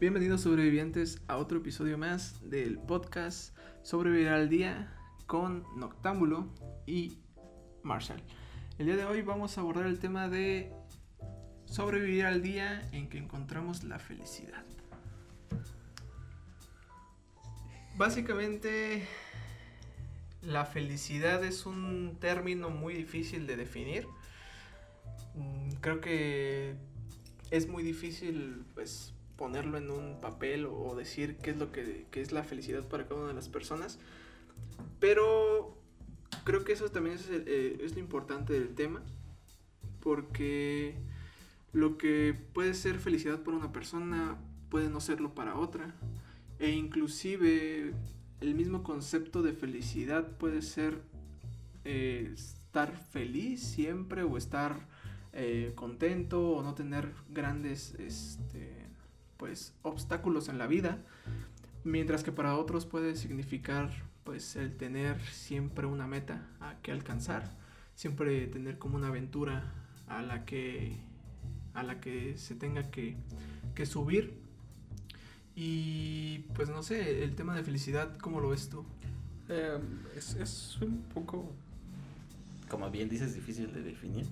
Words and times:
Bienvenidos 0.00 0.40
sobrevivientes 0.40 1.22
a 1.28 1.36
otro 1.36 1.58
episodio 1.58 1.96
más 1.96 2.50
del 2.50 2.78
podcast 2.78 3.56
Sobrevivir 3.82 4.28
al 4.28 4.48
Día 4.48 4.92
con 5.26 5.64
Noctámbulo 5.78 6.52
y 6.84 7.18
Marshall. 7.84 8.20
El 8.76 8.86
día 8.86 8.96
de 8.96 9.04
hoy 9.04 9.22
vamos 9.22 9.56
a 9.56 9.60
abordar 9.60 9.86
el 9.86 10.00
tema 10.00 10.28
de 10.28 10.72
sobrevivir 11.64 12.26
al 12.26 12.42
día 12.42 12.88
en 12.90 13.08
que 13.08 13.18
encontramos 13.18 13.84
la 13.84 14.00
felicidad. 14.00 14.64
Básicamente, 17.96 19.06
la 20.42 20.64
felicidad 20.64 21.44
es 21.44 21.66
un 21.66 22.16
término 22.20 22.68
muy 22.68 22.94
difícil 22.94 23.46
de 23.46 23.56
definir. 23.56 24.08
Mm, 25.36 25.70
Creo 25.80 26.00
que 26.00 26.74
es 27.52 27.68
muy 27.68 27.84
difícil 27.84 28.64
pues 28.74 29.14
ponerlo 29.36 29.78
en 29.78 29.90
un 29.90 30.20
papel 30.20 30.66
o 30.66 30.94
decir 30.96 31.36
qué 31.38 31.50
es 31.50 31.56
lo 31.56 31.72
que, 31.72 32.06
qué 32.10 32.20
es 32.20 32.32
la 32.32 32.44
felicidad 32.44 32.86
para 32.88 33.06
cada 33.06 33.20
una 33.20 33.28
de 33.28 33.34
las 33.34 33.48
personas. 33.48 33.98
Pero 35.00 35.76
creo 36.44 36.64
que 36.64 36.72
eso 36.72 36.90
también 36.90 37.16
es, 37.16 37.28
el- 37.28 37.44
eh, 37.46 37.78
es 37.82 37.94
lo 37.94 38.00
importante 38.00 38.52
del 38.52 38.74
tema. 38.74 39.02
Porque 40.00 40.94
lo 41.72 41.96
que 41.98 42.34
puede 42.52 42.74
ser 42.74 42.98
felicidad 42.98 43.40
para 43.42 43.56
una 43.56 43.72
persona 43.72 44.36
puede 44.68 44.90
no 44.90 45.00
serlo 45.00 45.34
para 45.34 45.56
otra. 45.56 45.94
E 46.58 46.70
inclusive 46.70 47.92
el 48.40 48.54
mismo 48.54 48.82
concepto 48.82 49.42
de 49.42 49.52
felicidad 49.54 50.36
puede 50.36 50.62
ser 50.62 51.00
eh, 51.84 52.30
estar 52.34 52.96
feliz 52.96 53.60
siempre 53.62 54.22
o 54.22 54.36
estar 54.36 54.86
eh, 55.32 55.72
contento 55.74 56.50
o 56.50 56.62
no 56.62 56.74
tener 56.74 57.10
grandes 57.30 57.94
este, 57.98 58.83
pues 59.36 59.74
obstáculos 59.82 60.48
en 60.48 60.58
la 60.58 60.66
vida 60.66 60.98
mientras 61.84 62.22
que 62.24 62.32
para 62.32 62.56
otros 62.56 62.86
puede 62.86 63.16
significar 63.16 63.90
pues 64.24 64.56
el 64.56 64.76
tener 64.76 65.20
siempre 65.26 65.86
una 65.86 66.06
meta 66.06 66.48
a 66.60 66.76
que 66.82 66.92
alcanzar 66.92 67.56
siempre 67.94 68.46
tener 68.46 68.78
como 68.78 68.96
una 68.96 69.08
aventura 69.08 69.72
a 70.08 70.22
la 70.22 70.44
que 70.44 70.96
a 71.74 71.82
la 71.82 72.00
que 72.00 72.38
se 72.38 72.54
tenga 72.54 72.90
que, 72.90 73.16
que 73.74 73.84
subir. 73.84 74.34
Y 75.56 76.40
pues 76.54 76.68
no 76.68 76.82
sé 76.82 77.22
el 77.22 77.34
tema 77.34 77.54
de 77.54 77.62
felicidad 77.62 78.16
cómo 78.18 78.40
lo 78.40 78.50
ves 78.50 78.68
tú 78.68 78.84
Eh, 79.48 79.78
es, 80.16 80.34
es 80.36 80.78
un 80.80 81.02
poco, 81.14 81.52
como 82.70 82.90
bien 82.90 83.08
dices, 83.08 83.34
difícil 83.34 83.72
de 83.72 83.82
definir, 83.82 84.26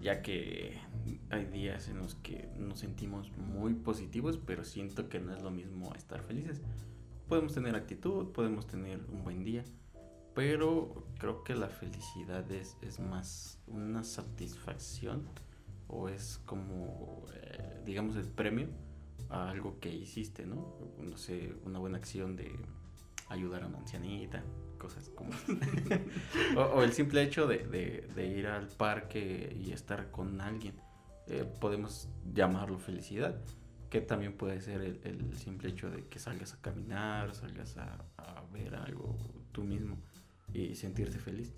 ya 0.00 0.22
que 0.22 0.78
hay 1.30 1.46
días 1.46 1.88
en 1.88 1.98
los 1.98 2.14
que 2.16 2.48
nos 2.56 2.80
sentimos 2.80 3.30
muy 3.36 3.74
positivos, 3.74 4.38
pero 4.38 4.64
siento 4.64 5.08
que 5.08 5.20
no 5.20 5.34
es 5.34 5.42
lo 5.42 5.50
mismo 5.50 5.94
estar 5.94 6.22
felices. 6.22 6.62
Podemos 7.28 7.54
tener 7.54 7.74
actitud, 7.74 8.32
podemos 8.32 8.66
tener 8.66 9.00
un 9.10 9.24
buen 9.24 9.44
día, 9.44 9.64
pero 10.34 11.06
creo 11.18 11.44
que 11.44 11.54
la 11.54 11.68
felicidad 11.68 12.50
es, 12.50 12.76
es 12.80 13.00
más 13.00 13.60
una 13.66 14.04
satisfacción 14.04 15.28
o 15.88 16.08
es 16.08 16.40
como, 16.46 17.26
eh, 17.34 17.82
digamos, 17.84 18.16
el 18.16 18.28
premio 18.28 18.68
a 19.30 19.50
algo 19.50 19.78
que 19.80 19.92
hiciste, 19.94 20.46
¿no? 20.46 20.74
No 20.98 21.16
sé, 21.16 21.54
una 21.64 21.78
buena 21.78 21.98
acción 21.98 22.36
de 22.36 22.50
ayudar 23.28 23.62
a 23.62 23.66
una 23.66 23.78
ancianita, 23.78 24.42
cosas 24.78 25.10
como... 25.10 25.30
o, 26.56 26.60
o 26.60 26.82
el 26.82 26.92
simple 26.92 27.22
hecho 27.22 27.46
de, 27.46 27.58
de- 27.58 28.08
de 28.14 28.26
ir 28.26 28.46
al 28.46 28.68
parque 28.68 29.54
y 29.60 29.72
estar 29.72 30.10
con 30.10 30.40
alguien, 30.40 30.74
eh, 31.26 31.44
podemos 31.60 32.08
llamarlo 32.32 32.78
felicidad, 32.78 33.36
que 33.90 34.00
también 34.00 34.32
puede 34.34 34.60
ser 34.60 34.80
el, 34.82 35.00
el 35.04 35.36
simple 35.36 35.70
hecho 35.70 35.90
de 35.90 36.04
que 36.06 36.18
salgas 36.18 36.54
a 36.54 36.60
caminar, 36.60 37.34
salgas 37.34 37.76
a, 37.76 38.04
a 38.18 38.42
ver 38.52 38.74
algo 38.74 39.16
tú 39.52 39.64
mismo 39.64 39.98
y 40.52 40.74
sentirte 40.74 41.18
feliz. 41.18 41.52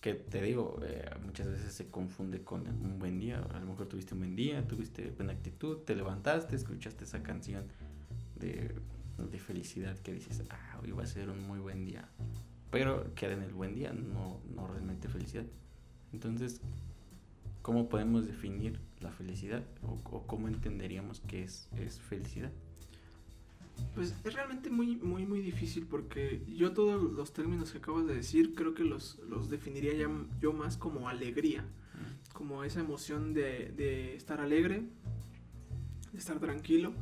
Que 0.00 0.14
te 0.14 0.40
digo, 0.40 0.78
eh, 0.82 1.10
muchas 1.26 1.46
veces 1.48 1.74
se 1.74 1.90
confunde 1.90 2.42
con 2.42 2.66
un 2.66 2.98
buen 2.98 3.18
día. 3.18 3.38
A 3.52 3.60
lo 3.60 3.66
mejor 3.66 3.86
tuviste 3.86 4.14
un 4.14 4.20
buen 4.20 4.34
día, 4.36 4.66
tuviste 4.66 5.10
buena 5.10 5.32
actitud, 5.34 5.78
te 5.84 5.94
levantaste, 5.94 6.56
escuchaste 6.56 7.04
esa 7.04 7.22
canción 7.22 7.64
de, 8.36 8.74
de 9.18 9.38
felicidad 9.38 9.98
que 9.98 10.14
dices, 10.14 10.42
ah, 10.48 10.80
hoy 10.82 10.92
va 10.92 11.02
a 11.02 11.06
ser 11.06 11.28
un 11.28 11.46
muy 11.46 11.58
buen 11.58 11.84
día. 11.84 12.08
Pero 12.70 13.12
queda 13.14 13.32
en 13.32 13.42
el 13.42 13.52
buen 13.52 13.74
día, 13.74 13.92
no, 13.92 14.40
no 14.54 14.66
realmente 14.66 15.08
felicidad. 15.08 15.46
Entonces, 16.12 16.60
¿cómo 17.62 17.88
podemos 17.88 18.26
definir 18.26 18.80
la 19.00 19.10
felicidad? 19.10 19.64
¿O, 19.82 19.98
o 20.16 20.26
cómo 20.26 20.48
entenderíamos 20.48 21.20
que 21.20 21.42
es, 21.42 21.68
es 21.76 21.98
felicidad? 21.98 22.52
Pues 23.94 24.14
es 24.24 24.34
realmente 24.34 24.70
muy, 24.70 24.96
muy, 24.96 25.26
muy 25.26 25.40
difícil 25.40 25.86
porque 25.86 26.42
yo 26.46 26.72
todos 26.72 27.02
los 27.12 27.32
términos 27.32 27.72
que 27.72 27.78
acabas 27.78 28.06
de 28.06 28.14
decir 28.14 28.54
creo 28.54 28.74
que 28.74 28.84
los, 28.84 29.18
los 29.28 29.50
definiría 29.50 29.94
ya 29.94 30.08
yo 30.40 30.52
más 30.52 30.76
como 30.76 31.08
alegría, 31.08 31.64
como 32.32 32.62
esa 32.64 32.80
emoción 32.80 33.34
de, 33.34 33.72
de 33.76 34.14
estar 34.16 34.40
alegre, 34.40 34.84
de 36.12 36.18
estar 36.18 36.38
tranquilo, 36.38 36.92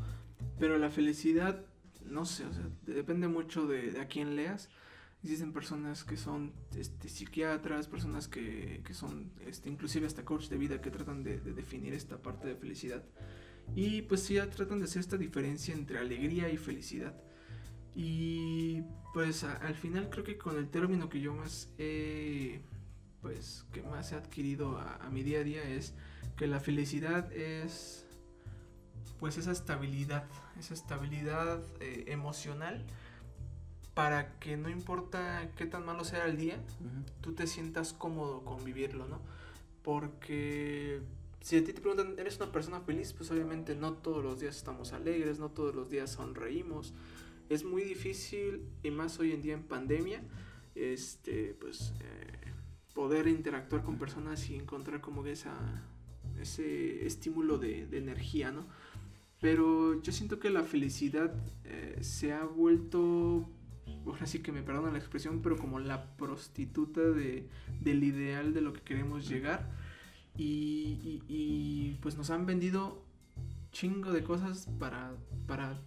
pero 0.58 0.78
la 0.78 0.90
felicidad, 0.90 1.64
no 2.04 2.24
sé, 2.24 2.46
o 2.46 2.52
sea, 2.52 2.68
depende 2.86 3.28
mucho 3.28 3.66
de, 3.66 3.92
de 3.92 4.00
a 4.00 4.06
quién 4.06 4.36
leas. 4.36 4.68
Existen 5.28 5.52
personas 5.52 6.04
que 6.04 6.16
son 6.16 6.54
este, 6.74 7.10
psiquiatras, 7.10 7.86
personas 7.86 8.28
que, 8.28 8.80
que 8.82 8.94
son 8.94 9.30
este, 9.46 9.68
inclusive 9.68 10.06
hasta 10.06 10.24
coach 10.24 10.48
de 10.48 10.56
vida 10.56 10.80
que 10.80 10.90
tratan 10.90 11.22
de, 11.22 11.38
de 11.38 11.52
definir 11.52 11.92
esta 11.92 12.16
parte 12.16 12.48
de 12.48 12.54
felicidad. 12.56 13.04
Y 13.76 14.00
pues 14.00 14.22
sí, 14.22 14.38
tratan 14.56 14.78
de 14.78 14.86
hacer 14.86 15.00
esta 15.00 15.18
diferencia 15.18 15.74
entre 15.74 15.98
alegría 15.98 16.48
y 16.48 16.56
felicidad. 16.56 17.14
Y 17.94 18.80
pues 19.12 19.44
a- 19.44 19.56
al 19.56 19.74
final 19.74 20.08
creo 20.08 20.24
que 20.24 20.38
con 20.38 20.56
el 20.56 20.70
término 20.70 21.10
que 21.10 21.20
yo 21.20 21.34
más 21.34 21.68
he, 21.76 22.62
pues 23.20 23.66
que 23.74 23.82
más 23.82 24.12
he 24.12 24.14
adquirido 24.14 24.78
a, 24.78 24.96
a 24.96 25.10
mi 25.10 25.22
día 25.22 25.40
a 25.40 25.44
día 25.44 25.62
es 25.62 25.92
que 26.38 26.46
la 26.46 26.58
felicidad 26.58 27.30
es 27.34 28.06
pues 29.20 29.36
esa 29.36 29.52
estabilidad, 29.52 30.24
esa 30.58 30.72
estabilidad 30.72 31.62
eh, 31.80 32.04
emocional 32.06 32.82
para 33.98 34.38
que 34.38 34.56
no 34.56 34.70
importa 34.70 35.50
qué 35.56 35.66
tan 35.66 35.84
malo 35.84 36.04
sea 36.04 36.26
el 36.26 36.36
día, 36.36 36.56
tú 37.20 37.32
te 37.32 37.48
sientas 37.48 37.92
cómodo 37.92 38.44
con 38.44 38.62
vivirlo, 38.62 39.08
¿no? 39.08 39.20
Porque 39.82 41.00
si 41.40 41.56
a 41.56 41.64
ti 41.64 41.72
te 41.72 41.80
preguntan, 41.80 42.14
¿eres 42.16 42.36
una 42.36 42.52
persona 42.52 42.80
feliz? 42.80 43.12
Pues 43.12 43.28
obviamente 43.32 43.74
no 43.74 43.94
todos 43.94 44.22
los 44.22 44.38
días 44.38 44.56
estamos 44.56 44.92
alegres, 44.92 45.40
no 45.40 45.48
todos 45.48 45.74
los 45.74 45.90
días 45.90 46.12
sonreímos. 46.12 46.94
Es 47.48 47.64
muy 47.64 47.82
difícil, 47.82 48.62
y 48.84 48.92
más 48.92 49.18
hoy 49.18 49.32
en 49.32 49.42
día 49.42 49.54
en 49.54 49.64
pandemia, 49.64 50.22
este, 50.76 51.56
pues 51.58 51.92
eh, 51.98 52.52
poder 52.94 53.26
interactuar 53.26 53.82
con 53.82 53.98
personas 53.98 54.48
y 54.48 54.54
encontrar 54.54 55.00
como 55.00 55.24
que 55.24 55.32
esa, 55.32 55.56
ese 56.40 57.04
estímulo 57.04 57.58
de, 57.58 57.88
de 57.88 57.98
energía, 57.98 58.52
¿no? 58.52 58.64
Pero 59.40 60.00
yo 60.02 60.12
siento 60.12 60.38
que 60.38 60.50
la 60.50 60.62
felicidad 60.62 61.34
eh, 61.64 61.98
se 62.00 62.32
ha 62.32 62.44
vuelto 62.44 63.48
ahora 64.06 64.26
sí 64.26 64.40
que 64.40 64.52
me 64.52 64.62
perdonan 64.62 64.92
la 64.92 64.98
expresión, 64.98 65.40
pero 65.42 65.56
como 65.56 65.78
la 65.78 66.16
prostituta 66.16 67.00
de, 67.00 67.48
del 67.80 68.04
ideal 68.04 68.52
de 68.54 68.60
lo 68.60 68.72
que 68.72 68.80
queremos 68.80 69.28
llegar. 69.28 69.70
Y, 70.36 70.98
y- 71.02 71.22
y, 71.28 71.98
pues 72.00 72.16
nos 72.16 72.30
han 72.30 72.46
vendido 72.46 73.04
chingo 73.72 74.12
de 74.12 74.22
cosas 74.22 74.68
para, 74.78 75.12
para, 75.46 75.80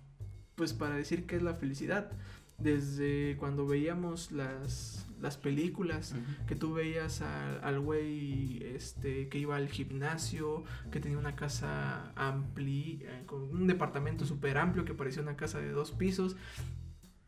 pues 0.55 0.73
para 0.73 0.95
decir 0.95 1.25
que 1.25 1.35
es 1.37 1.41
la 1.41 1.53
felicidad. 1.53 2.11
Desde 2.57 3.37
cuando 3.37 3.65
veíamos 3.65 4.31
las, 4.31 5.07
las 5.19 5.35
películas, 5.35 6.13
que 6.47 6.55
tú 6.55 6.73
veías 6.73 7.21
al 7.21 7.79
güey 7.79 8.61
este, 8.75 9.29
que 9.29 9.39
iba 9.39 9.55
al 9.55 9.67
gimnasio, 9.67 10.63
que 10.91 10.99
tenía 10.99 11.17
una 11.17 11.35
casa 11.35 12.11
amplia, 12.15 13.23
con 13.25 13.41
un 13.43 13.65
departamento 13.65 14.25
súper 14.25 14.59
amplio 14.59 14.85
que 14.85 14.93
parecía 14.93 15.23
una 15.23 15.35
casa 15.35 15.59
de 15.59 15.71
dos 15.71 15.91
pisos, 15.91 16.35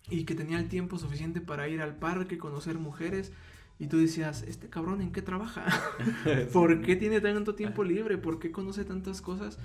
y 0.09 0.25
que 0.25 0.35
tenía 0.35 0.59
el 0.59 0.67
tiempo 0.67 0.97
suficiente 0.97 1.41
para 1.41 1.67
ir 1.67 1.81
al 1.81 1.95
parque, 1.95 2.37
conocer 2.37 2.77
mujeres. 2.77 3.31
Y 3.79 3.87
tú 3.87 3.97
decías, 3.97 4.43
este 4.43 4.69
cabrón, 4.69 5.01
¿en 5.01 5.11
qué 5.11 5.21
trabaja? 5.21 5.65
¿Por 6.53 6.81
qué 6.81 6.95
tiene 6.95 7.21
tanto 7.21 7.55
tiempo 7.55 7.83
libre? 7.83 8.17
¿Por 8.17 8.39
qué 8.39 8.51
conoce 8.51 8.85
tantas 8.85 9.21
cosas? 9.21 9.57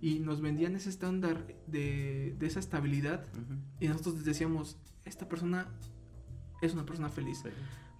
Y 0.00 0.18
nos 0.18 0.40
vendían 0.40 0.74
ese 0.74 0.90
estándar 0.90 1.46
de, 1.66 2.34
de 2.38 2.46
esa 2.46 2.58
estabilidad. 2.58 3.24
Y 3.78 3.86
nosotros 3.86 4.24
decíamos, 4.24 4.76
esta 5.04 5.28
persona 5.28 5.68
es 6.60 6.72
una 6.72 6.84
persona 6.84 7.08
feliz. 7.08 7.40
Sí. 7.42 7.50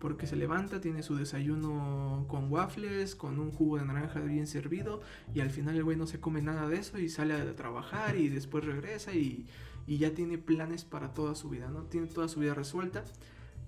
Porque 0.00 0.27
se 0.27 0.35
levanta, 0.35 0.81
tiene 0.81 1.05
su 1.05 1.15
desayuno 1.15 2.25
con 2.27 2.50
waffles, 2.50 3.15
con 3.15 3.39
un 3.39 3.53
jugo 3.53 3.79
de 3.79 3.85
naranja 3.85 4.19
bien 4.19 4.49
servido, 4.49 5.00
y 5.33 5.39
al 5.39 5.50
final 5.50 5.77
el 5.77 5.85
güey 5.85 5.97
no 5.97 6.09
se 6.09 6.19
come 6.19 6.43
nada 6.43 6.69
de 6.69 6.79
eso 6.79 6.99
y 6.99 7.09
sale 7.09 7.35
a 7.35 7.55
trabajar 7.55 8.17
y 8.17 8.29
después 8.29 8.65
regresa 8.65 9.15
y, 9.15 9.47
y 9.87 9.99
ya 9.99 10.14
tiene 10.14 10.38
planes 10.38 10.84
para 10.84 11.12
toda 11.14 11.34
su 11.34 11.49
vida, 11.49 11.69
¿no? 11.69 11.82
Tiene 11.84 12.06
toda 12.06 12.29
su 12.29 12.40
vida 12.40 12.55
resuelta. 12.55 13.05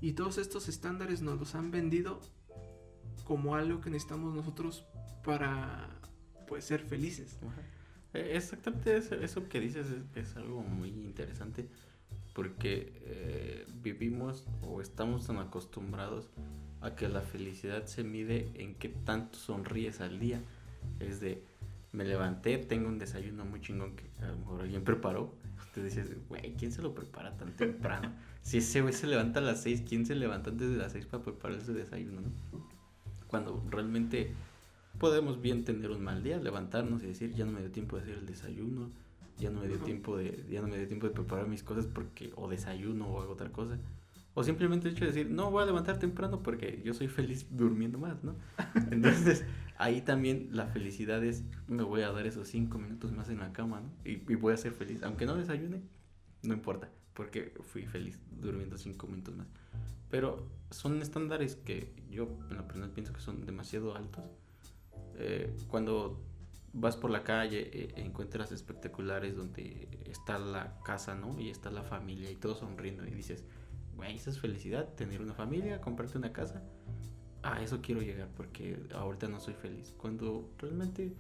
Y 0.01 0.13
todos 0.13 0.39
estos 0.39 0.69
estándares 0.69 1.23
nos 1.23 1.39
los 1.39 1.55
han 1.55 1.71
vendido 1.71 2.21
como 3.25 3.55
algo 3.55 3.81
que 3.81 3.91
necesitamos 3.91 4.35
nosotros 4.35 4.85
para 5.25 5.89
pues 6.47 6.65
ser 6.65 6.81
felices. 6.81 7.39
Eh, 8.13 8.33
exactamente 8.35 8.97
eso, 8.97 9.49
que 9.49 9.61
dices 9.61 9.87
es, 10.15 10.37
algo 10.37 10.63
muy 10.63 10.91
interesante 10.91 11.69
porque 12.33 12.93
eh, 13.05 13.67
vivimos 13.83 14.47
o 14.63 14.81
estamos 14.81 15.27
tan 15.27 15.39
acostumbrados 15.39 16.29
a 16.81 16.95
que 16.95 17.09
la 17.09 17.23
felicidad 17.23 17.87
se 17.87 18.05
mide 18.05 18.51
en 18.55 18.75
qué 18.75 18.89
tanto 18.89 19.39
sonríes 19.39 20.01
al 20.01 20.19
día. 20.19 20.43
Es 21.01 21.21
de, 21.21 21.43
me 21.93 22.05
levanté, 22.05 22.59
tengo 22.59 22.89
un 22.89 22.99
desayuno 22.99 23.45
muy 23.45 23.61
chingón 23.61 23.97
que 23.97 24.05
a 24.23 24.29
lo 24.29 24.37
mejor 24.37 24.61
alguien 24.63 24.85
preparó. 24.85 25.35
Te 25.75 25.83
dices, 25.83 26.09
güey, 26.29 26.55
¿quién 26.55 26.71
se 26.71 26.83
lo 26.83 26.95
prepara 26.95 27.37
tan 27.37 27.57
temprano? 27.57 28.13
si 28.43 28.59
ese 28.59 28.81
güey 28.81 28.95
se 28.95 29.07
levanta 29.07 29.41
a 29.41 29.43
las 29.43 29.63
6, 29.63 29.83
¿quién 29.89 30.07
se 30.07 30.15
levanta 30.15 30.51
antes 30.51 30.71
de 30.71 30.77
las 30.77 30.93
6 30.93 31.07
para 31.07 31.25
preparar 31.25 31.59
ese 31.59 31.73
desayuno? 31.73 32.21
Cuando 33.27 33.61
realmente 33.69 34.33
podemos 34.99 35.41
bien 35.41 35.65
tener 35.65 35.91
un 35.91 36.03
mal 36.03 36.23
día, 36.23 36.39
levantarnos 36.39 37.03
y 37.03 37.07
decir, 37.09 37.35
ya 37.35 37.45
no 37.45 37.53
me 37.53 37.61
dio 37.61 37.73
tiempo 37.73 37.97
de 37.97 38.03
hacer 38.03 38.19
el 38.19 38.27
desayuno, 38.27 38.91
ya 39.39 39.51
no 39.51 39.61
me 39.61 39.69
dio 39.69 39.79
tiempo 39.79 40.17
de, 40.17 40.47
ya 40.49 40.61
no 40.61 40.69
me 40.69 40.79
dio 40.79 40.87
tiempo 40.87 41.09
de 41.09 41.13
preparar 41.13 41.49
mis 41.49 41.65
cosas 41.65 41.87
porque 41.87 42.33
o 42.37 42.49
desayuno 42.49 43.09
o 43.09 43.21
hago 43.21 43.33
otra 43.33 43.51
cosa. 43.51 43.79
O 44.35 44.43
simplemente 44.43 44.89
el 44.89 44.95
hecho 44.95 45.05
de 45.05 45.13
decir, 45.13 45.31
no, 45.31 45.51
voy 45.51 45.63
a 45.63 45.67
levantar 45.67 45.99
temprano 45.99 46.43
porque 46.43 46.83
yo 46.85 46.93
soy 46.93 47.07
feliz 47.07 47.47
durmiendo 47.51 47.99
más, 47.99 48.23
¿no? 48.25 48.35
Entonces, 48.91 49.45
ahí 49.79 50.01
también 50.01 50.49
la 50.51 50.67
felicidad 50.67 51.23
es, 51.25 51.45
me 51.69 51.85
voy 51.85 52.03
a 52.03 52.11
dar 52.11 52.27
esos 52.27 52.49
cinco 52.49 52.79
minutos 52.79 53.13
más 53.13 53.29
en 53.29 53.39
la 53.39 53.53
cama, 53.53 53.81
¿no? 53.81 53.91
Y, 54.05 54.17
voy 54.35 54.53
a 54.53 54.57
ser 54.57 54.73
feliz. 54.73 55.05
Aunque 55.05 55.25
no 55.25 55.37
desayune, 55.37 55.83
no 56.43 56.53
importa, 56.53 56.91
porque 57.15 57.55
fui 57.61 57.87
feliz 57.87 58.19
durmiendo 58.41 58.77
cinco 58.77 59.07
minutos 59.07 59.37
más. 59.37 59.47
Pero 60.11 60.49
son 60.71 61.01
estándares 61.01 61.55
que 61.55 61.93
yo 62.11 62.29
en 62.51 62.57
la 62.57 62.67
primera 62.67 62.93
pienso 62.93 63.13
que 63.13 63.21
son 63.21 63.47
demasiado 63.47 63.95
altos. 63.95 64.25
Eh, 65.17 65.55
cuando 65.69 66.21
vas 66.73 66.97
por 66.97 67.11
la 67.11 67.23
calle, 67.23 67.71
e 67.73 68.01
encuentras 68.01 68.51
espectaculares 68.51 69.37
donde 69.37 69.89
está 70.07 70.41
la 70.41 70.81
casa, 70.85 71.15
¿no? 71.15 71.39
Y 71.39 71.51
está 71.51 71.71
la 71.71 71.85
familia 71.85 72.33
y 72.33 72.35
todos 72.35 72.59
sonriendo 72.59 73.07
y 73.07 73.13
dices, 73.13 73.45
güey, 73.97 74.17
eso 74.17 74.31
es 74.31 74.41
felicidad, 74.41 74.89
tener 74.95 75.21
una 75.21 75.35
familia, 75.35 75.81
comprarte 75.81 76.19
una 76.19 76.33
casa. 76.33 76.63
A 77.43 77.63
eso 77.63 77.81
quiero 77.83 78.01
llegar 78.01 78.29
porque 78.37 78.79
ahorita 78.95 79.29
no 79.29 79.41
soy 79.41 79.55
feliz. 79.55 79.95
Cuando 79.97 80.51
realmente, 80.59 81.15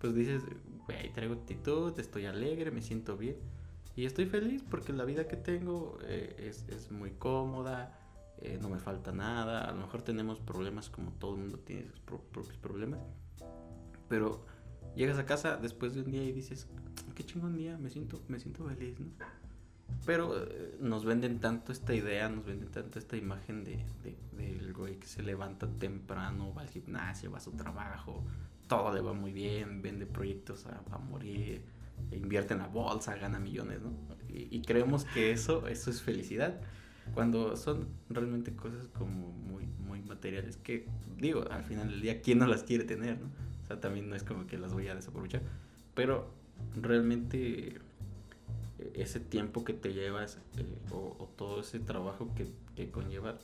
pues 0.00 0.14
dices, 0.14 0.42
güey, 0.86 1.12
traigo 1.12 1.34
actitud, 1.34 1.98
estoy 1.98 2.26
alegre, 2.26 2.70
me 2.70 2.82
siento 2.82 3.16
bien. 3.16 3.36
Y 3.96 4.06
estoy 4.06 4.26
feliz 4.26 4.64
porque 4.68 4.92
la 4.92 5.04
vida 5.04 5.28
que 5.28 5.36
tengo 5.36 5.98
eh, 6.02 6.36
es, 6.38 6.66
es, 6.68 6.90
muy 6.90 7.10
cómoda, 7.12 7.98
eh, 8.38 8.58
no 8.60 8.68
me 8.68 8.78
falta 8.78 9.12
nada. 9.12 9.68
A 9.68 9.72
lo 9.72 9.80
mejor 9.80 10.02
tenemos 10.02 10.40
problemas 10.40 10.88
como 10.90 11.12
todo 11.12 11.34
el 11.34 11.42
mundo 11.42 11.58
tiene 11.58 11.86
sus 11.86 12.00
propios 12.00 12.56
problemas. 12.58 13.00
Pero 14.08 14.44
llegas 14.96 15.18
a 15.18 15.26
casa 15.26 15.56
después 15.56 15.94
de 15.94 16.02
un 16.02 16.10
día 16.10 16.24
y 16.24 16.32
dices, 16.32 16.68
qué 17.14 17.24
chingón 17.24 17.56
día, 17.56 17.78
me 17.78 17.90
siento, 17.90 18.22
me 18.28 18.40
siento 18.40 18.64
feliz, 18.64 18.98
¿no? 18.98 19.08
Pero 20.06 20.44
eh, 20.44 20.76
nos 20.80 21.04
venden 21.04 21.40
tanto 21.40 21.72
esta 21.72 21.94
idea, 21.94 22.28
nos 22.28 22.44
venden 22.46 22.70
tanto 22.70 22.98
esta 22.98 23.16
imagen 23.16 23.64
de, 23.64 23.84
del 24.36 24.72
güey 24.72 24.96
que 24.98 25.06
se 25.06 25.22
levanta 25.22 25.66
temprano, 25.66 26.54
va 26.54 26.62
al 26.62 26.68
gimnasio, 26.68 27.30
va 27.30 27.38
a 27.38 27.40
su 27.40 27.52
trabajo, 27.52 28.24
todo 28.66 28.94
le 28.94 29.00
va 29.00 29.12
muy 29.12 29.32
bien, 29.32 29.82
vende 29.82 30.06
proyectos 30.06 30.66
a, 30.66 30.98
morir, 30.98 31.62
invierte 32.12 32.54
en 32.54 32.60
la 32.60 32.68
bolsa, 32.68 33.16
gana 33.16 33.38
millones, 33.38 33.80
¿no? 33.82 33.90
Y, 34.28 34.62
creemos 34.62 35.04
que 35.04 35.32
eso, 35.32 35.66
eso 35.66 35.90
es 35.90 36.02
felicidad, 36.02 36.60
cuando 37.14 37.56
son 37.56 37.88
realmente 38.08 38.54
cosas 38.54 38.86
como 38.96 39.32
muy, 39.32 39.66
muy 39.66 40.00
materiales 40.02 40.56
que, 40.56 40.86
digo, 41.18 41.44
al 41.50 41.64
final 41.64 41.88
del 41.88 42.00
día, 42.00 42.22
¿quién 42.22 42.38
no 42.38 42.46
las 42.46 42.62
quiere 42.62 42.84
tener, 42.84 43.18
no? 43.20 43.26
O 43.64 43.66
sea, 43.66 43.80
también 43.80 44.08
no 44.08 44.14
es 44.14 44.22
como 44.22 44.46
que 44.46 44.56
las 44.56 44.72
voy 44.72 44.86
a 44.86 44.94
desaprovechar, 44.94 45.42
pero 45.94 46.32
realmente 46.80 47.80
ese 48.94 49.20
tiempo 49.20 49.64
que 49.64 49.72
te 49.72 49.92
llevas 49.92 50.38
eh, 50.56 50.64
o, 50.92 51.28
todo 51.36 51.60
ese 51.60 51.80
trabajo 51.80 52.34
que, 52.34 52.48
que, 52.74 52.90
conlleva, 52.90 53.38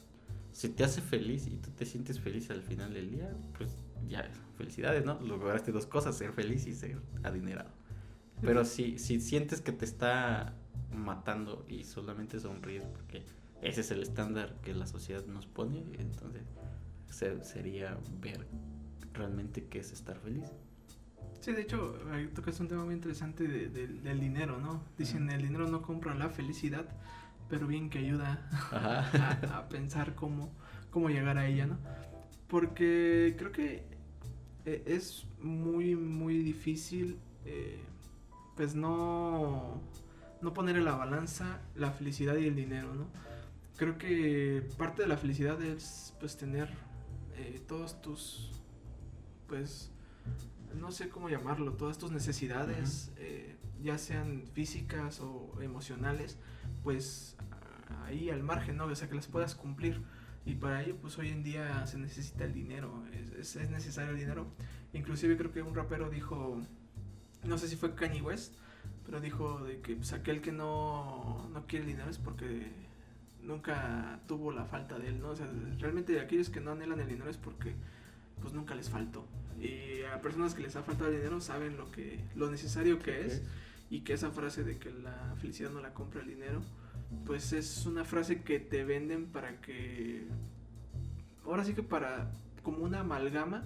si 0.53 0.69
te 0.69 0.85
hace 0.85 1.01
feliz 1.01 1.47
y 1.47 1.57
tú 1.57 1.71
te 1.71 1.85
sientes 1.85 2.21
feliz 2.21 2.51
al 2.51 2.63
final 2.63 2.95
del 2.95 3.11
día, 3.11 3.35
pues 3.57 3.77
ya, 4.09 4.29
felicidades, 4.57 5.05
¿no? 5.05 5.21
Lograste 5.21 5.73
dos 5.73 5.87
cosas, 5.87 6.17
ser 6.17 6.33
feliz 6.33 6.67
y 6.67 6.75
ser 6.75 6.99
adinerado. 7.23 7.71
Pero 8.43 8.65
si, 8.65 8.99
si 8.99 9.21
sientes 9.21 9.61
que 9.61 9.73
te 9.73 9.85
está 9.85 10.55
matando 10.93 11.65
y 11.69 11.85
solamente 11.85 12.39
sonríes 12.39 12.85
porque 12.85 13.25
ese 13.63 13.81
es 13.81 13.91
el 13.91 14.03
estándar 14.03 14.57
que 14.63 14.75
la 14.75 14.87
sociedad 14.87 15.25
nos 15.27 15.47
pone, 15.47 15.85
entonces 15.99 16.43
sería 17.43 17.99
ver 18.21 18.47
realmente 19.13 19.65
qué 19.65 19.79
es 19.79 19.93
estar 19.93 20.19
feliz. 20.19 20.45
Sí, 21.41 21.53
de 21.53 21.63
hecho, 21.63 21.97
ahí 22.13 22.27
tocas 22.29 22.59
un 22.61 22.69
tema 22.69 22.85
muy 22.85 22.95
interesante 22.95 23.47
del 23.47 24.21
dinero, 24.21 24.59
¿no? 24.59 24.83
Dicen, 24.99 25.31
el 25.31 25.43
dinero 25.43 25.69
no 25.69 25.83
compra 25.83 26.15
la 26.15 26.29
felicidad, 26.29 26.87
pero 27.49 27.67
bien 27.67 27.89
que 27.91 27.99
ayuda 27.99 28.49
a, 29.53 29.69
pensar 29.69 30.15
cómo, 30.15 30.51
cómo 30.91 31.09
llegar 31.09 31.39
a 31.39 31.47
ella, 31.47 31.67
¿no? 31.67 31.79
Porque 32.49 33.35
creo 33.39 33.53
que 33.53 33.85
eh, 34.65 34.83
es 34.87 35.27
muy, 35.41 35.95
muy 35.95 36.39
difícil, 36.39 37.19
eh, 37.45 37.81
pues 38.57 38.75
no, 38.75 39.81
no 40.43 40.53
poner 40.53 40.77
en 40.77 40.85
la 40.85 40.97
balanza 40.97 41.61
la 41.77 41.93
felicidad 41.93 42.37
y 42.37 42.47
el 42.47 42.57
dinero, 42.57 42.95
¿no? 42.95 43.07
Creo 43.77 43.99
que 43.99 44.67
parte 44.79 45.03
de 45.03 45.09
la 45.09 45.17
felicidad 45.17 45.63
es, 45.63 46.15
pues, 46.19 46.37
tener 46.37 46.71
eh, 47.37 47.61
todos 47.69 48.01
tus, 48.01 48.51
pues, 49.47 49.93
no 50.75 50.91
sé 50.91 51.09
cómo 51.09 51.29
llamarlo, 51.29 51.73
todas 51.73 51.99
tus 51.99 52.11
necesidades, 52.11 53.13
eh, 53.17 53.57
ya 53.83 53.99
sean 53.99 54.45
físicas 54.53 55.21
o 55.21 55.61
emocionales, 55.61 56.39
pues 56.83 57.37
ahí 58.05 58.31
al 58.31 58.43
margen, 58.43 58.77
¿no? 58.77 58.87
O 58.87 58.95
sea, 58.95 59.09
que 59.09 59.15
las 59.15 59.27
puedas 59.27 59.55
cumplir. 59.55 60.03
Y 60.45 60.55
para 60.55 60.83
ello, 60.83 60.97
pues 61.01 61.19
hoy 61.19 61.31
en 61.31 61.43
día 61.43 61.85
se 61.87 61.99
necesita 61.99 62.45
el 62.45 62.53
dinero, 62.53 63.05
es, 63.39 63.57
es, 63.57 63.71
necesario 63.71 64.13
el 64.13 64.19
dinero. 64.19 64.47
Inclusive 64.93 65.37
creo 65.37 65.53
que 65.53 65.63
un 65.63 65.75
rapero 65.75 66.09
dijo, 66.09 66.61
no 67.45 67.59
sé 67.59 67.69
si 67.69 67.77
fue 67.77 67.95
Kanye 67.95 68.23
West, 68.23 68.55
pero 69.05 69.21
dijo 69.21 69.65
de 69.65 69.81
que 69.81 69.97
pues, 69.97 70.13
aquel 70.13 70.41
que 70.41 70.53
no, 70.53 71.49
no 71.53 71.67
quiere 71.67 71.85
el 71.85 71.91
dinero 71.93 72.11
es 72.11 72.19
porque 72.19 72.71
nunca 73.43 74.21
tuvo 74.27 74.53
la 74.53 74.65
falta 74.65 74.99
de 74.99 75.09
él, 75.09 75.21
¿no? 75.21 75.31
O 75.31 75.37
sea, 75.37 75.49
realmente 75.79 76.21
aquellos 76.21 76.51
que 76.51 76.61
no 76.61 76.73
anhelan 76.73 77.01
el 77.01 77.09
dinero 77.09 77.31
es 77.31 77.37
porque 77.37 77.75
pues 78.41 78.53
nunca 78.53 78.75
les 78.75 78.91
faltó. 78.91 79.27
Y 79.61 80.03
a 80.05 80.21
personas 80.21 80.55
que 80.55 80.63
les 80.63 80.77
ha 80.77 80.83
faltado 80.83 81.11
dinero 81.11 81.41
saben 81.41 81.77
lo 81.77 81.91
que 81.91 82.21
lo 82.35 82.51
necesario 82.51 82.99
que 82.99 83.27
es 83.27 83.43
y 83.91 84.01
que 84.01 84.13
esa 84.13 84.31
frase 84.31 84.65
de 84.65 84.79
que 84.79 84.91
la 84.91 85.35
felicidad 85.41 85.71
no 85.71 85.81
la 85.81 85.95
compra 85.95 86.21
el 86.21 86.29
dinero, 86.29 86.63
pues 87.25 87.53
es 87.53 87.87
una 87.87 88.05
frase 88.05 88.43
que 88.43 88.59
te 88.59 88.85
venden 88.85 89.27
para 89.27 89.61
que 89.61 90.27
ahora 91.45 91.65
sí 91.65 91.75
que 91.75 91.83
para 91.83 92.31
como 92.63 92.85
una 92.85 93.01
amalgama 93.01 93.65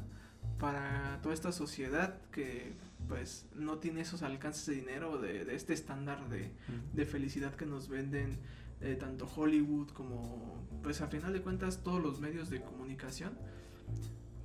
para 0.58 1.20
toda 1.22 1.34
esta 1.34 1.52
sociedad 1.52 2.20
que 2.30 2.72
pues 3.08 3.46
no 3.54 3.78
tiene 3.78 4.02
esos 4.02 4.22
alcances 4.22 4.66
de 4.66 4.74
dinero 4.74 5.18
de, 5.18 5.44
de 5.44 5.54
este 5.54 5.72
estándar 5.72 6.28
de, 6.28 6.52
de, 6.92 7.06
felicidad 7.06 7.54
que 7.54 7.64
nos 7.64 7.88
venden 7.88 8.38
eh, 8.82 8.94
tanto 8.94 9.26
Hollywood 9.26 9.88
como 9.88 10.62
pues 10.82 11.00
a 11.00 11.08
final 11.08 11.32
de 11.32 11.40
cuentas 11.40 11.82
todos 11.82 12.02
los 12.02 12.20
medios 12.20 12.50
de 12.50 12.60
comunicación 12.60 13.32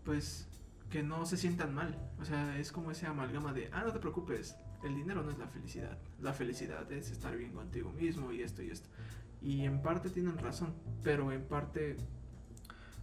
pues 0.05 0.47
que 0.89 1.03
no 1.03 1.25
se 1.25 1.35
sientan 1.35 1.73
mal. 1.73 1.97
O 2.21 2.25
sea, 2.25 2.57
es 2.57 2.71
como 2.71 2.91
ese 2.91 3.07
amalgama 3.07 3.51
de, 3.51 3.69
ah, 3.73 3.83
no 3.85 3.91
te 3.91 3.99
preocupes, 3.99 4.55
el 4.83 4.95
dinero 4.95 5.23
no 5.23 5.31
es 5.31 5.37
la 5.37 5.47
felicidad. 5.47 5.97
La 6.21 6.31
felicidad 6.31 6.89
es 6.91 7.11
estar 7.11 7.35
bien 7.35 7.51
contigo 7.51 7.91
mismo 7.91 8.31
y 8.31 8.41
esto 8.41 8.61
y 8.61 8.69
esto. 8.69 8.87
Y 9.41 9.65
en 9.65 9.81
parte 9.81 10.09
tienen 10.09 10.37
razón, 10.37 10.73
pero 11.03 11.31
en 11.31 11.43
parte 11.43 11.97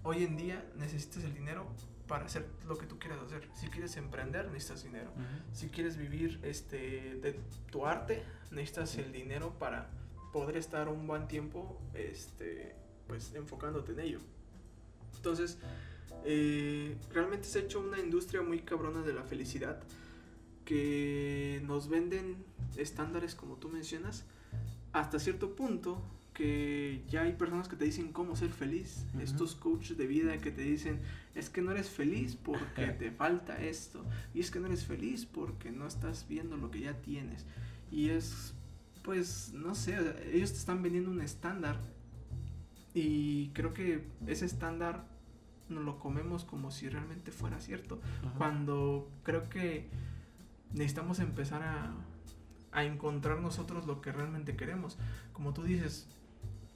hoy 0.02 0.24
en 0.24 0.36
día 0.36 0.64
necesitas 0.76 1.24
el 1.24 1.34
dinero 1.34 1.66
para 2.08 2.24
hacer 2.26 2.48
lo 2.66 2.76
que 2.78 2.86
tú 2.86 2.98
quieras 2.98 3.20
hacer. 3.22 3.48
Si 3.54 3.68
quieres 3.68 3.96
emprender, 3.96 4.46
necesitas 4.46 4.84
dinero. 4.84 5.12
Si 5.52 5.68
quieres 5.68 5.96
vivir 5.96 6.40
este 6.42 7.16
de 7.16 7.38
tu 7.70 7.86
arte, 7.86 8.22
necesitas 8.50 8.96
el 8.98 9.12
dinero 9.12 9.58
para 9.58 9.90
poder 10.32 10.56
estar 10.56 10.88
un 10.88 11.06
buen 11.06 11.28
tiempo 11.28 11.80
este 11.94 12.76
pues 13.06 13.34
enfocándote 13.34 13.92
en 13.92 14.00
ello. 14.00 14.18
Entonces, 15.16 15.58
eh, 16.24 16.96
realmente 17.12 17.46
se 17.46 17.58
ha 17.58 17.62
hecho 17.62 17.80
una 17.80 17.98
industria 17.98 18.42
muy 18.42 18.60
cabrona 18.60 19.02
de 19.02 19.12
la 19.12 19.24
felicidad 19.24 19.82
que 20.64 21.60
nos 21.66 21.88
venden 21.88 22.36
estándares 22.76 23.34
como 23.34 23.56
tú 23.56 23.68
mencionas 23.68 24.24
hasta 24.92 25.18
cierto 25.18 25.56
punto 25.56 26.02
que 26.34 27.02
ya 27.08 27.22
hay 27.22 27.32
personas 27.32 27.68
que 27.68 27.76
te 27.76 27.84
dicen 27.84 28.12
cómo 28.12 28.36
ser 28.36 28.50
feliz, 28.50 29.04
estos 29.20 29.54
coaches 29.54 29.98
de 29.98 30.06
vida 30.06 30.38
que 30.38 30.50
te 30.50 30.62
dicen 30.62 31.00
es 31.34 31.50
que 31.50 31.60
no 31.60 31.72
eres 31.72 31.90
feliz 31.90 32.36
porque 32.36 32.86
te 32.98 33.10
falta 33.10 33.62
esto 33.62 34.04
y 34.34 34.40
es 34.40 34.50
que 34.50 34.58
no 34.60 34.66
eres 34.66 34.84
feliz 34.84 35.26
porque 35.26 35.70
no 35.70 35.86
estás 35.86 36.26
viendo 36.28 36.56
lo 36.56 36.70
que 36.70 36.80
ya 36.80 36.94
tienes 36.94 37.44
y 37.90 38.10
es 38.10 38.54
pues 39.02 39.52
no 39.52 39.74
sé, 39.74 39.98
ellos 40.32 40.52
te 40.52 40.58
están 40.58 40.82
vendiendo 40.82 41.10
un 41.10 41.20
estándar 41.20 41.80
y 42.94 43.48
creo 43.48 43.74
que 43.74 44.04
ese 44.26 44.46
estándar 44.46 45.04
nos 45.68 45.84
lo 45.84 45.98
comemos 45.98 46.44
como 46.44 46.70
si 46.70 46.88
realmente 46.88 47.32
fuera 47.32 47.60
cierto. 47.60 48.00
Cuando 48.38 49.10
creo 49.22 49.48
que 49.48 49.88
necesitamos 50.72 51.18
empezar 51.18 51.62
a, 51.62 51.92
a 52.72 52.84
encontrar 52.84 53.40
nosotros 53.40 53.86
lo 53.86 54.00
que 54.00 54.12
realmente 54.12 54.56
queremos. 54.56 54.98
Como 55.32 55.52
tú 55.52 55.62
dices, 55.62 56.08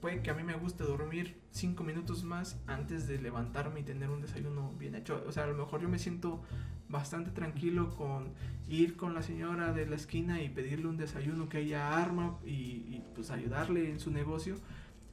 puede 0.00 0.22
que 0.22 0.30
a 0.30 0.34
mí 0.34 0.42
me 0.42 0.54
guste 0.54 0.84
dormir 0.84 1.40
cinco 1.50 1.84
minutos 1.84 2.22
más 2.22 2.60
antes 2.66 3.08
de 3.08 3.18
levantarme 3.18 3.80
y 3.80 3.82
tener 3.82 4.10
un 4.10 4.20
desayuno 4.20 4.72
bien 4.78 4.94
hecho. 4.94 5.22
O 5.26 5.32
sea, 5.32 5.44
a 5.44 5.46
lo 5.46 5.54
mejor 5.54 5.80
yo 5.80 5.88
me 5.88 5.98
siento 5.98 6.42
bastante 6.88 7.30
tranquilo 7.30 7.90
con 7.96 8.32
ir 8.68 8.96
con 8.96 9.14
la 9.14 9.22
señora 9.22 9.72
de 9.72 9.86
la 9.86 9.96
esquina 9.96 10.40
y 10.42 10.48
pedirle 10.48 10.86
un 10.86 10.96
desayuno 10.96 11.48
que 11.48 11.60
ella 11.60 12.00
arma 12.00 12.38
y, 12.44 12.50
y 12.50 13.04
pues 13.14 13.30
ayudarle 13.30 13.90
en 13.90 13.98
su 13.98 14.10
negocio, 14.10 14.56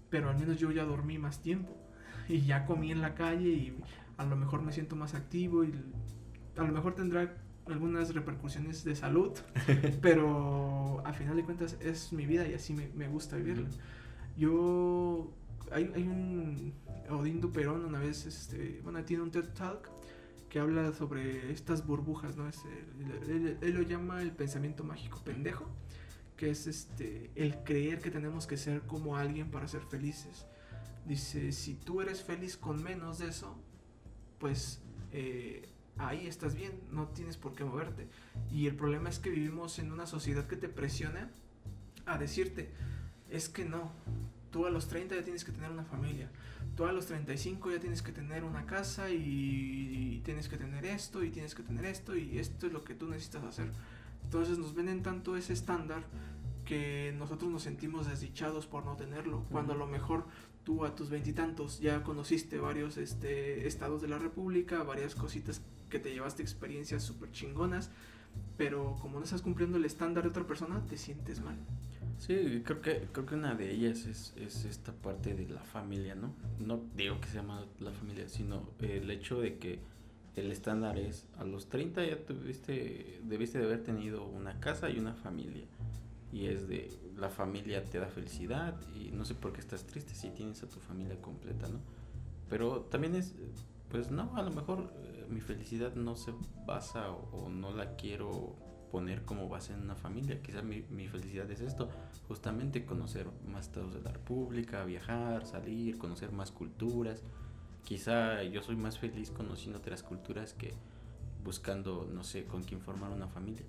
pero 0.10 0.30
al 0.30 0.38
menos 0.38 0.60
yo 0.60 0.70
ya 0.72 0.84
dormí 0.84 1.18
más 1.18 1.42
tiempo 1.42 1.83
y 2.28 2.42
ya 2.42 2.66
comí 2.66 2.92
en 2.92 3.02
la 3.02 3.16
calle 3.16 3.50
y 3.50 3.78
a 4.18 4.26
lo 4.26 4.36
mejor 4.36 4.62
me 4.62 4.72
siento 4.72 4.96
más 4.96 5.14
activo 5.16 5.64
y 5.64 5.74
a 6.58 6.64
lo 6.64 6.72
mejor 6.72 6.96
tendrá 6.96 7.36
algunas 7.68 8.14
repercusiones 8.14 8.84
de 8.84 8.96
salud, 8.96 9.32
pero 10.02 11.02
a 11.06 11.14
final 11.14 11.36
de 11.38 11.44
cuentas 11.44 11.78
es 11.82 12.12
mi 12.14 12.26
vida 12.26 12.48
y 12.48 12.54
así 12.54 12.74
me, 12.74 12.90
me 12.90 13.08
gusta 13.08 13.38
vivirla. 13.38 13.70
Yo, 14.38 15.32
hay, 15.72 15.92
hay 15.96 16.04
un 16.04 16.74
Odín 17.10 17.42
Duperón 17.42 17.86
una 17.86 18.00
vez, 18.00 18.26
este, 18.26 18.80
bueno, 18.84 19.04
tiene 19.04 19.24
un 19.24 19.32
TED 19.32 19.50
Talk 19.54 19.90
que 20.50 20.60
habla 20.60 20.92
sobre 20.94 21.52
estas 21.52 21.86
burbujas, 21.86 22.38
¿no? 22.38 22.48
Es 22.48 22.60
el- 22.66 23.32
él, 23.32 23.58
él 23.62 23.74
lo 23.74 23.82
llama 23.82 24.22
el 24.22 24.32
pensamiento 24.32 24.84
mágico 24.84 25.22
pendejo, 25.24 25.66
que 26.38 26.50
es 26.50 26.68
este, 26.68 27.32
el 27.36 27.64
creer 27.64 28.00
que 28.00 28.12
tenemos 28.12 28.46
que 28.48 28.58
ser 28.58 28.82
como 28.82 29.18
alguien 29.18 29.50
para 29.50 29.68
ser 29.68 29.82
felices. 29.82 30.46
Dice, 31.06 31.52
si 31.52 31.76
tú 31.76 32.02
eres 32.02 32.24
feliz 32.24 32.56
con 32.58 32.82
menos 32.82 33.20
de 33.20 33.28
eso, 33.28 33.58
pues 34.40 34.82
eh, 35.12 35.70
ahí 35.98 36.28
estás 36.28 36.56
bien, 36.56 36.80
no 36.92 37.08
tienes 37.10 37.38
por 37.38 37.56
qué 37.56 37.64
moverte. 37.64 38.08
Y 38.52 38.68
el 38.68 38.76
problema 38.76 39.10
es 39.10 39.20
que 39.20 39.30
vivimos 39.30 39.80
en 39.80 39.92
una 39.92 40.06
sociedad 40.06 40.48
que 40.48 40.56
te 40.56 40.70
presiona 40.70 41.30
a 42.06 42.18
decirte, 42.18 42.70
es 43.30 43.50
que 43.50 43.66
no, 43.66 43.92
tú 44.52 44.66
a 44.66 44.70
los 44.70 44.88
30 44.88 45.16
ya 45.16 45.24
tienes 45.24 45.44
que 45.44 45.52
tener 45.52 45.72
una 45.72 45.84
familia, 45.84 46.30
tú 46.76 46.86
a 46.86 46.92
los 46.92 47.08
35 47.08 47.72
ya 47.72 47.80
tienes 47.80 48.02
que 48.02 48.12
tener 48.12 48.44
una 48.44 48.66
casa 48.66 49.10
y, 49.10 50.22
tienes 50.24 50.48
que 50.48 50.56
tener 50.56 50.86
esto 50.86 51.24
y 51.24 51.32
tienes 51.32 51.54
que 51.54 51.64
tener 51.64 51.84
esto 51.84 52.16
y 52.16 52.40
esto 52.40 52.68
es 52.68 52.72
lo 52.72 52.84
que 52.86 52.94
tú 52.94 53.08
necesitas 53.08 53.44
hacer. 53.44 53.72
Entonces 54.24 54.58
nos 54.58 54.74
venden 54.74 55.04
tanto 55.04 55.36
ese 55.36 55.52
estándar 55.52 56.04
que 56.66 57.14
nosotros 57.18 57.52
nos 57.52 57.64
sentimos 57.64 58.08
desdichados 58.08 58.66
por 58.66 58.86
no 58.86 58.96
tenerlo, 58.96 59.46
cuando 59.52 59.74
a 59.74 59.76
lo 59.76 59.88
mejor 59.88 60.26
tú 60.64 60.86
a 60.86 60.96
tus 60.96 61.10
veintitantos 61.10 61.80
ya 61.80 62.04
conociste 62.04 62.58
varios 62.58 62.98
este, 62.98 63.68
estados 63.68 64.02
de 64.02 64.08
la 64.08 64.18
República, 64.18 64.84
varias 64.84 65.16
cositas 65.16 65.62
que 65.90 66.00
te 66.00 66.12
llevaste 66.12 66.42
experiencias 66.42 67.04
súper 67.04 67.32
chingonas, 67.32 67.92
pero 68.58 68.96
como 69.02 69.20
no 69.20 69.26
estás 69.26 69.42
cumpliendo 69.42 69.78
el 69.78 69.86
estándar 69.86 70.24
de 70.24 70.30
otra 70.30 70.48
persona, 70.48 70.84
te 70.88 70.98
sientes 70.98 71.42
mal. 71.42 71.58
Sí, 72.18 72.62
creo 72.64 72.82
que, 72.82 73.08
creo 73.12 73.26
que 73.26 73.36
una 73.36 73.54
de 73.56 73.72
ellas 73.72 74.06
es, 74.06 74.34
es 74.38 74.66
esta 74.66 74.94
parte 74.94 75.34
de 75.34 75.48
la 75.50 75.62
familia, 75.62 76.16
¿no? 76.16 76.34
No 76.60 76.82
digo 76.96 77.20
que 77.20 77.28
se 77.28 77.36
llama 77.36 77.66
la 77.80 77.92
familia, 77.92 78.30
sino 78.30 78.70
el 78.80 79.10
hecho 79.12 79.42
de 79.42 79.58
que 79.58 79.80
el 80.36 80.52
estándar 80.52 80.98
es 80.98 81.26
a 81.38 81.44
los 81.44 81.70
30 81.70 82.06
ya 82.06 82.18
tuviste, 82.26 83.20
debiste 83.24 83.60
de 83.60 83.66
haber 83.66 83.84
tenido 83.84 84.26
una 84.26 84.60
casa 84.60 84.90
y 84.90 85.00
una 85.00 85.14
familia. 85.14 85.66
Y 86.34 86.48
es 86.48 86.68
de 86.68 86.90
la 87.16 87.30
familia 87.30 87.86
te 87.86 88.00
da 88.00 88.08
felicidad 88.08 88.76
y 88.96 89.12
no 89.12 89.24
sé 89.24 89.36
por 89.36 89.54
qué 89.54 89.62
estás 89.62 89.86
triste 89.86 90.16
si 90.16 90.32
tienes 90.32 90.64
a 90.64 90.68
tu 90.68 90.80
familia 90.80 91.22
completa, 91.22 91.68
¿no? 91.70 91.80
Pero 92.50 92.82
también 92.82 93.16
es, 93.16 93.36
pues 93.90 94.12
no, 94.12 94.36
a 94.36 94.42
lo 94.42 94.52
mejor 94.52 94.92
eh, 95.04 95.26
mi 95.30 95.40
felicidad 95.40 95.94
no 95.94 96.16
se 96.16 96.34
basa 96.66 97.12
o, 97.12 97.46
o 97.46 97.50
no 97.50 97.72
la 97.72 97.96
quiero 97.96 98.56
poner 98.94 99.26
como 99.26 99.50
base 99.50 99.74
en 99.74 99.82
una 99.82 99.96
familia. 99.96 100.40
Quizá 100.44 100.62
mi, 100.62 100.84
mi 100.92 101.08
felicidad 101.08 101.50
es 101.50 101.62
esto, 101.62 101.90
justamente 102.28 102.86
conocer 102.86 103.26
más 103.48 103.66
estados 103.66 103.96
de 103.96 104.02
la 104.02 104.12
República, 104.12 104.84
viajar, 104.86 105.48
salir, 105.48 105.98
conocer 105.98 106.32
más 106.32 106.52
culturas. 106.52 107.24
Quizá 107.84 108.44
yo 108.44 108.62
soy 108.62 108.76
más 108.76 109.00
feliz 109.00 109.32
conociendo 109.32 109.80
otras 109.80 110.04
culturas 110.04 110.54
que 110.54 110.74
buscando, 111.44 112.08
no 112.14 112.24
sé, 112.24 112.46
con 112.46 112.62
quién 112.62 112.82
formar 112.82 113.10
una 113.10 113.28
familia. 113.28 113.66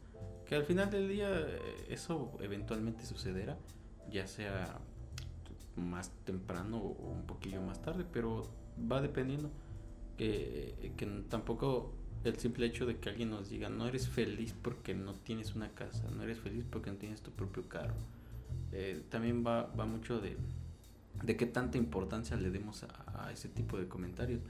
Que 0.47 0.55
al 0.55 0.65
final 0.65 0.91
del 0.91 1.09
día 1.09 1.31
eh, 1.31 1.87
eso 1.89 2.33
eventualmente 2.41 3.07
sucederá, 3.07 3.59
ya 4.11 4.27
sea 4.27 4.79
más 5.77 6.11
temprano 6.25 6.79
o 6.79 7.11
un 7.11 7.27
poquillo 7.27 7.61
más 7.63 7.81
tarde, 7.83 8.05
pero 8.11 8.51
va 8.91 9.01
dependiendo. 9.01 9.51
Que, 10.17 10.93
que 10.97 11.07
tampoco 11.29 11.93
el 12.23 12.39
simple 12.39 12.67
hecho 12.67 12.87
de 12.87 12.99
que 12.99 13.09
alguien 13.09 13.31
nos 13.31 13.51
diga 13.51 13.69
no 13.69 13.89
eres 13.89 14.09
feliz 14.09 14.55
porque 14.63 14.95
no 14.95 15.13
tienes 15.13 15.57
una 15.57 15.71
casa, 15.71 16.09
no 16.11 16.23
eres 16.23 16.39
feliz 16.39 16.65
porque 16.71 16.91
no 16.91 16.97
tienes 16.97 17.21
tu 17.21 17.31
propio 17.31 17.69
carro. 17.69 17.95
Eh, 18.73 19.03
también 19.09 19.45
va, 19.47 19.67
va 19.67 19.87
mucho 19.87 20.21
de, 20.21 20.37
de 21.23 21.37
qué 21.37 21.47
tanta 21.47 21.79
importancia 21.79 22.37
le 22.37 22.51
demos 22.51 22.85
a, 22.85 23.27
a 23.27 23.33
ese 23.33 23.49
tipo 23.49 23.79
de 23.79 23.89
comentarios. 23.89 24.41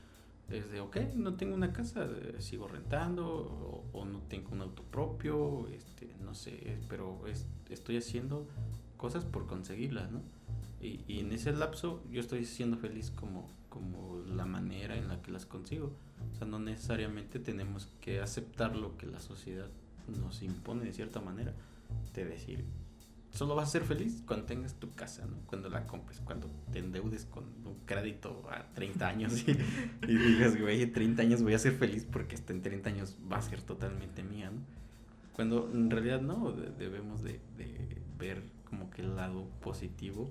Es 0.50 0.70
de, 0.70 0.80
ok, 0.80 0.96
no 1.14 1.34
tengo 1.34 1.54
una 1.54 1.72
casa, 1.72 2.04
eh, 2.04 2.36
sigo 2.38 2.68
rentando 2.68 3.26
o, 3.26 3.84
o 3.92 4.04
no 4.04 4.20
tengo 4.28 4.50
un 4.52 4.60
auto 4.60 4.82
propio, 4.82 5.68
este, 5.68 6.14
no 6.22 6.34
sé, 6.34 6.78
pero 6.88 7.26
es, 7.26 7.46
estoy 7.70 7.96
haciendo 7.96 8.46
cosas 8.96 9.24
por 9.24 9.46
conseguirlas, 9.46 10.10
¿no? 10.10 10.20
Y, 10.80 11.00
y 11.08 11.20
en 11.20 11.32
ese 11.32 11.52
lapso 11.52 12.02
yo 12.10 12.20
estoy 12.20 12.44
siendo 12.44 12.76
feliz 12.76 13.10
como, 13.10 13.46
como 13.70 14.20
la 14.34 14.44
manera 14.44 14.96
en 14.96 15.08
la 15.08 15.22
que 15.22 15.30
las 15.30 15.46
consigo. 15.46 15.92
O 16.32 16.36
sea, 16.36 16.46
no 16.46 16.58
necesariamente 16.58 17.38
tenemos 17.38 17.88
que 18.00 18.20
aceptar 18.20 18.76
lo 18.76 18.96
que 18.96 19.06
la 19.06 19.20
sociedad 19.20 19.68
nos 20.20 20.42
impone 20.42 20.84
de 20.84 20.92
cierta 20.92 21.20
manera. 21.20 21.54
De 22.14 22.24
decir, 22.24 22.64
solo 23.34 23.54
vas 23.54 23.68
a 23.68 23.72
ser 23.72 23.82
feliz 23.84 24.22
cuando 24.26 24.46
tengas 24.46 24.74
tu 24.74 24.90
casa, 24.92 25.26
¿no? 25.26 25.36
Cuando 25.46 25.68
la 25.68 25.86
compres, 25.86 26.20
cuando 26.20 26.48
te 26.72 26.78
endeudes 26.78 27.26
con 27.26 27.44
un 27.66 27.76
crédito 27.84 28.48
a 28.50 28.64
30 28.74 29.06
años 29.08 29.44
y, 29.46 29.50
y 30.08 30.16
digas, 30.16 30.58
güey, 30.58 30.82
en 30.82 30.92
30 30.92 31.22
años 31.22 31.42
voy 31.42 31.54
a 31.54 31.58
ser 31.58 31.72
feliz 31.74 32.06
porque 32.10 32.36
hasta 32.36 32.52
en 32.52 32.62
30 32.62 32.88
años 32.90 33.16
va 33.30 33.36
a 33.38 33.42
ser 33.42 33.60
totalmente 33.60 34.22
mía, 34.22 34.50
¿no? 34.50 34.60
Cuando 35.34 35.68
en 35.72 35.90
realidad 35.90 36.20
no, 36.22 36.52
de- 36.52 36.70
debemos 36.70 37.22
de, 37.22 37.40
de 37.58 38.00
ver 38.18 38.42
como 38.70 38.88
que 38.90 39.02
el 39.02 39.16
lado 39.16 39.48
positivo 39.60 40.30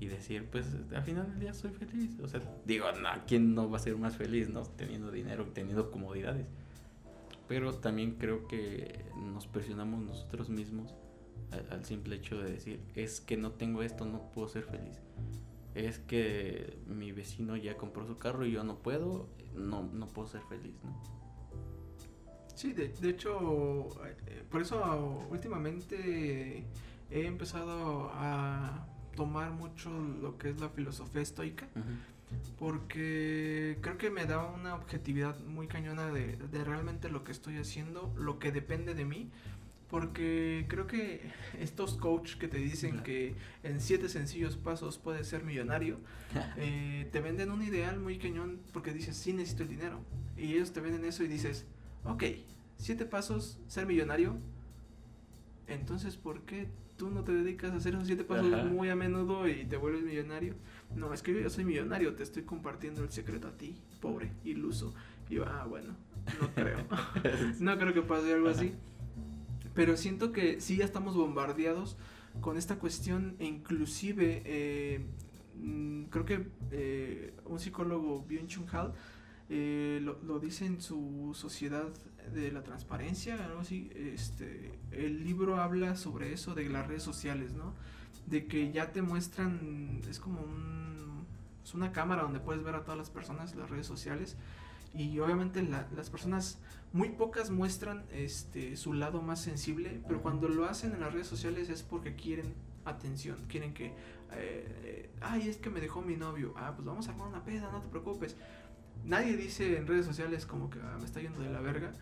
y 0.00 0.06
decir, 0.06 0.48
pues 0.50 0.66
al 0.92 1.04
final 1.04 1.28
del 1.30 1.38
día 1.38 1.54
soy 1.54 1.70
feliz. 1.70 2.18
O 2.20 2.26
sea, 2.26 2.40
digo, 2.66 2.86
no, 3.00 3.08
¿quién 3.28 3.54
no 3.54 3.70
va 3.70 3.76
a 3.76 3.80
ser 3.80 3.96
más 3.96 4.16
feliz, 4.16 4.48
no? 4.48 4.62
Teniendo 4.62 5.12
dinero, 5.12 5.46
teniendo 5.54 5.90
comodidades. 5.92 6.46
Pero 7.46 7.72
también 7.74 8.16
creo 8.18 8.48
que 8.48 9.04
nos 9.16 9.46
presionamos 9.46 10.02
nosotros 10.02 10.48
mismos 10.50 10.94
al, 11.52 11.66
al 11.70 11.84
simple 11.84 12.16
hecho 12.16 12.38
de 12.38 12.52
decir, 12.52 12.80
es 12.94 13.20
que 13.20 13.36
no 13.36 13.52
tengo 13.52 13.82
esto, 13.82 14.04
no 14.04 14.30
puedo 14.32 14.48
ser 14.48 14.64
feliz. 14.64 15.00
Es 15.74 15.98
que 15.98 16.78
mi 16.86 17.10
vecino 17.12 17.56
ya 17.56 17.76
compró 17.76 18.06
su 18.06 18.16
carro 18.16 18.46
y 18.46 18.52
yo 18.52 18.62
no 18.62 18.78
puedo, 18.78 19.28
no, 19.54 19.82
no 19.82 20.06
puedo 20.06 20.28
ser 20.28 20.42
feliz, 20.42 20.74
¿no? 20.84 21.02
Sí, 22.54 22.72
de, 22.72 22.88
de 22.88 23.08
hecho, 23.10 23.88
eh, 24.06 24.44
por 24.48 24.62
eso 24.62 25.26
últimamente 25.30 26.64
he 27.10 27.26
empezado 27.26 28.10
a 28.12 28.86
tomar 29.16 29.50
mucho 29.50 29.90
lo 29.90 30.38
que 30.38 30.50
es 30.50 30.60
la 30.60 30.68
filosofía 30.68 31.22
estoica, 31.22 31.68
porque 32.58 33.78
creo 33.80 33.98
que 33.98 34.10
me 34.10 34.26
da 34.26 34.46
una 34.46 34.74
objetividad 34.76 35.38
muy 35.40 35.66
cañona 35.66 36.06
de, 36.12 36.36
de 36.36 36.64
realmente 36.64 37.08
lo 37.08 37.24
que 37.24 37.32
estoy 37.32 37.56
haciendo, 37.56 38.12
lo 38.16 38.38
que 38.38 38.52
depende 38.52 38.94
de 38.94 39.04
mí, 39.04 39.30
porque 39.94 40.66
creo 40.66 40.88
que 40.88 41.20
estos 41.60 41.94
coach 41.94 42.34
que 42.34 42.48
te 42.48 42.56
dicen 42.56 43.04
que 43.04 43.36
en 43.62 43.80
siete 43.80 44.08
sencillos 44.08 44.56
pasos 44.56 44.98
puedes 44.98 45.28
ser 45.28 45.44
millonario, 45.44 46.00
eh, 46.56 47.08
te 47.12 47.20
venden 47.20 47.52
un 47.52 47.62
ideal 47.62 48.00
muy 48.00 48.18
cañón 48.18 48.58
porque 48.72 48.92
dices, 48.92 49.16
sí 49.16 49.32
necesito 49.32 49.62
el 49.62 49.68
dinero. 49.68 50.00
Y 50.36 50.54
ellos 50.54 50.72
te 50.72 50.80
venden 50.80 51.04
eso 51.04 51.22
y 51.22 51.28
dices, 51.28 51.64
ok, 52.02 52.24
siete 52.76 53.04
pasos, 53.04 53.60
ser 53.68 53.86
millonario. 53.86 54.36
Entonces, 55.68 56.16
¿por 56.16 56.40
qué 56.42 56.66
tú 56.96 57.08
no 57.10 57.22
te 57.22 57.30
dedicas 57.30 57.70
a 57.70 57.76
hacer 57.76 57.94
esos 57.94 58.08
siete 58.08 58.24
pasos 58.24 58.52
Ajá. 58.52 58.64
muy 58.64 58.90
a 58.90 58.96
menudo 58.96 59.46
y 59.46 59.64
te 59.64 59.76
vuelves 59.76 60.02
millonario? 60.02 60.56
No, 60.96 61.14
es 61.14 61.22
que 61.22 61.32
yo 61.32 61.38
ya 61.38 61.50
soy 61.50 61.64
millonario, 61.64 62.16
te 62.16 62.24
estoy 62.24 62.42
compartiendo 62.42 63.04
el 63.04 63.12
secreto 63.12 63.46
a 63.46 63.56
ti, 63.56 63.76
pobre, 64.00 64.32
iluso. 64.42 64.92
Y 65.30 65.34
yo, 65.34 65.44
ah, 65.46 65.64
bueno, 65.68 65.94
no 66.40 66.52
creo. 66.52 66.78
no 67.60 67.78
creo 67.78 67.94
que 67.94 68.02
pase 68.02 68.34
algo 68.34 68.48
Ajá. 68.48 68.58
así. 68.58 68.74
Pero 69.74 69.96
siento 69.96 70.32
que 70.32 70.60
sí 70.60 70.76
ya 70.76 70.84
estamos 70.84 71.16
bombardeados 71.16 71.96
con 72.40 72.56
esta 72.56 72.76
cuestión 72.76 73.36
e 73.38 73.46
inclusive 73.46 74.42
eh, 74.44 75.04
mm, 75.56 76.04
creo 76.04 76.24
que 76.24 76.46
eh, 76.70 77.34
un 77.44 77.58
psicólogo, 77.58 78.24
Byung-Chun 78.28 78.66
Hal, 78.72 78.94
eh, 79.50 80.00
lo, 80.02 80.18
lo 80.22 80.38
dice 80.38 80.66
en 80.66 80.80
su 80.80 81.32
Sociedad 81.34 81.88
de 82.32 82.50
la 82.50 82.62
Transparencia, 82.62 83.42
algo 83.44 83.60
así. 83.60 83.90
Este, 83.94 84.72
el 84.92 85.24
libro 85.24 85.60
habla 85.60 85.96
sobre 85.96 86.32
eso 86.32 86.54
de 86.54 86.68
las 86.68 86.86
redes 86.86 87.02
sociales, 87.02 87.52
¿no? 87.52 87.74
De 88.26 88.46
que 88.46 88.72
ya 88.72 88.92
te 88.92 89.02
muestran, 89.02 90.00
es 90.08 90.18
como 90.18 90.40
un, 90.40 91.26
es 91.62 91.74
una 91.74 91.92
cámara 91.92 92.22
donde 92.22 92.40
puedes 92.40 92.62
ver 92.62 92.74
a 92.74 92.84
todas 92.84 92.96
las 92.96 93.10
personas, 93.10 93.54
las 93.54 93.70
redes 93.70 93.86
sociales, 93.86 94.36
Y 94.94 95.18
obviamente 95.18 95.62
las 95.62 96.08
personas, 96.10 96.58
muy 96.92 97.08
pocas 97.08 97.50
muestran 97.50 98.04
este, 98.12 98.76
su 98.76 98.92
lado 98.92 99.20
más 99.20 99.40
sensible, 99.40 100.00
pero 100.06 100.22
cuando 100.22 100.48
lo 100.48 100.66
hacen 100.66 100.92
en 100.92 101.00
las 101.00 101.12
redes 101.12 101.26
sociales 101.26 101.68
es 101.68 101.82
porque 101.82 102.14
quieren 102.14 102.54
atención, 102.84 103.36
quieren 103.48 103.74
que, 103.74 103.92
eh, 104.32 105.10
ay, 105.20 105.48
es 105.48 105.56
que 105.56 105.70
me 105.70 105.80
dejó 105.80 106.02
mi 106.02 106.16
novio, 106.16 106.54
ah, 106.56 106.72
pues 106.76 106.86
vamos 106.86 107.08
a 107.08 107.10
armar 107.10 107.28
una 107.28 107.44
peda, 107.44 107.70
no 107.72 107.80
te 107.80 107.88
preocupes. 107.88 108.36
Nadie 109.04 109.36
dice 109.36 109.76
en 109.76 109.86
redes 109.86 110.06
sociales 110.06 110.46
como 110.46 110.70
que 110.70 110.78
ah, 110.80 110.96
me 110.98 111.04
está 111.04 111.20
yendo 111.20 111.40
de 111.40 111.50
la 111.50 111.60
verga, 111.60 111.92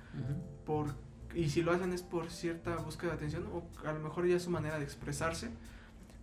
por, 0.67 0.95
y 1.35 1.49
si 1.49 1.63
lo 1.63 1.73
hacen 1.73 1.93
es 1.93 2.03
por 2.03 2.31
cierta 2.31 2.77
búsqueda 2.77 3.13
de 3.13 3.17
atención, 3.17 3.47
o 3.47 3.67
a 3.87 3.93
lo 3.93 4.01
mejor 4.01 4.27
ya 4.27 4.37
es 4.37 4.43
su 4.43 4.51
manera 4.51 4.79
de 4.79 4.85
expresarse, 4.85 5.49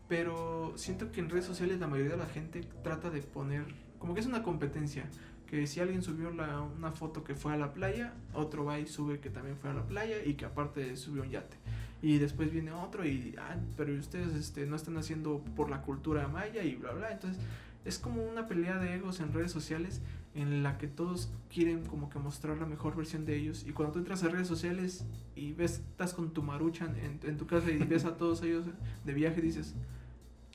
pero 0.08 0.74
siento 0.76 1.12
que 1.12 1.20
en 1.22 1.30
redes 1.30 1.46
sociales 1.46 1.80
la 1.80 1.88
mayoría 1.88 2.12
de 2.12 2.18
la 2.18 2.28
gente 2.28 2.62
trata 2.84 3.10
de 3.10 3.22
poner, 3.22 3.66
como 3.98 4.14
que 4.14 4.20
es 4.20 4.26
una 4.26 4.44
competencia, 4.44 5.10
que 5.50 5.66
si 5.66 5.80
alguien 5.80 6.04
subió 6.04 6.30
la, 6.30 6.62
una 6.62 6.92
foto 6.92 7.24
que 7.24 7.34
fue 7.34 7.54
a 7.54 7.58
la 7.58 7.74
playa, 7.74 8.14
otro 8.36 8.66
va 8.66 8.80
y 8.80 8.86
sube 8.86 9.20
que 9.20 9.32
también 9.32 9.58
fue 9.58 9.72
a 9.72 9.74
la 9.74 9.84
playa 9.84 10.24
y 10.24 10.36
que 10.36 10.46
aparte 10.46 10.96
subió 10.96 11.24
un 11.24 11.32
yate. 11.32 11.58
Y 12.04 12.20
después 12.20 12.52
viene 12.52 12.72
otro 12.72 13.04
y, 13.04 13.36
ah, 13.40 13.58
pero 13.76 13.92
ustedes 13.96 14.36
este, 14.36 14.68
no 14.68 14.76
están 14.76 14.96
haciendo 14.98 15.44
por 15.56 15.72
la 15.72 15.82
cultura 15.82 16.28
maya 16.28 16.64
y 16.64 16.76
bla, 16.76 16.92
bla. 16.92 17.12
Entonces 17.12 17.42
es 17.84 17.98
como 17.98 18.24
una 18.24 18.48
pelea 18.48 18.78
de 18.78 18.94
egos 18.94 19.22
en 19.22 19.34
redes 19.34 19.52
sociales 19.52 20.02
en 20.36 20.62
la 20.62 20.78
que 20.78 20.88
todos 20.88 21.32
quieren 21.52 21.84
como 21.84 22.12
que 22.12 22.20
mostrar 22.20 22.60
la 22.60 22.68
mejor 22.68 22.96
versión 22.96 23.26
de 23.26 23.36
ellos. 23.36 23.66
Y 23.68 23.72
cuando 23.72 23.94
tú 23.94 24.00
entras 24.00 24.24
a 24.24 24.30
redes 24.30 24.48
sociales 24.48 25.04
y 25.36 25.54
ves, 25.54 25.82
estás 25.90 26.14
con 26.14 26.32
tu 26.32 26.44
maruchan 26.44 26.96
en, 26.96 27.20
en 27.24 27.38
tu 27.38 27.48
casa 27.48 27.72
y 27.72 27.78
ves 27.80 28.06
a 28.06 28.18
todos 28.18 28.44
ellos 28.44 28.66
de 29.04 29.14
viaje, 29.14 29.42
dices, 29.42 29.74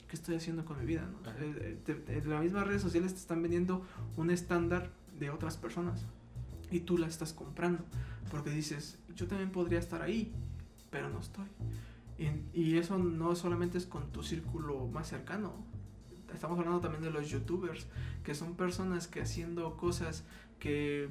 ¿qué 0.07 0.15
estoy 0.15 0.35
haciendo 0.35 0.65
con 0.65 0.79
mi 0.79 0.85
vida? 0.85 1.07
¿no? 1.11 1.31
Eh, 1.39 1.79
eh, 1.87 2.23
las 2.25 2.41
mismas 2.41 2.67
redes 2.67 2.81
sociales 2.81 3.13
te 3.13 3.19
están 3.19 3.41
vendiendo 3.41 3.85
un 4.17 4.29
estándar 4.31 4.91
de 5.19 5.29
otras 5.29 5.57
personas 5.57 6.05
y 6.71 6.81
tú 6.81 6.97
la 6.97 7.07
estás 7.07 7.33
comprando 7.33 7.83
porque 8.31 8.49
dices, 8.49 8.99
yo 9.15 9.27
también 9.27 9.51
podría 9.51 9.79
estar 9.79 10.01
ahí 10.01 10.33
pero 10.95 11.09
no 11.09 11.19
estoy. 11.19 11.45
Y, 12.17 12.29
y, 12.57 12.77
eso 12.77 12.97
no 12.97 13.35
solamente 13.35 13.77
es 13.77 13.85
con 13.85 14.13
tu 14.13 14.23
círculo 14.23 14.87
más 14.87 15.09
cercano. 15.09 15.51
Estamos 16.33 16.57
hablando 16.57 16.79
también 16.79 17.03
de 17.03 17.09
los 17.09 17.29
youtubers, 17.29 17.85
que 18.23 18.33
son 18.33 18.55
personas 18.55 19.07
que 19.07 19.19
haciendo 19.21 19.75
cosas 19.75 20.23
que 20.57 21.09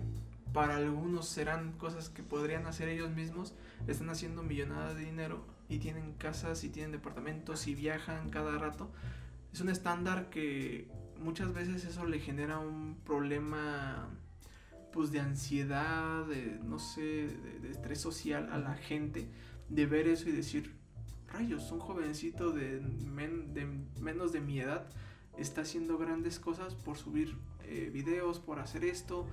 para 0.55 0.77
algunos 0.77 1.29
serán 1.29 1.73
cosas 1.73 2.09
que 2.09 2.23
podrían 2.23 2.65
hacer 2.67 2.89
ellos 2.89 3.11
mismos, 3.11 3.53
están 3.87 4.09
haciendo 4.09 4.43
millonadas 4.43 4.97
de 4.97 5.05
dinero 5.05 5.45
y 5.69 5.79
tienen 5.79 6.15
casas 6.15 6.65
y 6.65 6.69
tienen 6.69 6.93
departamentos 6.93 7.67
y 7.67 7.75
viajan 7.75 8.31
cada 8.31 8.59
rato. 8.59 8.91
Es 9.53 9.61
un 9.61 9.69
estándar 9.69 10.31
que 10.31 10.89
muchas 11.19 11.53
veces 11.53 11.85
eso 11.85 12.05
le 12.07 12.21
genera 12.21 12.59
un 12.59 12.97
problema 13.05 14.09
pues 14.93 15.11
de 15.11 15.21
ansiedad, 15.21 16.25
de 16.27 16.59
no 16.63 16.79
sé, 16.79 17.29
de, 17.63 17.71
estrés 17.71 18.01
social 18.01 18.49
a 18.53 18.59
la 18.59 18.75
gente 18.75 19.29
de 19.69 19.87
ver 19.87 20.07
eso 20.07 20.29
y 20.29 20.33
decir, 20.33 20.75
rayos, 21.33 21.73
un 21.73 21.81
jovencito 21.81 22.53
de, 22.53 22.81
de 22.81 23.67
menos 24.01 24.33
de 24.33 24.41
mi 24.41 24.61
edad 24.61 24.87
está 25.37 25.63
haciendo 25.63 25.99
grandes 25.99 26.39
cosas 26.39 26.75
por 26.75 26.97
subir 26.97 27.37
eh, 27.65 27.91
videos, 27.93 28.39
por 28.39 28.59
hacer 28.61 28.85
esto. 28.85 29.27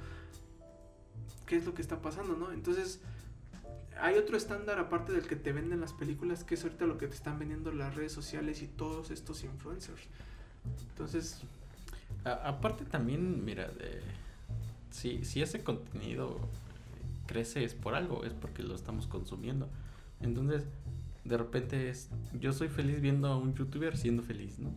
¿Qué 1.45 1.57
es 1.57 1.65
lo 1.65 1.73
que 1.73 1.81
está 1.81 2.01
pasando, 2.01 2.35
no? 2.35 2.51
Entonces, 2.51 3.01
hay 4.01 4.17
otro 4.17 4.37
estándar 4.37 4.79
aparte 4.79 5.11
del 5.11 5.27
que 5.27 5.35
te 5.35 5.51
venden 5.51 5.79
las 5.79 5.93
películas, 5.93 6.43
que 6.43 6.55
es 6.55 6.63
ahorita 6.63 6.85
lo 6.85 6.97
que 6.97 7.07
te 7.07 7.15
están 7.15 7.39
vendiendo 7.39 7.71
las 7.71 7.95
redes 7.95 8.11
sociales 8.11 8.61
y 8.61 8.67
todos 8.67 9.11
estos 9.11 9.43
influencers. 9.43 10.01
Entonces... 10.89 11.41
aparte 12.23 12.85
también, 12.85 13.43
mira, 13.45 13.71
si, 14.89 15.23
si 15.23 15.41
ese 15.41 15.63
contenido 15.63 16.39
crece 17.27 17.63
es 17.63 17.73
por 17.73 17.95
algo, 17.95 18.23
es 18.25 18.33
porque 18.33 18.63
lo 18.63 18.75
estamos 18.75 19.07
consumiendo. 19.07 19.69
Entonces, 20.19 20.65
de 21.23 21.37
repente 21.37 21.89
es, 21.89 22.09
yo 22.39 22.51
soy 22.53 22.67
feliz 22.67 23.01
viendo 23.01 23.27
a 23.27 23.37
un 23.37 23.53
youtuber 23.53 23.97
siendo 23.97 24.23
feliz, 24.23 24.59
¿no? 24.59 24.71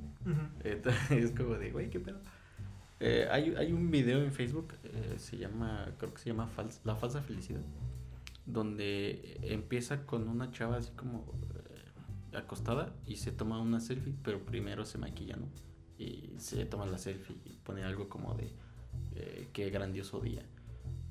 es 1.10 1.30
como 1.32 1.54
de, 1.54 1.70
güey, 1.70 1.90
qué 1.90 2.00
pedo. 2.00 2.18
Eh, 3.00 3.26
hay, 3.30 3.54
hay, 3.56 3.72
un 3.72 3.90
video 3.90 4.22
en 4.22 4.32
Facebook, 4.32 4.72
eh, 4.84 5.14
se 5.18 5.36
llama, 5.36 5.88
creo 5.98 6.14
que 6.14 6.20
se 6.20 6.30
llama 6.30 6.48
La 6.84 6.94
falsa 6.94 7.20
felicidad, 7.22 7.60
donde 8.46 9.38
empieza 9.42 10.06
con 10.06 10.28
una 10.28 10.50
chava 10.50 10.76
así 10.76 10.92
como 10.92 11.32
eh, 11.70 12.36
acostada 12.36 12.94
y 13.06 13.16
se 13.16 13.32
toma 13.32 13.60
una 13.60 13.80
selfie, 13.80 14.14
pero 14.22 14.44
primero 14.44 14.84
se 14.84 14.98
maquilla, 14.98 15.36
¿no? 15.36 15.48
Y 15.98 16.34
se 16.38 16.64
toma 16.66 16.86
la 16.86 16.98
selfie 16.98 17.36
y 17.44 17.56
pone 17.58 17.84
algo 17.84 18.08
como 18.08 18.34
de, 18.34 18.52
qué 19.52 19.70
grandioso 19.70 20.20
día. 20.20 20.44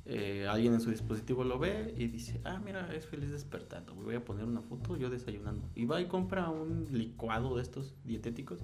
Eh, 0.06 0.46
alguien 0.50 0.74
en 0.74 0.82
su 0.82 0.90
dispositivo 0.90 1.46
lo 1.46 1.58
ve 1.58 1.94
y 1.98 2.08
dice, 2.08 2.42
ah, 2.44 2.60
mira, 2.64 2.94
es 2.94 3.06
feliz 3.06 3.32
despertando, 3.32 3.96
voy 3.96 4.16
a 4.16 4.26
poner 4.26 4.44
una 4.46 4.62
foto 4.62 4.98
yo 4.98 5.10
desayunando. 5.10 5.70
Y 5.76 5.86
va 5.86 6.02
y 6.02 6.08
compra 6.08 6.50
un 6.50 6.88
licuado 6.92 7.56
de 7.56 7.62
estos 7.62 7.96
dietéticos, 8.04 8.60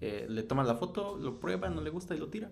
eh, 0.00 0.26
le 0.28 0.42
toma 0.42 0.64
la 0.64 0.74
foto, 0.74 1.16
lo 1.16 1.38
prueba, 1.38 1.68
no 1.68 1.80
le 1.80 1.90
gusta 1.90 2.14
y 2.14 2.18
lo 2.18 2.28
tira. 2.28 2.50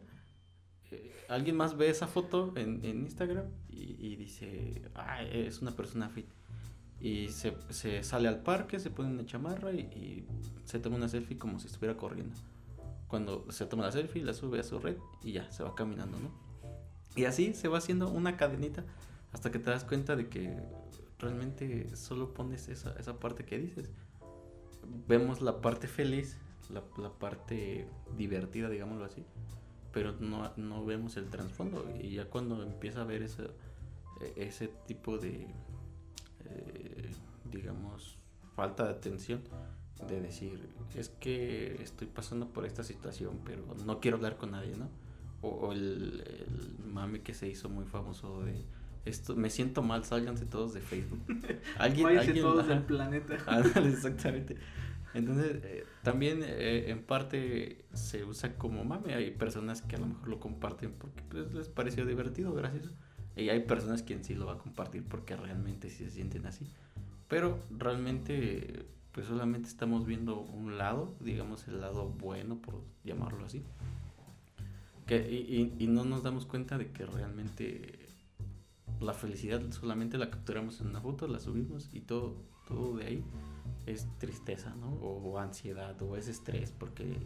Eh, 0.90 1.12
alguien 1.28 1.56
más 1.56 1.76
ve 1.76 1.90
esa 1.90 2.06
foto 2.06 2.52
en, 2.56 2.84
Instagram 2.84 3.46
y, 3.68 4.16
dice, 4.16 4.82
ah, 4.94 5.22
es 5.22 5.60
una 5.60 5.72
persona 5.72 6.08
fit. 6.08 6.26
Y 7.00 7.28
se, 7.28 8.02
sale 8.02 8.28
al 8.28 8.42
parque, 8.42 8.80
se 8.80 8.90
pone 8.90 9.10
una 9.10 9.24
chamarra 9.24 9.72
y, 9.72 9.80
y 9.80 10.26
se 10.64 10.80
toma 10.80 10.96
una 10.96 11.08
selfie 11.08 11.38
como 11.38 11.58
si 11.60 11.66
estuviera 11.66 11.96
corriendo. 11.96 12.34
Cuando 13.06 13.50
se 13.50 13.66
toma 13.66 13.84
la 13.84 13.92
selfie, 13.92 14.22
la 14.22 14.34
sube 14.34 14.60
a 14.60 14.62
su 14.62 14.78
red 14.78 14.96
y 15.22 15.32
ya, 15.32 15.50
se 15.52 15.62
va 15.62 15.74
caminando, 15.74 16.18
¿no? 16.18 16.30
Y 17.16 17.24
así 17.24 17.54
se 17.54 17.68
va 17.68 17.78
haciendo 17.78 18.08
una 18.10 18.36
cadenita 18.36 18.84
hasta 19.32 19.50
que 19.50 19.58
te 19.58 19.70
das 19.70 19.84
cuenta 19.84 20.16
de 20.16 20.28
que 20.28 20.56
realmente 21.18 21.94
solo 21.96 22.32
pones 22.34 22.68
esa, 22.68 22.94
esa 22.98 23.18
parte 23.18 23.44
que 23.44 23.58
dices. 23.58 23.90
Vemos 25.06 25.40
la 25.40 25.60
parte 25.60 25.86
feliz, 25.86 26.38
la, 26.70 26.82
la 26.96 27.10
parte 27.10 27.88
divertida, 28.16 28.68
digámoslo 28.68 29.04
así, 29.04 29.24
pero 29.98 30.14
no, 30.20 30.52
no, 30.56 30.84
vemos 30.84 31.16
el 31.16 31.28
trasfondo. 31.28 31.84
Y 32.00 32.10
ya 32.10 32.26
cuando 32.26 32.62
empieza 32.62 33.00
a 33.00 33.04
ver 33.04 33.24
ese, 33.24 33.50
ese 34.36 34.68
tipo 34.86 35.18
de, 35.18 35.48
eh, 36.44 37.10
digamos, 37.50 38.16
falta 38.54 38.84
de 38.84 38.90
atención, 38.90 39.42
de 40.06 40.20
decir, 40.20 40.68
es 40.94 41.08
que 41.08 41.82
estoy 41.82 42.06
pasando 42.06 42.46
por 42.46 42.64
esta 42.64 42.84
situación, 42.84 43.40
pero 43.44 43.64
no 43.84 43.98
quiero 43.98 44.18
hablar 44.18 44.36
con 44.36 44.52
nadie, 44.52 44.76
¿no? 44.76 44.88
o, 45.42 45.72
el, 45.72 46.22
mame 46.86 47.22
que 47.22 47.34
se 47.34 47.48
hizo 47.48 47.68
muy 47.68 47.84
famoso 47.84 48.44
de 48.44 48.64
esto 49.04 49.34
me 49.34 49.50
siento 49.50 49.82
mal, 49.82 50.04
sálganse 50.04 50.46
todos 50.46 50.74
de 50.74 50.80
Facebook. 50.80 51.20
Alguien, 51.78 52.06
alguien 52.18 52.40
todos 52.44 52.68
del 52.68 52.82
planeta. 52.82 53.34
exactamente. 53.84 54.58
Entonces, 55.14 55.60
eh, 55.64 55.84
también 56.02 56.42
eh, 56.42 56.90
en 56.90 57.02
parte 57.02 57.84
se 57.92 58.24
usa 58.24 58.56
como 58.56 58.84
mame. 58.84 59.14
Hay 59.14 59.30
personas 59.30 59.82
que 59.82 59.96
a 59.96 59.98
lo 59.98 60.06
mejor 60.06 60.28
lo 60.28 60.40
comparten 60.40 60.92
porque 60.92 61.22
pues, 61.28 61.52
les 61.52 61.68
pareció 61.68 62.06
divertido, 62.06 62.52
gracias. 62.54 62.92
Y 63.36 63.50
hay 63.50 63.60
personas 63.60 64.02
que 64.02 64.14
en 64.14 64.24
sí 64.24 64.34
lo 64.34 64.46
va 64.46 64.54
a 64.54 64.58
compartir 64.58 65.04
porque 65.04 65.36
realmente 65.36 65.90
sí 65.90 66.04
se 66.04 66.10
sienten 66.10 66.46
así. 66.46 66.66
Pero 67.28 67.58
realmente, 67.70 68.86
pues 69.12 69.26
solamente 69.26 69.68
estamos 69.68 70.06
viendo 70.06 70.40
un 70.40 70.78
lado, 70.78 71.14
digamos 71.20 71.68
el 71.68 71.80
lado 71.80 72.08
bueno, 72.08 72.60
por 72.60 72.82
llamarlo 73.04 73.44
así 73.44 73.62
y, 75.16 75.86
no 75.88 76.04
nos 76.04 76.22
damos 76.22 76.44
cuenta 76.44 76.76
de 76.76 76.90
que 76.90 77.06
realmente 77.06 78.08
la 79.00 79.14
felicidad 79.14 79.62
solamente 79.70 80.18
la 80.18 80.30
capturamos 80.30 80.80
en 80.80 80.88
una 80.88 81.00
foto, 81.00 81.26
la 81.28 81.38
subimos 81.38 81.88
y 81.92 82.00
todo, 82.00 82.36
todo 82.68 82.98
de 82.98 83.06
ahí 83.06 83.24
es 83.86 84.06
tristeza, 84.18 84.74
¿no? 84.76 84.90
O, 85.00 85.38
ansiedad, 85.38 86.00
o 86.02 86.16
es 86.16 86.28
estrés, 86.28 86.72
porque, 86.72 87.16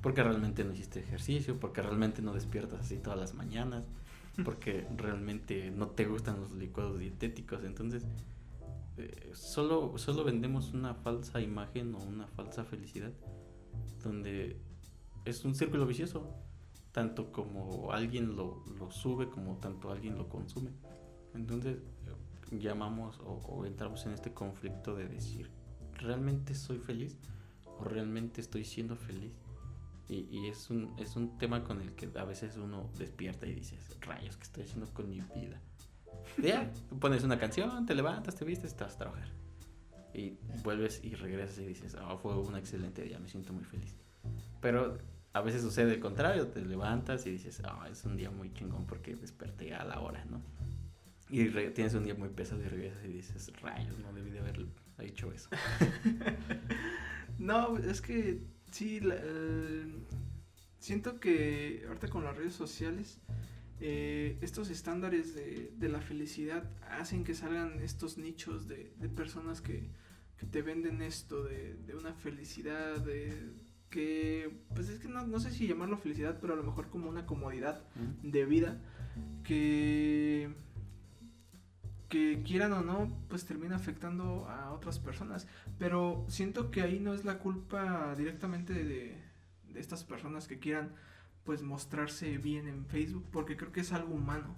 porque 0.00 0.22
realmente 0.22 0.64
no 0.64 0.72
hiciste 0.72 1.00
ejercicio, 1.00 1.58
porque 1.58 1.82
realmente 1.82 2.22
no 2.22 2.32
despiertas 2.32 2.80
así 2.80 2.98
todas 2.98 3.18
las 3.18 3.34
mañanas, 3.34 3.84
porque 4.44 4.86
realmente 4.96 5.70
no 5.70 5.88
te 5.88 6.04
gustan 6.04 6.40
los 6.40 6.52
licuados 6.52 6.98
dietéticos. 6.98 7.64
Entonces, 7.64 8.06
eh, 8.96 9.30
solo, 9.34 9.98
solo 9.98 10.24
vendemos 10.24 10.72
una 10.72 10.94
falsa 10.94 11.40
imagen 11.40 11.94
o 11.94 11.98
una 11.98 12.26
falsa 12.28 12.64
felicidad, 12.64 13.12
donde 14.02 14.56
es 15.24 15.44
un 15.44 15.54
círculo 15.54 15.86
vicioso 15.86 16.32
tanto 16.92 17.30
como 17.30 17.92
alguien 17.92 18.36
lo, 18.36 18.64
sube 18.90 19.28
como 19.28 19.56
tanto 19.56 19.90
alguien 19.90 20.16
lo 20.16 20.28
consume. 20.28 20.70
Entonces 21.34 21.78
llamamos 22.50 23.20
o, 23.24 23.64
entramos 23.64 24.04
en 24.06 24.12
este 24.12 24.32
conflicto 24.32 24.94
de 24.94 25.08
decir, 25.08 25.50
¿realmente 25.94 26.54
soy 26.54 26.78
feliz? 26.78 27.16
¿O 27.64 27.84
realmente 27.84 28.40
estoy 28.40 28.64
siendo 28.64 28.96
feliz? 28.96 29.32
Y, 30.08 30.48
es, 30.48 30.70
un, 30.70 30.92
es 30.98 31.14
un 31.14 31.38
tema 31.38 31.62
con 31.62 31.80
el 31.80 31.94
que 31.94 32.10
a 32.18 32.24
veces 32.24 32.56
uno 32.56 32.90
despierta 32.98 33.46
y 33.46 33.54
dices, 33.54 33.96
rayos, 34.00 34.36
¿qué 34.36 34.42
estoy 34.42 34.64
haciendo 34.64 34.92
con 34.92 35.08
mi 35.08 35.20
vida? 35.20 35.60
Ya, 36.42 36.68
pones 36.98 37.22
una 37.22 37.38
canción, 37.38 37.86
te 37.86 37.94
levantas, 37.94 38.34
te 38.34 38.44
vistes, 38.44 38.74
te 38.74 38.82
vas 38.82 38.94
a 38.96 38.98
trabajar. 38.98 39.28
Y 40.12 40.36
vuelves 40.64 41.00
y 41.04 41.14
regresas 41.14 41.58
y 41.58 41.66
dices, 41.66 41.94
oh, 41.94 42.18
fue 42.18 42.36
un 42.36 42.56
excelente 42.56 43.02
día, 43.02 43.20
me 43.20 43.28
siento 43.28 43.52
muy 43.52 43.62
feliz. 43.62 43.94
Pero 44.60 44.98
a 45.32 45.40
veces 45.42 45.62
sucede 45.62 45.94
el 45.94 46.00
contrario, 46.00 46.48
te 46.48 46.60
levantas 46.64 47.24
y 47.26 47.30
dices, 47.30 47.62
ah, 47.64 47.86
es 47.88 48.04
un 48.04 48.16
día 48.16 48.30
muy 48.30 48.52
chingón 48.52 48.86
porque 48.86 49.14
desperté 49.14 49.74
a 49.74 49.84
la 49.84 50.00
hora, 50.00 50.24
¿no? 50.24 50.42
Y 51.30 51.48
tienes 51.70 51.94
un 51.94 52.04
día 52.04 52.14
muy 52.14 52.28
pesado 52.28 52.62
y 52.62 52.68
regresas 52.68 53.04
y 53.04 53.08
dices, 53.08 53.52
rayos, 53.60 53.98
no 54.00 54.12
debí 54.12 54.30
de 54.30 54.40
haber 54.40 54.66
dicho 54.98 55.32
eso. 55.32 55.48
no, 57.38 57.78
es 57.78 58.00
que 58.00 58.42
sí, 58.72 59.00
siento 60.78 61.20
que 61.20 61.84
ahorita 61.86 62.08
con 62.08 62.24
las 62.24 62.36
redes 62.36 62.54
sociales, 62.54 63.20
eh, 63.80 64.38
estos 64.40 64.70
estándares 64.70 65.34
de, 65.34 65.72
de, 65.76 65.88
la 65.88 66.00
felicidad 66.00 66.68
hacen 66.90 67.24
que 67.24 67.34
salgan 67.34 67.80
estos 67.80 68.18
nichos 68.18 68.68
de, 68.68 68.92
de 68.98 69.08
personas 69.08 69.60
que, 69.60 69.88
que, 70.36 70.46
te 70.46 70.60
venden 70.60 71.00
esto 71.00 71.44
de, 71.44 71.76
de 71.86 71.94
una 71.94 72.12
felicidad, 72.12 72.98
de 72.98 73.52
que, 73.88 74.50
pues 74.74 74.88
es 74.88 74.98
que 74.98 75.08
no, 75.08 75.26
no, 75.26 75.40
sé 75.40 75.50
si 75.50 75.66
llamarlo 75.66 75.96
felicidad, 75.96 76.38
pero 76.40 76.52
a 76.52 76.56
lo 76.56 76.62
mejor 76.62 76.90
como 76.90 77.08
una 77.08 77.24
comodidad 77.24 77.82
de 78.22 78.44
vida 78.44 78.80
que 79.44 80.50
que 82.10 82.42
quieran 82.44 82.72
o 82.72 82.82
no, 82.82 83.08
pues 83.28 83.46
termina 83.46 83.76
afectando 83.76 84.46
a 84.48 84.72
otras 84.72 84.98
personas. 84.98 85.46
Pero 85.78 86.26
siento 86.28 86.70
que 86.70 86.82
ahí 86.82 86.98
no 86.98 87.14
es 87.14 87.24
la 87.24 87.38
culpa 87.38 88.14
directamente 88.16 88.74
de, 88.74 89.16
estas 89.76 90.02
personas 90.02 90.48
que 90.48 90.58
quieran 90.58 90.92
pues 91.44 91.62
mostrarse 91.62 92.36
bien 92.38 92.66
en 92.66 92.84
Facebook, 92.84 93.24
porque 93.30 93.56
creo 93.56 93.72
que 93.72 93.80
es 93.80 93.92
algo 93.92 94.14
humano. 94.14 94.52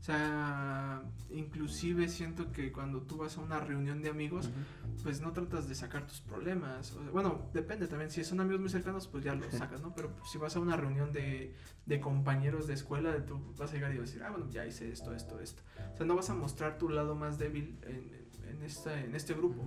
O 0.00 0.04
sea, 0.06 1.02
inclusive 1.30 2.08
siento 2.08 2.52
que 2.52 2.70
cuando 2.70 3.02
tú 3.02 3.16
vas 3.16 3.38
a 3.38 3.40
una 3.40 3.58
reunión 3.58 4.02
de 4.02 4.08
amigos, 4.08 4.50
pues 5.02 5.20
no 5.20 5.32
tratas 5.32 5.68
de 5.68 5.74
sacar 5.74 6.06
tus 6.06 6.20
problemas. 6.20 6.96
bueno, 7.12 7.48
depende 7.52 7.88
también. 7.88 8.10
Si 8.10 8.22
son 8.22 8.40
amigos 8.40 8.60
muy 8.60 8.70
cercanos, 8.70 9.08
pues 9.08 9.24
ya 9.24 9.34
los 9.34 9.52
sacas, 9.52 9.80
¿no? 9.80 9.94
Pero 9.94 10.14
si 10.30 10.38
vas 10.38 10.54
a 10.54 10.60
una 10.60 10.76
reunión 10.76 11.12
de, 11.12 11.54
de 11.86 12.00
compañeros 12.00 12.66
de 12.66 12.74
escuela, 12.74 13.24
tú 13.24 13.54
vas 13.58 13.70
a 13.70 13.74
llegar 13.74 13.92
y 13.94 13.98
vas 13.98 14.08
a 14.08 14.12
decir, 14.12 14.22
ah, 14.22 14.30
bueno, 14.30 14.48
ya 14.50 14.64
hice 14.64 14.92
esto, 14.92 15.12
esto, 15.12 15.40
esto. 15.40 15.62
O 15.94 15.96
sea, 15.96 16.06
no 16.06 16.14
vas 16.14 16.30
a 16.30 16.34
mostrar 16.34 16.78
tu 16.78 16.88
lado 16.88 17.14
más 17.16 17.38
débil 17.38 17.78
en, 17.82 18.28
en, 18.48 18.62
esta, 18.62 19.00
en 19.00 19.14
este 19.14 19.34
grupo. 19.34 19.64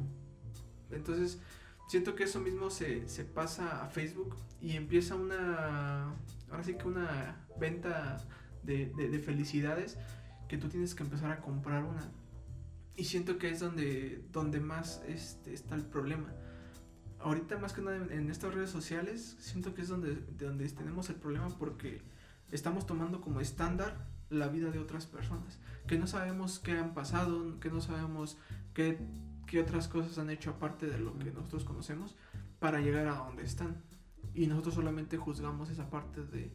Entonces, 0.92 1.42
siento 1.90 2.16
que 2.16 2.24
eso 2.24 2.40
mismo 2.40 2.70
se, 2.70 3.10
se 3.10 3.26
pasa 3.26 3.84
a 3.84 3.90
Facebook 3.90 4.36
y 4.62 4.78
empieza 4.78 5.16
una, 5.16 6.16
ahora 6.50 6.64
sí 6.64 6.76
que 6.76 6.88
una 6.88 7.46
venta 7.60 8.18
de, 8.64 8.88
de, 8.96 9.10
de 9.10 9.20
felicidades 9.20 9.98
que 10.50 10.58
tú 10.58 10.68
tienes 10.68 10.96
que 10.96 11.04
empezar 11.04 11.32
a 11.32 11.40
comprar 11.40 11.86
una. 11.86 12.12
Y 12.98 13.06
siento 13.06 13.38
que 13.38 13.50
es 13.50 13.62
donde, 13.62 14.26
donde 14.34 14.60
más 14.60 15.02
este, 15.08 15.54
está 15.54 15.76
el 15.76 15.86
problema. 15.86 16.34
Ahorita 17.20 17.58
más 17.58 17.72
que 17.72 17.82
nada 17.82 17.98
en, 17.98 18.30
estas 18.30 18.54
redes 18.54 18.70
sociales, 18.70 19.38
siento 19.40 19.74
que 19.74 19.84
es 19.84 19.88
donde, 19.88 20.16
donde 20.38 20.68
tenemos 20.70 21.10
el 21.10 21.16
problema 21.16 21.48
porque 21.58 22.02
estamos 22.52 22.86
tomando 22.86 23.22
como 23.22 23.40
estándar 23.40 24.08
la 24.30 24.48
vida 24.48 24.72
de 24.72 24.80
otras 24.80 25.06
personas. 25.06 25.60
Que 25.88 25.98
no 25.98 26.08
sabemos 26.08 26.60
qué 26.60 26.72
han 26.72 26.94
pasado, 26.94 27.60
que 27.60 27.70
no 27.70 27.80
sabemos 27.80 28.38
qué, 28.74 28.98
qué 29.46 29.62
otras 29.62 29.88
cosas 29.88 30.18
han 30.18 30.30
hecho 30.30 30.52
aparte 30.52 30.88
de 30.88 30.98
lo 30.98 31.18
que 31.18 31.32
nosotros 31.32 31.64
conocemos 31.64 32.16
para 32.60 32.82
llegar 32.82 33.08
a 33.08 33.16
donde 33.16 33.44
están. 33.44 33.84
Y 34.34 34.48
nosotros 34.48 34.76
solamente 34.76 35.18
juzgamos 35.18 35.70
esa 35.70 35.90
parte 35.90 36.24
de, 36.24 36.52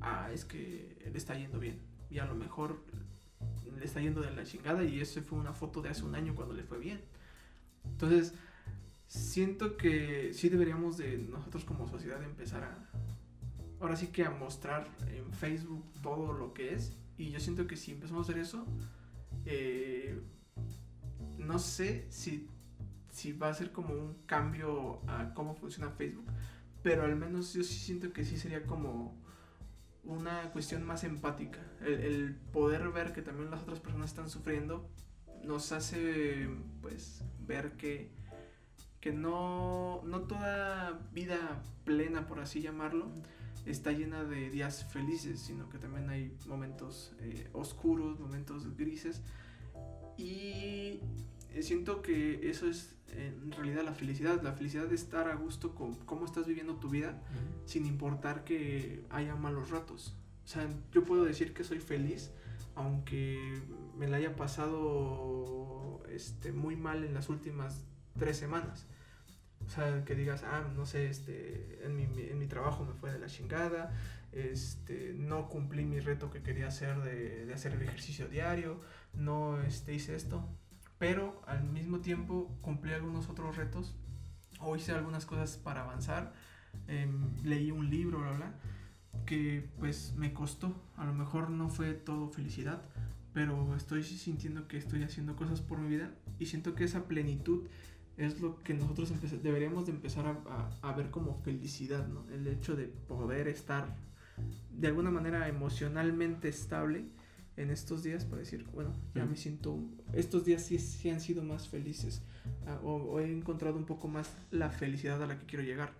ah, 0.00 0.30
es 0.32 0.44
que 0.44 1.08
le 1.10 1.16
está 1.16 1.34
yendo 1.34 1.58
bien. 1.58 1.80
Y 2.10 2.18
a 2.18 2.26
lo 2.26 2.34
mejor 2.34 2.84
le 3.78 3.84
está 3.84 4.00
yendo 4.00 4.20
de 4.20 4.30
la 4.30 4.44
chingada 4.44 4.84
y 4.84 5.00
eso 5.00 5.20
fue 5.22 5.38
una 5.38 5.52
foto 5.52 5.82
de 5.82 5.88
hace 5.88 6.04
un 6.04 6.14
año 6.14 6.34
cuando 6.34 6.54
le 6.54 6.62
fue 6.62 6.78
bien. 6.78 7.00
Entonces, 7.84 8.34
siento 9.06 9.76
que 9.76 10.32
sí 10.34 10.48
deberíamos 10.48 10.98
de 10.98 11.18
nosotros 11.18 11.64
como 11.64 11.88
sociedad 11.88 12.22
empezar 12.22 12.64
a, 12.64 12.88
ahora 13.80 13.96
sí 13.96 14.08
que 14.08 14.24
a 14.24 14.30
mostrar 14.30 14.88
en 15.08 15.32
Facebook 15.32 15.84
todo 16.02 16.32
lo 16.32 16.52
que 16.52 16.74
es. 16.74 16.96
Y 17.16 17.30
yo 17.30 17.40
siento 17.40 17.66
que 17.66 17.76
si 17.76 17.92
empezamos 17.92 18.28
a 18.28 18.30
hacer 18.30 18.42
eso, 18.42 18.64
eh, 19.44 20.20
no 21.38 21.58
sé 21.58 22.06
si, 22.10 22.48
si 23.10 23.32
va 23.32 23.48
a 23.48 23.54
ser 23.54 23.72
como 23.72 23.94
un 23.94 24.14
cambio 24.26 25.00
a 25.08 25.32
cómo 25.34 25.54
funciona 25.54 25.90
Facebook, 25.90 26.26
pero 26.82 27.04
al 27.04 27.16
menos 27.16 27.54
yo 27.54 27.64
sí 27.64 27.74
siento 27.74 28.12
que 28.12 28.24
sí 28.24 28.36
sería 28.36 28.64
como 28.64 29.16
una 30.08 30.50
cuestión 30.50 30.84
más 30.84 31.04
empática. 31.04 31.60
El, 31.84 32.34
poder 32.52 32.88
ver 32.90 33.12
que 33.12 33.22
también 33.22 33.50
las 33.50 33.62
otras 33.62 33.78
personas 33.78 34.10
están 34.10 34.28
sufriendo 34.28 34.88
nos 35.44 35.70
hace 35.70 36.48
pues 36.80 37.22
ver 37.46 37.72
que, 37.72 38.10
que 39.00 39.12
no, 39.12 40.02
no 40.04 40.22
toda 40.22 40.98
vida 41.12 41.62
plena, 41.84 42.26
por 42.26 42.40
así 42.40 42.60
llamarlo, 42.60 43.12
está 43.66 43.92
llena 43.92 44.24
de 44.24 44.50
días 44.50 44.84
felices, 44.90 45.40
sino 45.40 45.68
que 45.68 45.78
también 45.78 46.10
hay 46.10 46.36
momentos 46.46 47.14
eh, 47.20 47.48
oscuros, 47.52 48.18
momentos 48.18 48.76
grises. 48.76 49.22
Y 50.16 51.00
siento 51.60 52.02
que 52.02 52.50
eso 52.50 52.66
es 52.68 52.97
en 53.16 53.52
realidad 53.52 53.82
la 53.84 53.92
felicidad, 53.92 54.42
la 54.42 54.52
felicidad 54.52 54.86
de 54.86 54.94
estar 54.94 55.28
a 55.28 55.34
gusto 55.34 55.74
con 55.74 55.94
cómo 55.94 56.24
estás 56.24 56.46
viviendo 56.46 56.76
tu 56.76 56.90
vida, 56.90 57.20
sin 57.64 57.86
importar 57.86 58.44
que 58.44 59.04
haya 59.10 59.34
malos 59.34 59.70
ratos. 59.70 60.14
O 60.44 60.48
sea, 60.48 60.68
yo 60.92 61.04
puedo 61.04 61.24
decir 61.24 61.52
que 61.52 61.64
soy 61.64 61.78
feliz, 61.80 62.30
aunque 62.74 63.62
me 63.96 64.08
la 64.08 64.18
haya 64.18 64.36
pasado 64.36 66.02
este, 66.10 66.52
muy 66.52 66.76
mal 66.76 67.04
en 67.04 67.14
las 67.14 67.28
últimas 67.28 67.84
tres 68.18 68.36
semanas. 68.36 68.86
O 69.66 69.70
sea, 69.70 70.04
que 70.04 70.14
digas, 70.14 70.44
ah, 70.44 70.66
no 70.74 70.86
sé, 70.86 71.08
este, 71.08 71.84
en 71.84 71.96
mi, 71.96 72.04
en 72.04 72.38
mi 72.38 72.46
trabajo 72.46 72.84
me 72.84 72.94
fue 72.94 73.12
de 73.12 73.18
la 73.18 73.26
chingada, 73.26 73.92
este, 74.32 75.12
no 75.14 75.48
cumplí 75.48 75.84
mi 75.84 76.00
reto 76.00 76.30
que 76.30 76.42
quería 76.42 76.68
hacer 76.68 77.02
de, 77.02 77.44
de 77.44 77.54
hacer 77.54 77.72
el 77.72 77.82
ejercicio 77.82 78.28
diario, 78.28 78.80
no 79.12 79.60
este, 79.60 79.92
hice 79.92 80.14
esto 80.14 80.48
pero 80.98 81.40
al 81.46 81.64
mismo 81.64 82.00
tiempo 82.00 82.56
cumplí 82.60 82.92
algunos 82.92 83.28
otros 83.28 83.56
retos. 83.56 83.94
O 84.60 84.76
hice 84.76 84.92
algunas 84.92 85.24
cosas 85.24 85.56
para 85.56 85.82
avanzar, 85.82 86.34
em, 86.88 87.32
leí 87.44 87.70
un 87.70 87.88
libro, 87.88 88.18
bla, 88.18 88.32
bla, 88.32 88.54
que 89.24 89.68
pues 89.78 90.14
me 90.16 90.32
costó, 90.32 90.74
a 90.96 91.04
lo 91.04 91.14
mejor 91.14 91.50
no 91.50 91.68
fue 91.68 91.94
todo 91.94 92.28
felicidad, 92.30 92.82
pero 93.32 93.76
estoy 93.76 94.02
sintiendo 94.02 94.66
que 94.66 94.76
estoy 94.76 95.04
haciendo 95.04 95.36
cosas 95.36 95.60
por 95.60 95.78
mi 95.78 95.88
vida 95.88 96.10
y 96.40 96.46
siento 96.46 96.74
que 96.74 96.84
esa 96.84 97.06
plenitud 97.06 97.68
es 98.16 98.40
lo 98.40 98.58
que 98.58 98.74
nosotros 98.74 99.12
deberíamos 99.42 99.86
de 99.86 99.92
empezar 99.92 100.26
a, 100.26 100.70
a, 100.82 100.92
ver 100.92 101.10
como 101.10 101.36
felicidad, 101.42 102.08
¿no? 102.08 102.28
El 102.30 102.48
hecho 102.48 102.74
de 102.74 102.86
poder 102.86 103.46
estar 103.46 103.94
de 104.70 104.88
alguna 104.88 105.12
manera 105.12 105.46
emocionalmente 105.46 106.48
estable 106.48 107.04
en 107.58 107.70
estos 107.70 108.04
días 108.04 108.24
para 108.24 108.38
decir, 108.38 108.64
bueno, 108.72 108.92
ya 109.14 109.26
me 109.26 109.36
siento, 109.36 109.78
estos 110.12 110.44
días 110.44 110.62
sí, 110.62 110.78
sí 110.78 111.10
han 111.10 111.20
sido 111.20 111.42
más 111.42 111.68
felices 111.68 112.22
ah, 112.66 112.78
o, 112.84 113.18
he 113.18 113.30
encontrado 113.30 113.76
un 113.76 113.84
poco 113.84 114.06
más 114.06 114.32
la 114.52 114.70
felicidad 114.70 115.22
a 115.22 115.26
la 115.26 115.38
que 115.38 115.46
quiero 115.46 115.64
llegar. 115.64 115.92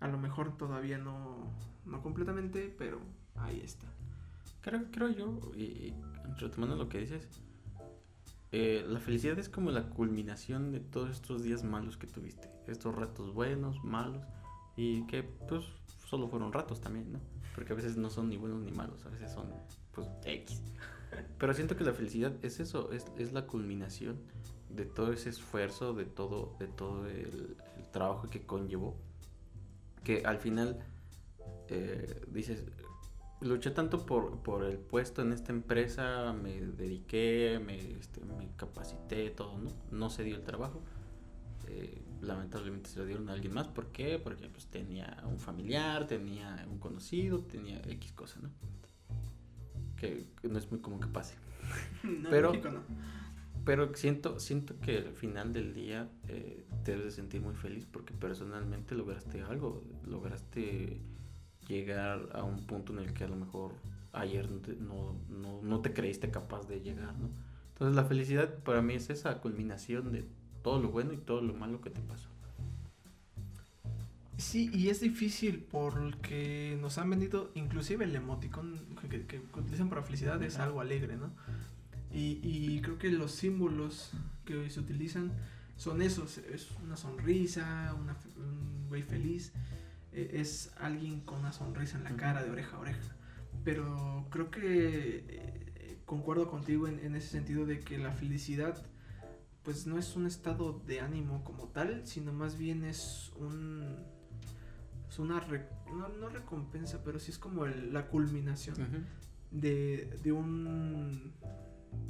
A 0.00 0.08
lo 0.08 0.18
mejor 0.18 0.56
todavía 0.56 0.98
no, 0.98 1.50
no 1.86 2.02
completamente, 2.02 2.74
pero 2.76 3.00
ahí 3.36 3.60
está. 3.64 3.86
Creo, 4.60 4.84
creo 4.90 5.08
yo, 5.10 5.40
y 5.56 5.94
retomando 6.38 6.76
lo 6.76 6.88
que 6.88 6.98
dices, 6.98 7.26
eh, 8.52 8.84
la 8.86 9.00
felicidad 9.00 9.38
es 9.38 9.48
como 9.48 9.70
la 9.70 9.88
culminación 9.88 10.72
de 10.72 10.80
todos 10.80 11.10
estos 11.10 11.42
días 11.42 11.64
malos 11.64 11.96
que 11.96 12.06
tuviste, 12.06 12.50
estos 12.66 12.94
ratos 12.94 13.32
buenos, 13.32 13.82
malos, 13.82 14.22
y 14.76 15.06
que 15.06 15.22
pues 15.22 15.64
solo 16.06 16.28
fueron 16.28 16.52
ratos 16.52 16.80
también, 16.80 17.12
¿no? 17.12 17.20
Porque 17.54 17.72
a 17.72 17.76
veces 17.76 17.96
no 17.96 18.10
son 18.10 18.28
ni 18.28 18.36
buenos 18.36 18.60
ni 18.60 18.72
malos, 18.72 19.06
a 19.06 19.08
veces 19.08 19.32
son 19.32 19.48
pues 19.92 20.08
X. 20.24 20.62
Pero 21.38 21.54
siento 21.54 21.76
que 21.76 21.84
la 21.84 21.92
felicidad 21.92 22.32
es 22.42 22.60
eso, 22.60 22.92
es, 22.92 23.06
es 23.18 23.32
la 23.32 23.46
culminación 23.46 24.18
de 24.70 24.86
todo 24.86 25.12
ese 25.12 25.28
esfuerzo, 25.28 25.92
de 25.92 26.06
todo, 26.06 26.56
de 26.58 26.66
todo 26.66 27.06
el, 27.06 27.56
trabajo 27.92 28.28
que 28.28 28.46
conllevó. 28.46 28.96
Que 30.02 30.22
al 30.24 30.38
final 30.38 30.78
eh, 31.68 32.24
dices, 32.28 32.64
luché 33.40 33.70
tanto 33.70 34.06
por, 34.06 34.38
por, 34.42 34.64
el 34.64 34.78
puesto 34.78 35.20
en 35.20 35.32
esta 35.32 35.52
empresa, 35.52 36.32
me 36.32 36.60
dediqué, 36.60 37.60
me, 37.64 37.76
este, 37.98 38.24
me 38.24 38.48
capacité, 38.56 39.30
todo, 39.30 39.58
¿no? 39.58 39.70
No 39.90 40.08
se 40.08 40.24
dio 40.24 40.36
el 40.36 40.42
trabajo. 40.42 40.80
Eh, 41.68 42.02
lamentablemente 42.22 42.88
se 42.88 42.98
lo 42.98 43.04
dieron 43.04 43.28
a 43.28 43.32
alguien 43.32 43.52
más. 43.52 43.68
¿Por 43.68 43.88
qué? 43.88 44.18
Porque 44.18 44.48
pues 44.48 44.66
tenía 44.66 45.22
un 45.26 45.38
familiar, 45.38 46.06
tenía 46.06 46.66
un 46.70 46.78
conocido, 46.78 47.40
tenía 47.44 47.78
X 47.80 48.12
cosa, 48.12 48.40
¿no? 48.40 48.50
Que, 50.02 50.48
no 50.48 50.58
es 50.58 50.70
muy 50.70 50.80
común 50.80 51.00
que 51.00 51.06
pase. 51.06 51.34
pero, 52.30 52.52
pero 53.64 53.94
siento, 53.94 54.40
siento 54.40 54.78
que 54.80 54.98
al 54.98 55.14
final 55.14 55.52
del 55.52 55.72
día 55.72 56.08
eh, 56.28 56.64
te 56.84 56.92
debes 56.92 57.06
de 57.06 57.10
sentir 57.12 57.40
muy 57.40 57.54
feliz 57.54 57.86
porque 57.90 58.12
personalmente 58.12 58.94
lograste 58.94 59.42
algo, 59.42 59.84
lograste 60.04 61.00
llegar 61.68 62.28
a 62.32 62.42
un 62.42 62.66
punto 62.66 62.92
en 62.92 62.98
el 62.98 63.14
que 63.14 63.24
a 63.24 63.28
lo 63.28 63.36
mejor 63.36 63.72
ayer 64.12 64.50
no, 64.80 65.16
no, 65.28 65.62
no 65.62 65.80
te 65.80 65.92
creíste 65.92 66.30
capaz 66.30 66.66
de 66.66 66.80
llegar, 66.80 67.16
¿no? 67.18 67.30
Entonces 67.68 67.96
la 67.96 68.04
felicidad 68.04 68.58
para 68.64 68.82
mí 68.82 68.94
es 68.94 69.08
esa 69.08 69.40
culminación 69.40 70.12
de 70.12 70.26
todo 70.62 70.80
lo 70.80 70.90
bueno 70.90 71.12
y 71.12 71.16
todo 71.16 71.40
lo 71.40 71.54
malo 71.54 71.80
que 71.80 71.90
te 71.90 72.00
pasó. 72.00 72.28
Sí, 74.42 74.68
y 74.74 74.88
es 74.88 75.00
difícil 75.00 75.64
porque 75.70 76.76
nos 76.80 76.98
han 76.98 77.08
vendido, 77.08 77.52
inclusive 77.54 78.04
el 78.04 78.14
emoticón 78.16 78.80
que, 79.08 79.24
que 79.24 79.40
utilizan 79.54 79.88
para 79.88 80.02
felicidad 80.02 80.42
es 80.42 80.58
algo 80.58 80.80
alegre, 80.80 81.16
¿no? 81.16 81.30
Y, 82.12 82.40
y, 82.42 82.82
creo 82.82 82.98
que 82.98 83.10
los 83.10 83.30
símbolos 83.30 84.10
que 84.44 84.56
hoy 84.56 84.68
se 84.68 84.80
utilizan 84.80 85.32
son 85.76 86.02
esos, 86.02 86.38
es 86.38 86.72
una 86.82 86.96
sonrisa, 86.96 87.94
una, 87.98 88.16
un 88.36 88.88
güey 88.88 89.02
feliz, 89.02 89.52
e, 90.12 90.32
es 90.34 90.72
alguien 90.80 91.20
con 91.20 91.38
una 91.38 91.52
sonrisa 91.52 91.96
en 91.96 92.04
la 92.04 92.16
cara 92.16 92.42
de 92.42 92.50
oreja 92.50 92.76
a 92.76 92.80
oreja. 92.80 93.16
Pero 93.62 94.26
creo 94.30 94.50
que 94.50 95.24
eh, 95.28 95.98
concuerdo 96.04 96.50
contigo 96.50 96.88
en, 96.88 96.98
en, 96.98 97.14
ese 97.14 97.28
sentido 97.28 97.64
de 97.64 97.78
que 97.78 97.96
la 97.96 98.10
felicidad 98.10 98.84
pues 99.62 99.86
no 99.86 99.98
es 99.98 100.16
un 100.16 100.26
estado 100.26 100.82
de 100.84 101.00
ánimo 101.00 101.44
como 101.44 101.68
tal, 101.68 102.04
sino 102.06 102.32
más 102.32 102.58
bien 102.58 102.84
es 102.84 103.30
un... 103.36 104.11
Es 105.12 105.18
una... 105.18 105.46
no, 105.94 106.08
no, 106.08 106.30
recompensa, 106.30 107.04
pero 107.04 107.18
sí 107.18 107.32
es 107.32 107.38
como 107.38 107.66
el, 107.66 107.92
la 107.92 108.08
culminación 108.08 108.74
de, 109.50 110.18
de 110.22 110.32
un 110.32 111.34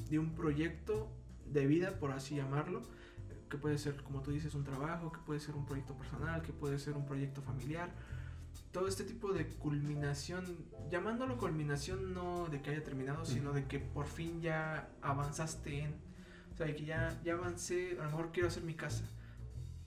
de 0.08 0.20
un 0.20 0.36
proyecto 0.36 1.10
de 1.46 1.66
vida, 1.66 1.98
por 1.98 2.12
así 2.12 2.36
llamarlo, 2.36 2.82
que 3.50 3.58
puede 3.58 3.76
ser, 3.76 3.96
como 4.04 4.22
tú 4.22 4.30
dices, 4.30 4.54
un 4.54 4.62
trabajo, 4.62 5.10
que 5.10 5.18
puede 5.18 5.40
ser 5.40 5.56
un 5.56 5.66
proyecto 5.66 5.94
personal, 5.96 6.42
que 6.42 6.52
puede 6.52 6.78
ser 6.78 6.94
un 6.94 7.04
proyecto 7.04 7.42
familiar. 7.42 7.90
Todo 8.70 8.86
este 8.86 9.02
tipo 9.02 9.32
de 9.32 9.48
culminación, 9.48 10.44
llamándolo 10.88 11.38
culminación 11.38 12.14
no 12.14 12.46
de 12.46 12.62
que 12.62 12.70
haya 12.70 12.84
terminado, 12.84 13.24
sino 13.24 13.52
de 13.52 13.66
que 13.66 13.80
por 13.80 14.06
fin 14.06 14.40
ya 14.40 14.90
avanzaste 15.02 15.80
en, 15.80 15.94
o 16.52 16.56
sea, 16.56 16.66
de 16.66 16.76
que 16.76 16.84
ya, 16.84 17.20
ya 17.24 17.32
avancé, 17.32 17.96
a 17.98 18.04
lo 18.04 18.10
mejor 18.10 18.30
quiero 18.30 18.46
hacer 18.46 18.62
mi 18.62 18.74
casa. 18.74 19.04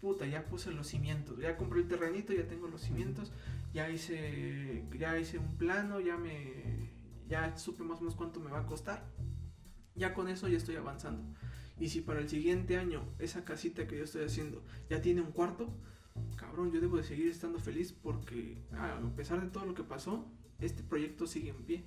Puta, 0.06 0.28
ya 0.28 0.46
puse 0.46 0.72
los 0.72 0.86
cimientos, 0.86 1.40
ya 1.40 1.58
compré 1.58 1.80
el 1.80 1.88
terrenito, 1.88 2.32
ya 2.32 2.48
tengo 2.48 2.68
los 2.68 2.82
cimientos, 2.82 3.32
ya 3.74 3.90
hice, 3.90 4.86
ya 5.00 5.18
hice 5.18 5.40
un 5.40 5.58
plano, 5.58 6.00
ya 6.00 6.16
me, 6.16 6.92
ya 7.28 7.58
supe 7.58 7.84
más 7.84 7.98
o 7.98 8.02
menos 8.02 8.16
cuánto 8.16 8.40
me 8.40 8.52
va 8.52 8.60
a 8.60 8.66
costar 8.68 9.04
ya 9.96 10.14
con 10.14 10.28
eso 10.28 10.48
ya 10.48 10.58
estoy 10.58 10.76
avanzando. 10.76 11.24
Y 11.80 11.90
si 11.90 12.02
para 12.02 12.20
el 12.20 12.30
siguiente 12.30 12.78
año 12.78 13.04
esa 13.20 13.44
casita 13.44 13.88
que 13.88 13.98
yo 13.98 14.04
estoy 14.04 14.26
haciendo 14.26 14.64
ya 14.90 15.02
tiene 15.02 15.22
un 15.22 15.32
cuarto, 15.32 15.74
cabrón, 16.36 16.72
yo 16.72 16.80
debo 16.80 16.98
de 16.98 17.04
seguir 17.04 17.30
estando 17.30 17.60
feliz 17.60 17.92
porque 17.92 18.58
a 18.74 19.00
pesar 19.16 19.42
de 19.42 19.48
todo 19.48 19.66
lo 19.66 19.74
que 19.74 19.84
pasó, 19.84 20.26
este 20.60 20.84
proyecto 20.84 21.26
sigue 21.26 21.50
en 21.50 21.64
pie. 21.64 21.84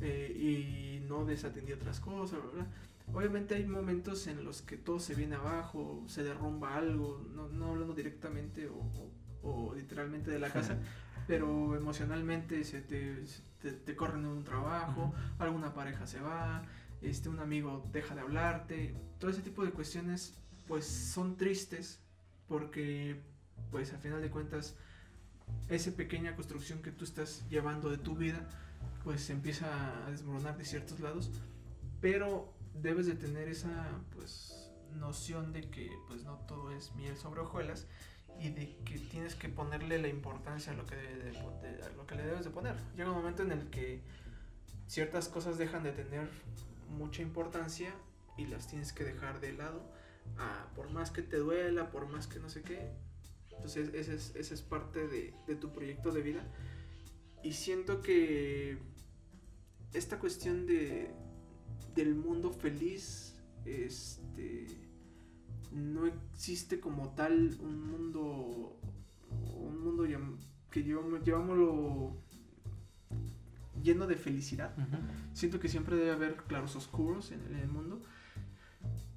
Eh, 0.00 1.00
y 1.02 1.06
no 1.06 1.24
desatendí 1.24 1.72
otras 1.72 2.00
cosas, 2.00 2.40
¿verdad? 2.42 2.66
Obviamente 3.12 3.54
hay 3.54 3.66
momentos 3.66 4.26
en 4.26 4.44
los 4.44 4.62
que 4.62 4.76
todo 4.76 4.98
se 4.98 5.14
viene 5.14 5.36
abajo, 5.36 6.04
se 6.06 6.24
derrumba 6.24 6.76
algo, 6.76 7.24
no, 7.34 7.48
no 7.48 7.70
hablando 7.70 7.94
directamente 7.94 8.66
o, 8.68 9.10
o, 9.42 9.74
literalmente 9.74 10.30
de 10.30 10.38
la 10.38 10.50
casa, 10.50 10.78
pero 11.26 11.76
emocionalmente 11.76 12.64
se 12.64 12.80
te, 12.80 13.24
te, 13.60 13.96
corren 13.96 14.24
un 14.24 14.42
trabajo, 14.42 15.14
alguna 15.38 15.74
pareja 15.74 16.06
se 16.06 16.20
va, 16.20 16.62
este, 17.02 17.28
un 17.28 17.40
amigo 17.40 17.88
deja 17.92 18.14
de 18.14 18.22
hablarte, 18.22 18.94
todo 19.18 19.30
ese 19.30 19.42
tipo 19.42 19.64
de 19.64 19.70
cuestiones 19.70 20.34
pues 20.66 20.86
son 20.86 21.36
tristes 21.36 22.00
porque 22.48 23.20
pues 23.70 23.92
al 23.92 24.00
final 24.00 24.22
de 24.22 24.30
cuentas 24.30 24.76
esa 25.68 25.90
pequeña 25.92 26.34
construcción 26.34 26.80
que 26.80 26.90
tú 26.90 27.04
estás 27.04 27.46
llevando 27.48 27.90
de 27.90 27.98
tu 27.98 28.16
vida 28.16 28.48
pues 29.02 29.22
se 29.22 29.34
empieza 29.34 30.06
a 30.06 30.10
desmoronar 30.10 30.56
de 30.56 30.64
ciertos 30.64 31.00
lados, 31.00 31.30
pero 32.00 32.54
debes 32.74 33.06
de 33.06 33.14
tener 33.14 33.48
esa 33.48 34.00
pues 34.12 34.70
noción 34.92 35.52
de 35.52 35.62
que 35.70 35.90
pues 36.08 36.24
no 36.24 36.38
todo 36.46 36.70
es 36.70 36.94
miel 36.94 37.16
sobre 37.16 37.40
hojuelas 37.40 37.86
y 38.38 38.50
de 38.50 38.76
que 38.84 38.98
tienes 38.98 39.34
que 39.34 39.48
ponerle 39.48 39.98
la 39.98 40.08
importancia 40.08 40.72
a 40.72 40.76
lo 40.76 40.86
que, 40.86 40.96
a 40.96 41.88
lo 41.90 42.06
que 42.06 42.14
le 42.14 42.24
debes 42.24 42.44
de 42.44 42.50
poner. 42.50 42.76
Llega 42.96 43.10
un 43.10 43.16
momento 43.16 43.42
en 43.42 43.52
el 43.52 43.70
que 43.70 44.02
ciertas 44.86 45.28
cosas 45.28 45.58
dejan 45.58 45.82
de 45.82 45.92
tener 45.92 46.28
mucha 46.90 47.22
importancia 47.22 47.94
y 48.36 48.46
las 48.46 48.66
tienes 48.66 48.92
que 48.92 49.04
dejar 49.04 49.40
de 49.40 49.52
lado. 49.52 49.82
Ah, 50.38 50.68
por 50.74 50.90
más 50.90 51.10
que 51.10 51.22
te 51.22 51.36
duela, 51.36 51.90
por 51.90 52.08
más 52.08 52.26
que 52.26 52.40
no 52.40 52.48
sé 52.48 52.62
qué. 52.62 52.90
Entonces 53.50 53.94
esa 53.94 54.12
es, 54.12 54.34
esa 54.34 54.54
es 54.54 54.62
parte 54.62 55.06
de, 55.06 55.34
de, 55.46 55.54
tu 55.54 55.72
proyecto 55.72 56.10
de 56.10 56.22
vida. 56.22 56.44
Y 57.42 57.52
siento 57.52 58.02
que 58.02 58.78
esta 59.92 60.18
cuestión 60.18 60.66
de, 60.66 61.14
del 61.94 62.14
mundo 62.14 62.50
feliz, 62.50 63.36
este, 63.64 64.66
no 65.72 66.06
existe 66.06 66.80
como 66.80 67.10
tal 67.10 67.56
un 67.60 67.90
mundo, 67.90 68.78
un 69.56 69.80
mundo 69.82 70.04
que 70.70 70.82
llevamos, 70.82 71.22
llevámoslo 71.24 72.16
lleno 73.82 74.06
de 74.06 74.16
felicidad. 74.16 74.74
Siento 75.32 75.60
que 75.60 75.68
siempre 75.68 75.96
debe 75.96 76.12
haber 76.12 76.36
claros 76.36 76.74
oscuros 76.76 77.32
en, 77.32 77.54
el 77.54 77.68
mundo. 77.68 78.02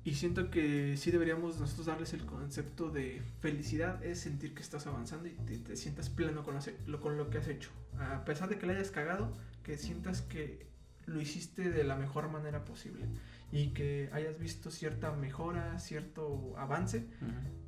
Y 0.03 0.13
siento 0.15 0.49
que 0.49 0.95
sí 0.95 1.11
deberíamos 1.11 1.59
nosotros 1.59 1.87
darles 1.87 2.13
el 2.13 2.25
concepto 2.25 2.89
de 2.89 3.21
felicidad, 3.41 4.03
es 4.05 4.21
sentir 4.21 4.53
que 4.53 4.61
estás 4.61 4.87
avanzando 4.87 5.27
y 5.27 5.33
te, 5.33 5.75
sientas 5.75 6.09
pleno 6.09 6.43
con 6.43 6.55
lo, 6.85 7.01
con 7.01 7.17
lo 7.17 7.29
que 7.29 7.39
has 7.39 7.47
hecho. 7.49 7.71
A 7.99 8.23
pesar 8.23 8.47
de 8.47 8.57
que 8.57 8.67
le 8.67 8.73
hayas 8.73 8.91
cagado, 8.91 9.33
que 9.63 9.77
sientas 9.77 10.21
que 10.21 10.67
lo 11.07 11.21
hiciste 11.21 11.71
de 11.71 11.83
la 11.83 11.95
mejor 11.95 12.29
manera 12.29 12.63
posible 12.65 13.07
y 13.51 13.69
que 13.69 14.09
hayas 14.11 14.37
visto 14.37 14.69
cierta 14.69 15.11
mejora, 15.13 15.79
cierto 15.79 16.55
avance. 16.57 17.07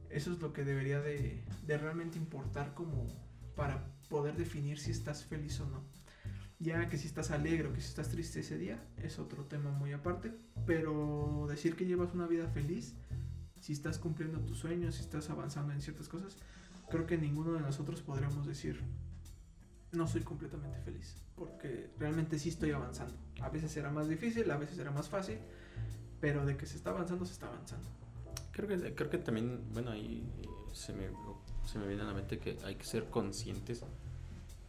Eso 0.10 0.34
es 0.34 0.40
lo 0.40 0.54
que 0.54 0.66
debería 0.66 1.00
de, 1.00 1.44
de 1.66 1.78
realmente 1.78 2.18
importar 2.18 2.74
como 2.74 3.08
para 3.56 3.88
poder 4.10 4.36
definir 4.36 4.80
si 4.80 4.92
estás 4.92 5.24
feliz 5.24 5.60
o 5.62 5.68
no. 5.68 5.84
Ya 6.60 6.90
que 6.90 6.98
si 6.98 7.08
estás 7.08 7.32
alegre 7.32 7.70
o 7.70 7.74
que 7.74 7.80
si 7.80 7.88
estás 7.88 8.10
triste 8.10 8.42
ese 8.42 8.58
día 8.58 8.84
es 8.98 9.18
otro 9.18 9.46
tema 9.46 9.72
muy 9.72 9.94
aparte, 9.94 10.34
pero 10.66 11.48
decir 11.50 11.78
que 11.78 11.86
llevas 11.86 12.14
una 12.14 12.28
vida 12.28 12.50
feliz, 12.50 12.96
si 13.62 13.72
estás 13.72 13.98
cumpliendo 13.98 14.40
tus 14.42 14.60
sueños, 14.60 14.96
si 14.96 15.02
estás 15.02 15.30
avanzando 15.30 15.72
en 15.72 15.82
ciertas 15.82 16.10
cosas, 16.10 16.36
creo 16.90 17.06
que 17.06 17.18
ninguno 17.18 17.54
de 17.54 17.62
nosotros 17.62 18.02
podríamos 18.02 18.46
decir 18.46 18.82
no 19.92 20.08
soy 20.08 20.22
completamente 20.22 20.80
feliz, 20.82 21.16
porque 21.36 21.90
realmente 21.98 22.38
sí 22.38 22.50
estoy 22.50 22.72
avanzando. 22.72 23.16
A 23.42 23.50
veces 23.50 23.72
será 23.72 23.90
más 23.90 24.08
difícil, 24.08 24.50
a 24.52 24.58
veces 24.58 24.78
será 24.78 24.92
más 24.92 25.10
fácil, 25.10 25.40
pero 26.20 26.46
de 26.46 26.58
que 26.58 26.66
se 26.66 26.78
está 26.78 26.92
avanzando, 26.92 27.26
se 27.26 27.34
está 27.34 27.48
avanzando. 27.48 27.88
Creo 28.52 28.68
que, 28.68 28.96
creo 28.96 29.10
que 29.10 29.18
también, 29.18 29.62
bueno, 29.74 29.92
ahí 29.92 30.28
se 30.74 30.94
me, 30.94 31.08
se 31.66 31.80
me 31.80 31.88
viene 31.88 32.04
a 32.04 32.06
la 32.06 32.14
mente 32.14 32.40
que 32.40 32.58
hay 32.64 32.76
que 32.76 32.86
ser 32.86 33.10
conscientes 33.10 33.84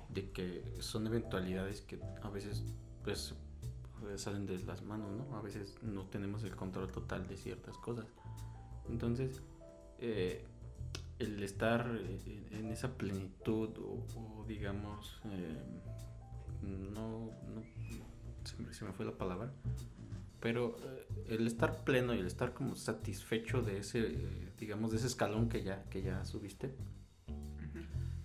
de 0.08 0.30
que 0.30 0.64
son 0.80 1.06
eventualidades 1.06 1.82
que 1.82 1.98
a 2.22 2.30
veces 2.30 2.62
pues, 3.04 3.34
pues 4.00 4.20
salen 4.20 4.46
de 4.46 4.58
las 4.60 4.82
manos, 4.82 5.10
¿no? 5.12 5.36
A 5.36 5.42
veces 5.42 5.76
no 5.82 6.06
tenemos 6.06 6.42
el 6.44 6.56
control 6.56 6.90
total 6.90 7.26
de 7.26 7.36
ciertas 7.36 7.76
cosas. 7.78 8.06
Entonces, 8.88 9.42
eh, 9.98 10.44
el 11.20 11.42
estar 11.42 11.86
en 12.50 12.72
esa 12.72 12.96
plenitud 12.96 13.70
o, 13.78 14.44
digamos, 14.48 15.20
eh, 15.26 15.62
no, 16.62 17.30
no 17.54 17.62
se, 18.72 18.84
me, 18.84 18.92
fue 18.92 19.04
la 19.04 19.16
palabra, 19.16 19.52
pero 20.40 20.76
eh, 20.82 21.06
el 21.28 21.46
estar 21.46 21.84
pleno 21.84 22.14
y 22.14 22.18
el 22.18 22.26
estar 22.26 22.54
como 22.54 22.74
satisfecho 22.74 23.62
de 23.62 23.78
ese, 23.78 24.16
digamos, 24.58 24.90
de 24.90 24.96
ese 24.96 25.06
escalón 25.06 25.48
que 25.48 25.62
ya, 25.62 25.84
que 25.84 26.02
ya 26.02 26.24
subiste, 26.24 26.74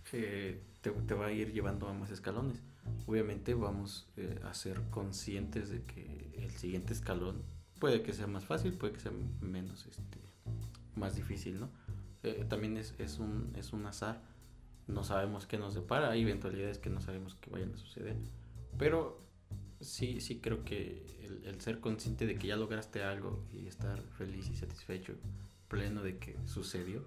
te, 0.09 1.13
va 1.13 1.27
a 1.27 1.31
ir 1.31 1.51
llevando 1.51 1.87
a 1.87 1.93
más 1.93 2.11
escalones. 2.11 2.61
Obviamente 3.07 3.53
vamos 3.53 4.07
eh, 4.15 4.39
a 4.43 4.53
ser 4.53 4.81
conscientes 4.89 5.69
de 5.69 5.83
que 5.83 6.31
el 6.37 6.51
siguiente 6.51 6.93
escalón 6.93 7.43
puede 7.79 8.01
que 8.03 8.13
sea 8.13 8.27
más 8.27 8.45
fácil, 8.45 8.73
puede 8.73 8.93
que 8.93 8.99
sea 8.99 9.11
menos, 9.41 9.85
este, 9.87 10.19
más 10.95 11.15
difícil, 11.15 11.59
¿no? 11.59 11.69
Eh, 12.25 12.43
también 12.49 12.75
es, 12.77 12.95
es, 12.97 13.19
un, 13.19 13.53
es 13.55 13.71
un 13.71 13.85
azar, 13.85 14.19
no 14.87 15.03
sabemos 15.03 15.45
qué 15.45 15.59
nos 15.59 15.75
depara, 15.75 16.09
hay 16.09 16.23
eventualidades 16.23 16.79
que 16.79 16.89
no 16.89 16.99
sabemos 16.99 17.35
que 17.35 17.51
vayan 17.51 17.71
a 17.73 17.77
suceder, 17.77 18.17
pero 18.79 19.21
sí, 19.79 20.19
sí 20.21 20.39
creo 20.39 20.65
que 20.65 21.05
el, 21.45 21.61
ser 21.61 21.79
consciente 21.79 22.25
de 22.25 22.35
que 22.35 22.47
ya 22.47 22.55
lograste 22.55 23.03
algo 23.03 23.43
y 23.53 23.67
estar 23.67 24.01
feliz 24.17 24.49
y 24.49 24.55
satisfecho, 24.55 25.13
pleno 25.67 26.01
de 26.01 26.17
que 26.17 26.35
sucedió, 26.45 27.03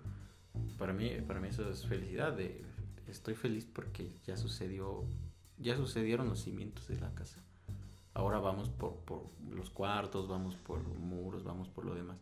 para 0.78 0.92
mí, 0.92 1.10
para 1.26 1.40
mí 1.40 1.48
eso 1.48 1.68
es 1.68 1.84
felicidad, 1.84 2.38
estoy 3.08 3.34
feliz 3.34 3.66
porque 3.66 4.12
ya 4.24 4.36
sucedió, 4.36 5.04
ya 5.58 5.76
sucedieron 5.76 6.28
los 6.28 6.42
cimientos 6.42 6.86
de 6.86 7.00
la 7.00 7.12
casa. 7.14 7.42
Ahora 8.14 8.38
vamos 8.38 8.68
por, 8.68 8.96
por 9.00 9.26
los 9.50 9.70
cuartos, 9.70 10.28
vamos 10.28 10.54
por 10.56 10.82
muros, 10.82 11.42
vamos 11.42 11.68
por 11.68 11.84
lo 11.84 11.94
demás. 11.94 12.20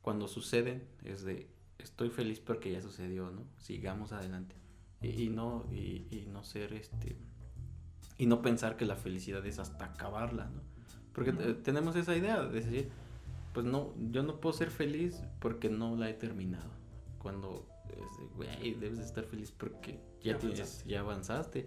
Cuando 0.00 0.28
suceden 0.28 0.86
es 1.04 1.24
de, 1.24 1.48
estoy 1.78 2.10
feliz 2.10 2.40
porque 2.40 2.72
ya 2.72 2.80
sucedió, 2.80 3.30
¿no? 3.30 3.44
Sigamos 3.58 4.12
adelante. 4.12 4.56
Y, 5.02 5.28
no, 5.28 5.66
y, 5.72 6.26
no 6.32 6.42
ser 6.42 6.72
este, 6.72 7.16
y 8.18 8.26
no 8.26 8.42
pensar 8.42 8.76
que 8.76 8.86
la 8.86 8.96
felicidad 8.96 9.44
es 9.46 9.58
hasta 9.58 9.84
acabarla, 9.84 10.46
¿no? 10.46 10.62
Porque 11.12 11.32
tenemos 11.32 11.96
esa 11.96 12.16
idea 12.16 12.42
de 12.42 12.60
decir, 12.60 12.90
pues 13.54 13.64
no, 13.64 13.94
yo 14.10 14.22
no 14.22 14.40
puedo 14.40 14.54
ser 14.54 14.70
feliz 14.70 15.22
porque 15.38 15.70
no 15.70 15.96
la 15.96 16.10
he 16.10 16.14
terminado. 16.14 16.70
Cuando 17.18 17.66
güey, 18.36 18.74
debes 18.74 18.98
de 18.98 19.04
estar 19.04 19.24
feliz 19.24 19.50
porque 19.50 19.98
ya, 20.22 20.38
tienes, 20.38 20.84
ya 20.86 21.00
avanzaste. 21.00 21.66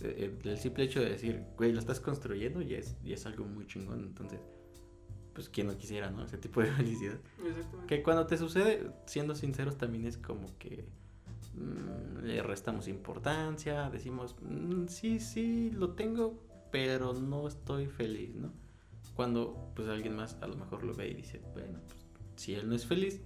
Eh, 0.00 0.36
el, 0.44 0.58
simple 0.58 0.84
hecho 0.84 1.00
de 1.00 1.10
decir, 1.10 1.44
güey, 1.56 1.72
lo 1.72 1.78
estás 1.78 2.00
construyendo 2.00 2.60
ya 2.62 2.78
es, 2.78 2.96
ya 3.02 3.14
es 3.14 3.26
algo 3.26 3.44
muy 3.44 3.66
chingón. 3.66 4.00
Entonces, 4.00 4.40
pues 5.34 5.48
quien 5.48 5.66
no 5.66 5.76
quisiera, 5.76 6.10
¿no? 6.10 6.24
Ese 6.24 6.38
tipo 6.38 6.60
de 6.60 6.66
felicidad. 6.72 7.18
Que 7.86 8.02
cuando 8.02 8.26
te 8.26 8.38
sucede, 8.38 8.90
siendo 9.06 9.34
sinceros, 9.34 9.76
también 9.76 10.06
es 10.06 10.16
como 10.16 10.46
que 10.58 10.84
mm, 11.54 12.24
le 12.24 12.42
restamos 12.42 12.88
importancia, 12.88 13.90
decimos, 13.90 14.36
mm, 14.40 14.86
sí, 14.86 15.20
sí, 15.20 15.70
lo 15.70 15.90
tengo, 15.90 16.38
pero 16.70 17.12
no 17.12 17.46
estoy 17.48 17.86
feliz, 17.86 18.34
¿no? 18.34 18.52
Cuando 19.14 19.70
pues 19.76 19.88
alguien 19.88 20.16
más 20.16 20.36
a 20.40 20.46
lo 20.46 20.56
mejor 20.56 20.82
lo 20.82 20.94
ve 20.94 21.10
y 21.10 21.14
dice, 21.14 21.40
bueno, 21.52 21.78
pues 21.86 21.98
si 22.36 22.54
él 22.54 22.68
no 22.68 22.74
es 22.74 22.86
feliz, 22.86 23.20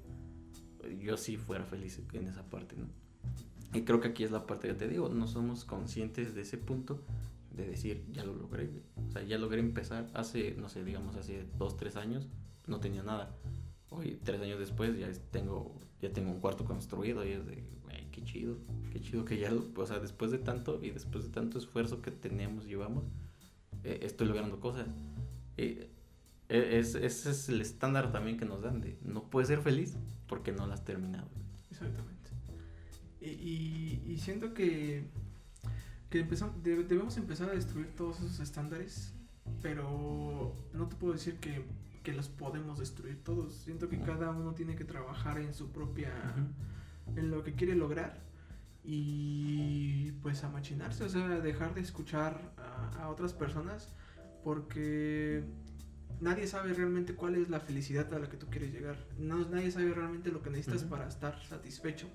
yo 1.00 1.16
sí 1.16 1.36
fuera 1.36 1.64
feliz 1.64 2.00
en 2.12 2.26
esa 2.26 2.42
parte, 2.42 2.76
¿no? 2.76 2.86
Y 3.74 3.82
creo 3.82 4.00
que 4.00 4.08
aquí 4.08 4.24
es 4.24 4.30
la 4.30 4.46
parte 4.46 4.68
que 4.68 4.74
te 4.74 4.88
digo, 4.88 5.08
no 5.10 5.26
somos 5.26 5.64
conscientes 5.64 6.34
de 6.34 6.42
ese 6.42 6.56
punto 6.56 7.02
de 7.58 7.68
decir, 7.68 8.04
ya 8.10 8.24
lo 8.24 8.34
logré, 8.34 8.70
o 9.08 9.10
sea, 9.10 9.22
ya 9.22 9.38
logré 9.38 9.60
empezar 9.60 10.10
hace, 10.14 10.54
no 10.54 10.68
sé, 10.68 10.84
digamos 10.84 11.16
hace 11.16 11.46
dos, 11.58 11.76
tres 11.76 11.96
años, 11.96 12.28
no 12.66 12.80
tenía 12.80 13.02
nada. 13.02 13.36
Hoy, 13.90 14.20
tres 14.22 14.40
años 14.40 14.58
después, 14.58 14.98
ya 14.98 15.10
tengo, 15.30 15.80
ya 16.00 16.12
tengo 16.12 16.30
un 16.30 16.40
cuarto 16.40 16.64
construido 16.64 17.26
y 17.26 17.32
es 17.32 17.46
de, 17.46 17.64
güey, 17.82 18.10
qué 18.10 18.22
chido, 18.22 18.56
qué 18.92 19.00
chido 19.00 19.24
que 19.24 19.38
ya, 19.38 19.52
o 19.52 19.86
sea, 19.86 19.98
después 19.98 20.30
de 20.30 20.38
tanto 20.38 20.82
y 20.82 20.90
después 20.90 21.24
de 21.24 21.30
tanto 21.30 21.58
esfuerzo 21.58 22.00
que 22.02 22.10
tenemos, 22.10 22.66
llevamos, 22.66 23.04
eh, 23.84 24.00
estoy 24.02 24.28
logrando 24.28 24.60
cosas. 24.60 24.86
Eh, 25.56 25.90
e, 26.48 26.78
ese 26.78 27.06
es 27.06 27.48
el 27.48 27.60
estándar 27.60 28.10
también 28.12 28.38
que 28.38 28.46
nos 28.46 28.62
dan 28.62 28.80
de 28.80 28.98
no 29.02 29.28
puedes 29.28 29.48
ser 29.48 29.60
feliz 29.60 29.96
porque 30.26 30.52
no 30.52 30.66
lo 30.66 30.72
has 30.72 30.84
terminado. 30.84 31.28
Exactamente. 31.70 32.18
Y, 33.20 34.00
y, 34.06 34.18
siento 34.18 34.54
que, 34.54 35.04
que 36.10 36.20
empezamos, 36.20 36.62
debemos 36.62 37.16
empezar 37.16 37.50
a 37.50 37.52
destruir 37.52 37.94
todos 37.94 38.18
esos 38.20 38.40
estándares, 38.40 39.14
pero 39.62 40.56
no 40.72 40.88
te 40.88 40.96
puedo 40.96 41.12
decir 41.12 41.38
que, 41.38 41.64
que 42.02 42.12
los 42.12 42.28
podemos 42.28 42.78
destruir 42.78 43.22
todos. 43.22 43.54
Siento 43.54 43.88
que 43.88 44.00
cada 44.00 44.30
uno 44.30 44.54
tiene 44.54 44.74
que 44.74 44.84
trabajar 44.84 45.38
en 45.38 45.52
su 45.52 45.70
propia, 45.70 46.12
en 47.16 47.30
lo 47.30 47.42
que 47.42 47.54
quiere 47.54 47.74
lograr 47.74 48.26
y 48.84 50.12
pues 50.22 50.44
a 50.44 50.48
machinarse, 50.48 51.04
o 51.04 51.08
sea, 51.08 51.28
dejar 51.40 51.74
de 51.74 51.82
escuchar 51.82 52.54
a, 52.56 53.02
a 53.02 53.08
otras 53.10 53.34
personas 53.34 53.92
porque 54.42 55.44
nadie 56.20 56.46
sabe 56.46 56.72
realmente 56.72 57.14
cuál 57.14 57.34
es 57.34 57.50
la 57.50 57.60
felicidad 57.60 58.12
a 58.14 58.18
la 58.18 58.28
que 58.28 58.36
tú 58.36 58.46
quieres 58.46 58.72
llegar. 58.72 58.96
No, 59.18 59.46
nadie 59.48 59.70
sabe 59.70 59.92
realmente 59.92 60.30
lo 60.30 60.42
que 60.42 60.50
necesitas 60.50 60.84
para 60.84 61.06
estar 61.06 61.38
satisfecho. 61.48 62.08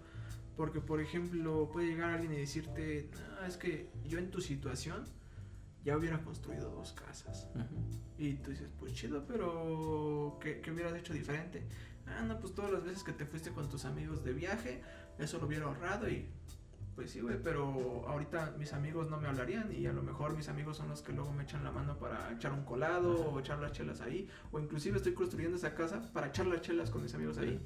Porque, 0.55 0.81
por 0.81 1.01
ejemplo, 1.01 1.69
puede 1.71 1.87
llegar 1.87 2.11
alguien 2.11 2.33
y 2.33 2.37
decirte, 2.37 3.09
es 3.47 3.57
que 3.57 3.89
yo 4.05 4.19
en 4.19 4.29
tu 4.29 4.39
situación 4.39 5.05
ya 5.83 5.97
hubiera 5.97 6.21
construido 6.23 6.69
dos 6.69 6.93
casas. 6.93 7.47
Y 8.17 8.35
tú 8.35 8.51
dices, 8.51 8.69
pues 8.79 8.93
chido, 8.93 9.25
pero 9.27 10.37
¿qué, 10.41 10.61
¿qué, 10.61 10.71
hubieras 10.71 10.95
hecho 10.95 11.13
diferente? 11.13 11.63
Ah, 12.05 12.23
no, 12.23 12.39
pues 12.39 12.53
todas 12.53 12.71
las 12.71 12.83
veces 12.83 13.03
que 13.03 13.13
te 13.13 13.25
fuiste 13.25 13.51
con 13.51 13.69
tus 13.69 13.85
amigos 13.85 14.23
de 14.23 14.33
viaje, 14.33 14.81
eso 15.17 15.39
lo 15.39 15.47
hubiera 15.47 15.65
ahorrado 15.65 16.07
y 16.09 16.27
pues 16.95 17.09
sí, 17.09 17.21
güey, 17.21 17.41
pero 17.41 18.05
ahorita 18.07 18.53
mis 18.59 18.71
amigos 18.73 19.09
no 19.09 19.19
me 19.19 19.27
hablarían 19.27 19.71
y 19.75 19.87
a 19.87 19.93
lo 19.93 20.03
mejor 20.03 20.35
mis 20.35 20.47
amigos 20.47 20.77
son 20.77 20.89
los 20.89 21.01
que 21.01 21.11
luego 21.11 21.31
me 21.33 21.43
echan 21.43 21.63
la 21.63 21.71
mano 21.71 21.97
para 21.97 22.31
echar 22.31 22.53
un 22.53 22.63
colado 22.63 23.31
o 23.31 23.39
echar 23.39 23.59
las 23.59 23.71
chelas 23.71 24.01
ahí. 24.01 24.29
O 24.51 24.59
inclusive 24.59 24.97
estoy 24.97 25.13
construyendo 25.13 25.57
esa 25.57 25.73
casa 25.73 26.01
para 26.13 26.27
echar 26.27 26.45
las 26.45 26.61
chelas 26.61 26.91
con 26.91 27.01
mis 27.01 27.13
amigos 27.15 27.39
ahí. 27.39 27.59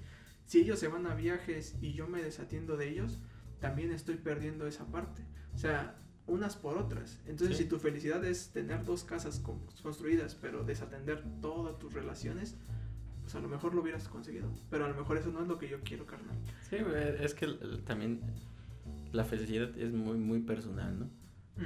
Si 0.48 0.62
ellos 0.62 0.80
se 0.80 0.88
van 0.88 1.06
a 1.06 1.14
viajes 1.14 1.76
y 1.82 1.94
yo 1.94 2.08
me 2.08 2.24
desatiendo 2.24 2.78
de 2.78 2.90
ellos, 2.90 3.20
también 3.60 3.92
estoy 3.92 4.16
perdiendo 4.16 4.66
esa 4.66 4.86
parte. 4.86 5.24
O 5.54 5.58
sea, 5.58 6.00
unas 6.26 6.56
por 6.56 6.78
otras. 6.78 7.20
Entonces, 7.26 7.58
si 7.58 7.66
tu 7.66 7.80
felicidad 7.80 8.24
es 8.24 8.52
tener 8.52 8.86
dos 8.86 9.04
casas 9.04 9.42
construidas, 9.84 10.36
pero 10.36 10.64
desatender 10.64 11.24
todas 11.42 11.78
tus 11.80 11.94
relaciones, 11.94 12.58
pues 13.22 13.36
a 13.36 13.42
lo 13.42 13.50
mejor 13.50 13.76
lo 13.76 13.82
hubieras 13.82 14.08
conseguido. 14.08 14.50
Pero 14.70 14.86
a 14.86 14.88
lo 14.88 14.96
mejor 14.96 15.18
eso 15.18 15.32
no 15.32 15.42
es 15.42 15.48
lo 15.50 15.58
que 15.58 15.68
yo 15.68 15.82
quiero, 15.82 16.06
carnal. 16.06 16.38
Sí, 16.70 16.78
es 17.20 17.34
que 17.34 17.48
también 17.86 18.22
la 19.12 19.26
felicidad 19.26 19.78
es 19.78 19.92
muy, 19.92 20.18
muy 20.18 20.40
personal, 20.40 20.98
¿no? 20.98 21.10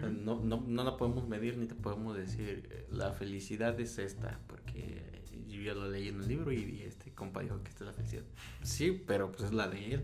no, 0.10 0.42
no, 0.44 0.64
no, 0.66 0.84
la 0.84 0.98
podemos 0.98 1.28
medir 1.28 1.58
ni 1.58 1.68
te 1.68 1.76
podemos 1.76 2.16
decir, 2.16 2.68
eh, 2.72 2.88
la 2.92 3.12
felicidad 3.12 3.78
es 3.80 4.00
esta, 4.00 4.40
porque 4.48 5.21
yo 5.62 5.74
ya 5.74 5.80
lo 5.80 5.90
leí 5.90 6.10
en 6.10 6.22
un 6.22 6.28
libro 6.28 6.52
y 6.52 6.82
este 6.82 7.12
compa 7.12 7.42
dijo 7.42 7.62
que 7.64 7.70
esta 7.70 7.84
es 7.84 7.88
la 7.88 7.94
felicidad. 7.94 8.24
Sí, 8.64 9.04
pero 9.06 9.32
pues 9.32 9.44
es 9.44 9.54
la 9.54 9.68
de 9.68 9.96
él. 9.96 10.04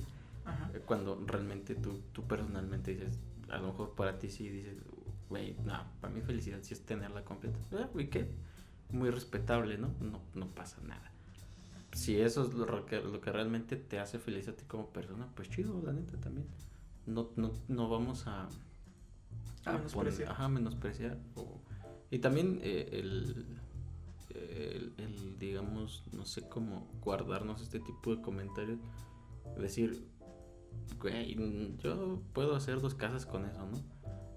Eh, 0.73 0.81
cuando 0.85 1.21
realmente 1.25 1.75
tú, 1.75 2.01
tú 2.13 2.23
personalmente 2.23 2.91
dices, 2.91 3.19
a 3.49 3.57
lo 3.57 3.67
mejor 3.67 3.95
para 3.95 4.17
ti 4.17 4.29
sí 4.29 4.47
dices, 4.49 4.77
güey, 5.29 5.55
no, 5.65 5.83
para 5.99 6.13
mí 6.13 6.21
felicidad 6.21 6.59
sí 6.61 6.73
es 6.73 6.85
tenerla 6.85 7.23
completa. 7.23 7.57
¿Y 7.71 7.75
ah, 7.75 8.09
qué? 8.09 8.31
Muy 8.91 9.09
respetable, 9.09 9.77
¿no? 9.77 9.89
No, 9.99 10.21
no 10.33 10.47
pasa 10.47 10.77
nada. 10.81 11.11
Si 11.93 12.19
eso 12.19 12.45
es 12.45 12.53
lo 12.53 12.85
que, 12.85 13.01
lo 13.01 13.19
que 13.19 13.31
realmente 13.31 13.75
te 13.75 13.99
hace 13.99 14.19
feliz 14.19 14.47
a 14.47 14.55
ti 14.55 14.63
como 14.65 14.87
persona, 14.91 15.27
pues 15.35 15.49
chido, 15.49 15.81
la 15.83 15.91
neta 15.91 16.17
también 16.17 16.45
no, 17.07 17.29
no, 17.35 17.53
no 17.67 17.89
vamos 17.89 18.27
a, 18.27 18.47
a, 19.65 19.73
menospreciar. 19.73 20.31
ajá, 20.31 20.49
menospreciar. 20.49 21.17
y 22.11 22.19
también 22.19 22.59
eh, 22.61 22.89
el, 22.91 23.45
el, 24.37 25.37
digamos, 25.39 26.03
no 26.13 26.25
sé 26.25 26.47
cómo 26.47 26.87
guardarnos 27.01 27.61
este 27.61 27.79
tipo 27.79 28.15
de 28.15 28.21
comentarios. 28.21 28.79
Decir, 29.57 30.03
güey, 30.99 31.35
yo 31.79 32.21
puedo 32.33 32.55
hacer 32.55 32.81
dos 32.81 32.95
casas 32.95 33.25
con 33.25 33.45
eso, 33.45 33.65
¿no? 33.65 33.77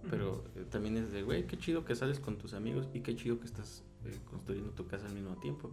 Pero 0.09 0.45
eh, 0.57 0.65
también 0.71 0.97
es 0.97 1.13
de, 1.13 1.23
güey, 1.23 1.47
qué 1.47 1.59
chido 1.59 1.85
que 1.85 1.95
sales 1.95 2.21
con 2.21 2.39
tus 2.39 2.55
amigos 2.55 2.89
y 2.95 3.01
qué 3.01 3.15
chido 3.15 3.39
que 3.39 3.47
estás 3.47 3.85
eh, 4.05 4.19
construyendo 4.25 4.73
tu 4.73 4.87
casa 4.87 5.07
al 5.07 5.15
mismo 5.15 5.37
tiempo. 5.37 5.73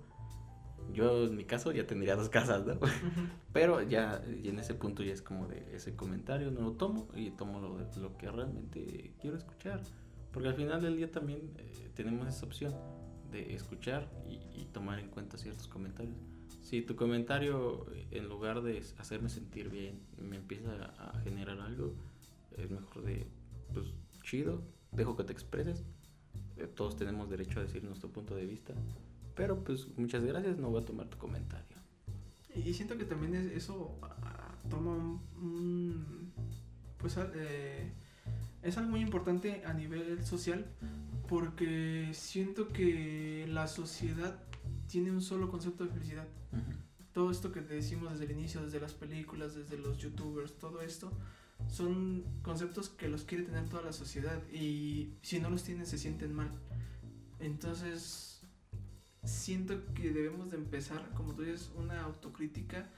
Yo 0.94 1.26
en 1.26 1.36
mi 1.36 1.44
caso 1.44 1.72
ya 1.72 1.86
tendría 1.86 2.16
dos 2.16 2.30
casas, 2.30 2.66
¿no? 2.66 2.80
Pero 3.54 3.82
ya 3.82 4.22
y 4.44 4.50
en 4.50 4.60
ese 4.60 4.74
punto 4.74 5.04
ya 5.04 5.14
es 5.14 5.22
como 5.22 5.48
de 5.48 5.76
ese 5.76 5.96
comentario, 5.96 6.52
no 6.52 6.62
lo 6.62 6.72
tomo 6.74 7.08
y 7.16 7.32
tomo 7.32 7.60
lo, 7.60 7.78
lo 7.78 8.18
que 8.18 8.30
realmente 8.30 9.14
quiero 9.20 9.38
escuchar. 9.38 9.82
Porque 10.32 10.50
al 10.50 10.56
final 10.56 10.82
del 10.82 10.98
día 10.98 11.12
también 11.12 11.40
eh, 11.58 11.90
tenemos 11.96 12.28
esa 12.28 12.46
opción 12.46 12.74
de 13.32 13.54
escuchar 13.54 14.10
y, 14.30 14.66
tomar 14.74 15.00
en 15.00 15.10
cuenta 15.10 15.38
ciertos 15.38 15.68
comentarios. 15.68 16.16
Si 16.62 16.82
tu 16.82 16.96
comentario, 16.96 17.88
en 18.12 18.28
lugar 18.28 18.62
de 18.62 18.84
hacerme 18.98 19.30
sentir 19.30 19.70
bien, 19.70 20.02
me 20.18 20.36
empieza 20.36 20.72
a 21.00 21.20
generar 21.22 21.60
algo, 21.62 21.96
es 22.58 22.70
mejor 22.70 23.04
de, 23.04 23.26
pues, 23.74 23.88
chido, 24.24 24.62
dejo 24.92 25.16
que 25.16 25.24
te 25.24 25.34
expreses. 25.34 25.84
Eh, 26.58 26.68
todos 26.68 26.96
tenemos 26.96 27.30
derecho 27.30 27.60
a 27.60 27.64
decir 27.64 27.84
nuestro 27.84 28.10
punto 28.10 28.36
de 28.36 28.46
vista 28.46 28.74
pero 29.38 29.64
pues 29.64 29.88
muchas 29.98 30.26
gracias, 30.26 30.58
no 30.58 30.72
voy 30.72 30.82
a 30.82 30.86
tomar 30.86 31.08
tu 31.08 31.18
comentario. 31.20 31.78
Y 32.56 32.74
siento 32.74 32.98
que 32.98 33.06
también 33.06 33.36
eso 33.36 33.96
toma 34.68 35.22
un... 35.40 36.34
pues 36.98 37.16
eh, 37.36 37.94
es 38.68 38.78
algo 38.78 38.92
muy 38.92 39.02
importante 39.02 39.64
a 39.66 39.74
nivel 39.74 40.24
social 40.26 40.66
porque 41.28 42.10
siento 42.14 42.68
que 42.68 43.46
la 43.50 43.68
sociedad 43.68 44.44
tiene 44.88 45.12
un 45.12 45.22
solo 45.22 45.50
concepto 45.50 45.86
de 45.86 45.92
felicidad. 45.92 46.28
Todo 47.14 47.32
esto 47.32 47.52
que 47.52 47.62
te 47.62 47.74
decimos 47.74 48.12
desde 48.12 48.26
el 48.26 48.32
inicio, 48.32 48.62
desde 48.62 48.80
las 48.80 48.94
películas, 48.94 49.56
desde 49.56 49.78
los 49.78 49.98
youtubers, 49.98 50.58
todo 50.58 50.82
esto, 50.82 51.12
son 51.68 52.24
conceptos 52.44 52.90
que 52.90 53.08
los 53.08 53.24
quiere 53.24 53.44
tener 53.44 53.68
toda 53.70 53.84
la 53.84 53.94
sociedad 53.94 54.42
y 54.52 55.14
si 55.22 55.40
no 55.40 55.50
los 55.50 55.64
tienen 55.64 55.86
se 55.86 55.98
sienten 55.98 56.34
mal. 56.34 56.52
Entonces 57.40 58.42
siento 59.24 59.94
que 59.94 60.12
debemos 60.12 60.52
de 60.52 60.58
empezar, 60.58 61.10
como 61.14 61.34
tú 61.34 61.44
dices, 61.44 61.72
una 61.76 62.02
autocrítica, 62.02 62.90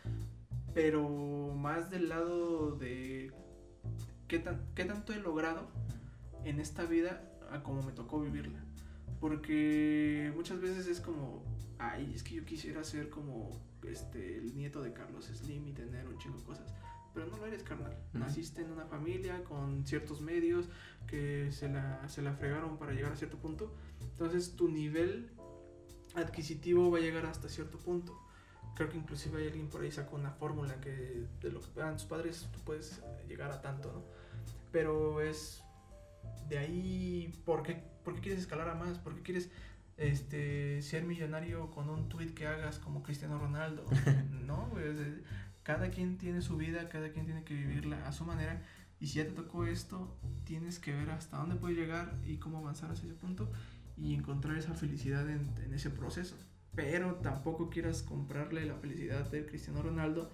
pero 0.74 1.54
más 1.56 1.90
del 1.90 2.10
lado 2.10 2.72
de 2.72 3.32
qué, 4.30 4.40
tan, 4.40 4.62
qué 4.76 4.86
tanto 4.86 5.12
he 5.12 5.20
logrado 5.20 5.68
en 6.46 6.62
esta 6.62 6.86
vida 6.86 7.22
a 7.52 7.62
como 7.62 7.84
me 7.84 7.92
tocó 7.92 8.22
vivirla. 8.22 8.64
Porque 9.20 10.32
muchas 10.34 10.62
veces 10.62 10.88
es 10.88 11.02
como, 11.02 11.44
ay, 11.78 12.14
es 12.16 12.24
que 12.24 12.36
yo 12.36 12.46
quisiera 12.46 12.86
ser 12.86 13.10
como 13.10 13.50
este, 13.86 14.38
el 14.38 14.56
nieto 14.56 14.82
de 14.82 14.94
Carlos 14.94 15.26
Slim 15.26 15.68
y 15.68 15.74
tener 15.74 16.08
un 16.08 16.18
chingo 16.18 16.38
de 16.38 16.44
cosas. 16.46 16.74
Pero 17.14 17.26
no 17.26 17.38
lo 17.38 17.48
eres, 17.48 17.64
carnal. 17.64 17.98
Naciste 18.14 18.62
en 18.62 18.72
una 18.72 18.86
familia 18.86 19.44
con 19.44 19.86
ciertos 19.86 20.22
medios 20.22 20.70
que 21.08 21.52
se 21.52 21.68
la, 21.68 22.08
se 22.08 22.22
la 22.22 22.34
fregaron 22.34 22.78
para 22.78 22.94
llegar 22.94 23.12
a 23.12 23.16
cierto 23.18 23.38
punto. 23.38 23.74
Entonces 24.00 24.56
tu 24.56 24.70
nivel 24.70 25.32
adquisitivo 26.16 26.90
va 26.92 27.00
a 27.00 27.02
llegar 27.02 27.26
hasta 27.26 27.50
cierto 27.50 27.78
punto. 27.80 28.18
Creo 28.76 28.90
que 28.90 28.98
inclusive 28.98 29.42
hay 29.42 29.48
alguien 29.48 29.68
por 29.68 29.82
ahí 29.82 29.92
sacó 29.92 30.16
una 30.16 30.32
fórmula 30.32 30.80
que 30.80 31.26
de 31.42 31.52
lo 31.52 31.60
que 31.60 31.68
pagan 31.68 31.98
tus 31.98 32.06
padres 32.06 32.48
tú 32.54 32.60
puedes 32.64 33.02
llegar 33.28 33.52
a 33.52 33.62
tanto, 33.62 33.92
¿no? 33.92 34.19
Pero 34.72 35.22
es 35.22 35.64
de 36.50 36.58
ahí, 36.58 37.42
¿por 37.46 37.64
qué, 37.64 37.84
por 38.04 38.16
qué 38.16 38.22
quieres 38.22 38.42
escalar 38.42 38.70
a 38.70 38.76
más? 38.76 38.98
¿Por 38.98 39.16
qué 39.16 39.22
quieres 39.22 39.50
este, 39.98 40.82
ser 40.82 41.04
millonario 41.04 41.70
con 41.72 41.90
un 41.90 42.10
tweet 42.10 42.34
que 42.34 42.48
hagas 42.48 42.80
como 42.80 43.04
Cristiano 43.04 43.38
Ronaldo? 43.38 43.86
¿No? 44.46 44.70
cada 45.64 45.92
quien 45.92 46.18
tiene 46.18 46.42
su 46.42 46.58
vida, 46.58 46.90
cada 46.90 47.12
quien 47.12 47.26
tiene 47.26 47.44
que 47.44 47.54
vivirla 47.54 48.08
a 48.08 48.12
su 48.12 48.26
manera. 48.26 48.64
Y 49.00 49.08
si 49.08 49.20
ya 49.20 49.26
te 49.26 49.32
tocó 49.32 49.66
esto, 49.66 50.18
tienes 50.44 50.80
que 50.80 50.94
ver 50.94 51.12
hasta 51.12 51.38
dónde 51.38 51.56
puedes 51.56 51.78
llegar 51.78 52.18
y 52.26 52.38
cómo 52.38 52.58
avanzar 52.58 52.90
hacia 52.90 53.06
ese 53.06 53.14
punto 53.14 53.52
y 53.96 54.16
encontrar 54.16 54.58
esa 54.58 54.74
felicidad 54.74 55.30
en, 55.30 55.54
en 55.64 55.74
ese 55.74 55.92
proceso. 55.92 56.36
Pero 56.76 57.16
tampoco 57.16 57.70
quieras 57.70 58.02
comprarle 58.02 58.66
la 58.66 58.76
felicidad 58.76 59.30
del 59.30 59.46
Cristiano 59.46 59.84
Ronaldo 59.84 60.32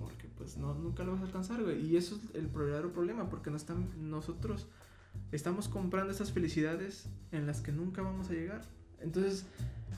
porque 0.00 0.28
pues 0.36 0.56
no, 0.56 0.74
nunca 0.74 1.04
lo 1.04 1.12
vas 1.12 1.20
a 1.20 1.24
alcanzar, 1.24 1.62
güey. 1.62 1.86
Y 1.86 1.96
eso 1.96 2.16
es 2.16 2.34
el 2.34 2.48
verdadero 2.48 2.92
problema, 2.92 3.28
porque 3.28 3.50
no 3.50 3.56
están, 3.56 4.10
nosotros 4.10 4.66
estamos 5.32 5.68
comprando 5.68 6.12
esas 6.12 6.32
felicidades 6.32 7.08
en 7.32 7.46
las 7.46 7.60
que 7.60 7.72
nunca 7.72 8.02
vamos 8.02 8.30
a 8.30 8.32
llegar. 8.32 8.62
Entonces, 9.00 9.46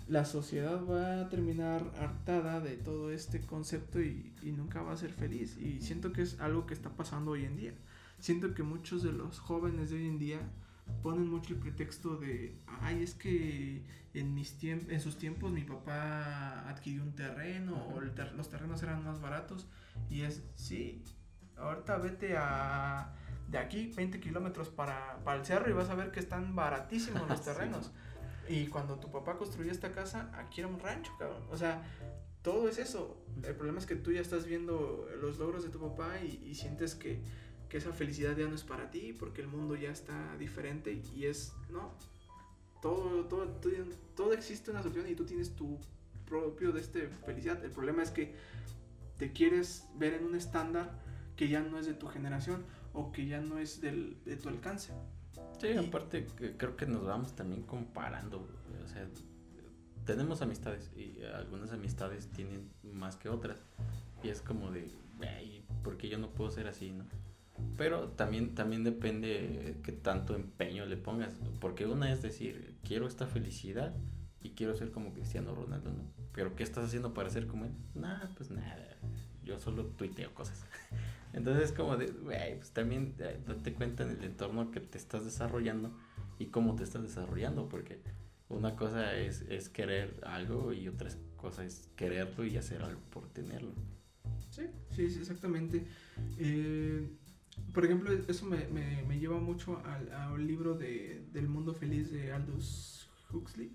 la 0.09 0.25
sociedad 0.25 0.85
va 0.85 1.21
a 1.21 1.29
terminar 1.29 1.91
hartada 1.99 2.61
de 2.61 2.77
todo 2.77 3.11
este 3.11 3.41
concepto 3.41 4.01
y, 4.01 4.33
y, 4.43 4.53
nunca 4.53 4.83
va 4.83 4.93
a 4.93 4.97
ser 4.97 5.13
feliz. 5.13 5.57
Y 5.59 5.81
siento 5.81 6.13
que 6.13 6.23
es 6.23 6.39
algo 6.41 6.67
que 6.67 6.75
está 6.75 6.91
pasando 6.91 7.33
hoy 7.33 7.45
en 7.45 7.57
día. 7.57 7.73
Siento 8.19 8.55
que 8.55 8.63
muchos 8.63 9.03
de 9.03 9.13
los 9.13 9.39
jóvenes 9.39 9.91
de 9.91 9.97
hoy 9.97 10.07
en 10.07 10.19
día 10.19 10.41
ponen 11.03 11.29
mucho 11.29 11.55
el 11.55 11.61
pretexto 11.61 12.17
de, 12.17 12.57
ay, 12.81 13.03
es 13.03 13.15
que 13.15 13.85
en, 14.15 14.35
mis 14.35 14.59
tiempos 14.59 14.89
en 14.91 15.01
sus 15.01 15.17
tiempos 15.17 15.53
mi 15.53 15.63
papá 15.63 16.69
adquirió 16.69 17.03
un 17.03 17.15
terreno 17.15 17.89
o 17.89 18.01
ter 18.11 18.33
los 18.33 18.49
terrenos 18.49 18.83
eran 18.83 19.05
más 19.05 19.21
baratos. 19.21 19.67
Y 20.11 20.23
es, 20.23 20.43
sí, 20.55 21.05
ahorita 21.57 21.99
vete 21.99 22.37
a 22.37 23.15
de 23.49 23.59
aquí 23.59 23.93
20 23.95 24.19
kilómetros 24.21 24.71
para, 24.71 25.19
para 25.25 25.39
el 25.39 25.45
cerro 25.45 25.69
y 25.69 25.73
vas 25.73 25.91
a 25.91 25.95
ver 25.95 26.11
que 26.11 26.21
están 26.21 26.55
baratísimos 26.57 27.29
los 27.29 27.43
terrenos. 27.45 27.93
Y 28.49 28.67
cuando 28.67 28.97
tu 28.97 29.11
papá 29.11 29.37
construyó 29.37 29.71
esta 29.71 29.93
casa, 29.93 30.31
aquí 30.35 30.61
era 30.61 30.69
un 30.69 30.81
rancho, 30.81 31.13
cabrón. 31.19 31.43
O 31.51 31.57
sea, 31.57 31.83
todo 32.43 32.69
es 32.69 32.79
eso. 32.79 33.23
El 33.45 33.55
problema 33.55 33.79
es 33.79 33.87
que 33.87 33.95
tú 33.95 34.11
ya 34.11 34.21
estás 34.21 34.47
viendo 34.47 35.09
los 35.21 35.39
logros 35.39 35.63
de 35.63 35.71
tu 35.71 35.81
papá 35.81 36.19
y, 36.23 36.43
y 36.45 36.55
sientes 36.55 36.95
que, 36.95 37.23
que, 37.73 37.79
esa 37.79 37.93
felicidad 37.93 38.37
ya 38.37 38.47
no 38.47 38.55
es 38.55 38.65
para 38.65 38.91
ti 38.91 39.15
porque 39.19 39.41
el 39.41 39.49
mundo 39.49 39.75
ya 39.77 39.91
está 39.91 40.37
diferente 40.37 41.03
y 41.17 41.25
es, 41.25 41.55
no. 41.71 41.95
Todo, 42.83 43.25
todo, 43.25 43.47
todo, 43.49 43.73
todo 44.15 44.33
existe 44.35 44.71
una 44.71 44.83
solución 44.83 45.09
y 45.09 45.15
tú 45.15 45.25
tienes 45.25 45.55
tu 45.55 45.79
propio 46.27 46.73
de 46.73 46.81
este 46.81 47.09
felicidad. 47.09 47.65
El 47.65 47.71
problema 47.71 48.03
es 48.03 48.11
que 48.11 48.35
te 49.17 49.33
quieres 49.33 49.89
ver 49.97 50.15
en 50.15 50.25
un 50.25 50.35
estándar 50.35 51.01
que 51.37 51.49
ya 51.49 51.61
no 51.61 51.79
es 51.79 51.87
de 51.87 51.95
tu 51.95 52.09
generación 52.09 52.65
o 52.93 53.11
que 53.11 53.27
ya 53.27 53.41
no 53.41 53.59
es 53.59 53.81
del, 53.81 54.23
de 54.25 54.37
tu 54.37 54.51
alcance. 54.51 54.93
Sí, 55.59 55.69
y, 55.69 55.77
aparte 55.79 56.27
creo 56.59 56.77
que 56.77 56.87
nos 56.87 57.07
vamos 57.07 57.35
también 57.35 57.63
comparando. 57.63 58.49
O 58.85 58.89
sea, 58.89 59.09
tenemos 60.05 60.43
amistades 60.43 60.91
y 60.95 61.23
algunas 61.23 61.71
amistades 61.73 62.29
tienen 62.29 62.71
más 62.83 63.17
que 63.17 63.29
otras. 63.29 63.65
Y 64.23 64.29
es 64.29 64.43
como 64.43 64.71
de, 64.71 64.91
¿por 65.83 65.97
qué 65.97 66.09
yo 66.09 66.19
no 66.19 66.31
puedo 66.31 66.51
ser 66.51 66.67
así, 66.67 66.91
no? 66.91 67.05
Pero 67.77 68.09
también, 68.11 68.55
también 68.55 68.85
depende 68.85 69.77
qué 69.83 69.93
tanto 69.93 70.35
empeño 70.35 70.87
le 70.87 70.97
pongas. 70.97 71.35
Porque 71.61 71.87
una 71.87 72.13
es 72.13 72.23
decir, 72.23 72.77
quiero 72.85 73.07
esta 73.07 73.27
felicidad 73.27 73.95
y 74.41 74.51
quiero 74.51 74.75
ser 74.77 74.91
como 74.91 75.13
Cristiano 75.13 75.55
Ronaldo, 75.55 75.91
¿no? 75.93 76.05
Pero 76.33 76.57
¿qué 76.57 76.63
estás 76.63 76.85
haciendo 76.85 77.15
para 77.15 77.31
ser 77.31 77.47
como 77.47 77.65
él? 77.65 77.73
Nada, 77.95 78.31
pues 78.37 78.51
nada. 78.51 78.97
Yo 79.45 79.59
solo 79.59 79.87
tuiteo 79.87 80.35
cosas. 80.35 80.65
Entonces 81.33 81.71
es 81.71 81.73
como 81.73 81.97
de, 81.97 82.07
güey, 82.07 82.57
pues 82.57 82.71
también 82.73 83.15
eh, 83.19 83.41
date 83.47 83.73
cuenta 83.73 84.03
en 84.03 84.11
el 84.11 84.25
entorno 84.25 84.71
que 84.71 84.81
te 84.81 84.99
estás 84.99 85.25
desarrollando 85.25 85.97
y 86.39 86.47
cómo 86.47 86.75
te 86.75 86.83
estás 86.83 87.03
desarrollando, 87.03 87.69
porque 87.69 88.01
una 88.49 88.77
cosa 88.77 89.17
es, 89.17 89.43
es 89.43 89.69
querer 89.69 90.21
algo 90.25 90.73
y 90.73 90.89
otra 90.89 91.11
cosa 91.37 91.65
es 91.65 91.89
quererlo 91.97 92.45
y 92.45 92.57
hacer 92.57 92.83
algo 92.83 93.01
por 93.11 93.29
tenerlo. 93.29 93.73
Sí, 94.51 94.67
sí, 94.91 95.09
sí 95.09 95.21
exactamente. 95.21 95.87
Eh, 96.39 97.09
por 97.73 97.85
ejemplo, 97.85 98.13
eso 98.29 98.47
me, 98.47 98.67
me, 98.69 99.03
me 99.03 99.19
lleva 99.19 99.39
mucho 99.39 99.83
al, 99.85 100.13
al 100.13 100.47
libro 100.47 100.75
de, 100.75 101.27
del 101.33 101.49
mundo 101.49 101.75
feliz 101.75 102.11
de 102.11 102.33
Aldous 102.33 103.11
Huxley. 103.33 103.73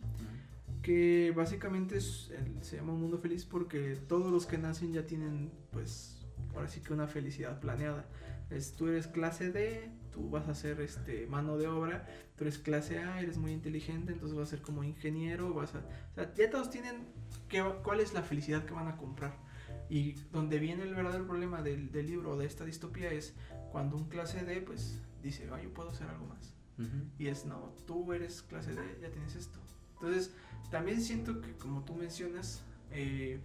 Que 0.82 1.34
básicamente 1.36 1.98
es, 1.98 2.32
se 2.62 2.76
llama 2.76 2.94
un 2.94 3.02
mundo 3.02 3.18
feliz 3.18 3.46
porque 3.46 3.96
todos 4.08 4.32
los 4.32 4.46
que 4.46 4.58
nacen 4.58 4.94
ya 4.94 5.08
tienen, 5.08 5.52
pues, 5.72 6.26
ahora 6.54 6.68
sí 6.68 6.82
que 6.82 6.94
una 6.94 7.08
felicidad 7.08 7.60
planeada. 7.60 8.06
Es, 8.50 8.74
tú 8.76 8.88
eres 8.88 9.08
clase 9.08 9.52
D, 9.52 9.90
tú 10.12 10.30
vas 10.30 10.48
a 10.48 10.56
ser 10.56 10.80
este, 10.80 11.28
mano 11.28 11.58
de 11.58 11.68
obra, 11.68 12.08
tú 12.38 12.44
eres 12.44 12.58
clase 12.60 13.00
A, 13.00 13.20
eres 13.22 13.38
muy 13.38 13.52
inteligente, 13.52 14.14
entonces 14.14 14.38
vas 14.38 14.48
a 14.48 14.52
ser 14.52 14.62
como 14.62 14.84
ingeniero, 14.84 15.54
vas 15.54 15.76
a... 15.76 15.80
O 15.80 16.16
sea, 16.16 16.34
ya 16.36 16.50
todos 16.50 16.70
tienen 16.70 17.08
que, 17.50 17.64
cuál 17.84 18.00
es 18.00 18.14
la 18.14 18.22
felicidad 18.22 18.64
que 18.64 18.74
van 18.74 18.88
a 18.88 18.96
comprar. 18.96 19.47
Y 19.90 20.14
donde 20.32 20.60
viene 20.60 20.84
el 20.84 20.94
verdadero 20.94 21.26
problema 21.26 21.62
del, 21.62 21.92
del 21.92 22.08
libro, 22.08 22.38
de 22.38 22.46
esta 22.46 22.66
distopía, 22.66 23.12
es 23.12 23.34
cuando 23.72 23.96
un 23.96 24.10
clase 24.10 24.44
D, 24.44 24.62
pues, 24.62 25.02
dice, 25.24 25.50
ah, 25.52 25.62
yo 25.62 25.74
puedo 25.74 25.90
hacer 25.90 26.08
algo 26.08 26.26
más. 26.28 26.54
Uh 26.78 26.84
-huh. 26.84 27.10
Y 27.20 27.28
es, 27.28 27.46
no, 27.46 27.74
tú 27.86 28.12
eres 28.14 28.42
clase 28.42 28.74
D, 28.74 28.82
ya 29.02 29.10
tienes 29.10 29.36
esto. 29.36 29.60
Entonces, 29.94 30.32
también 30.70 31.02
siento 31.02 31.42
que, 31.42 31.54
como 31.54 31.84
tú 31.84 31.96
mencionas, 31.96 32.62
eh, 32.92 33.40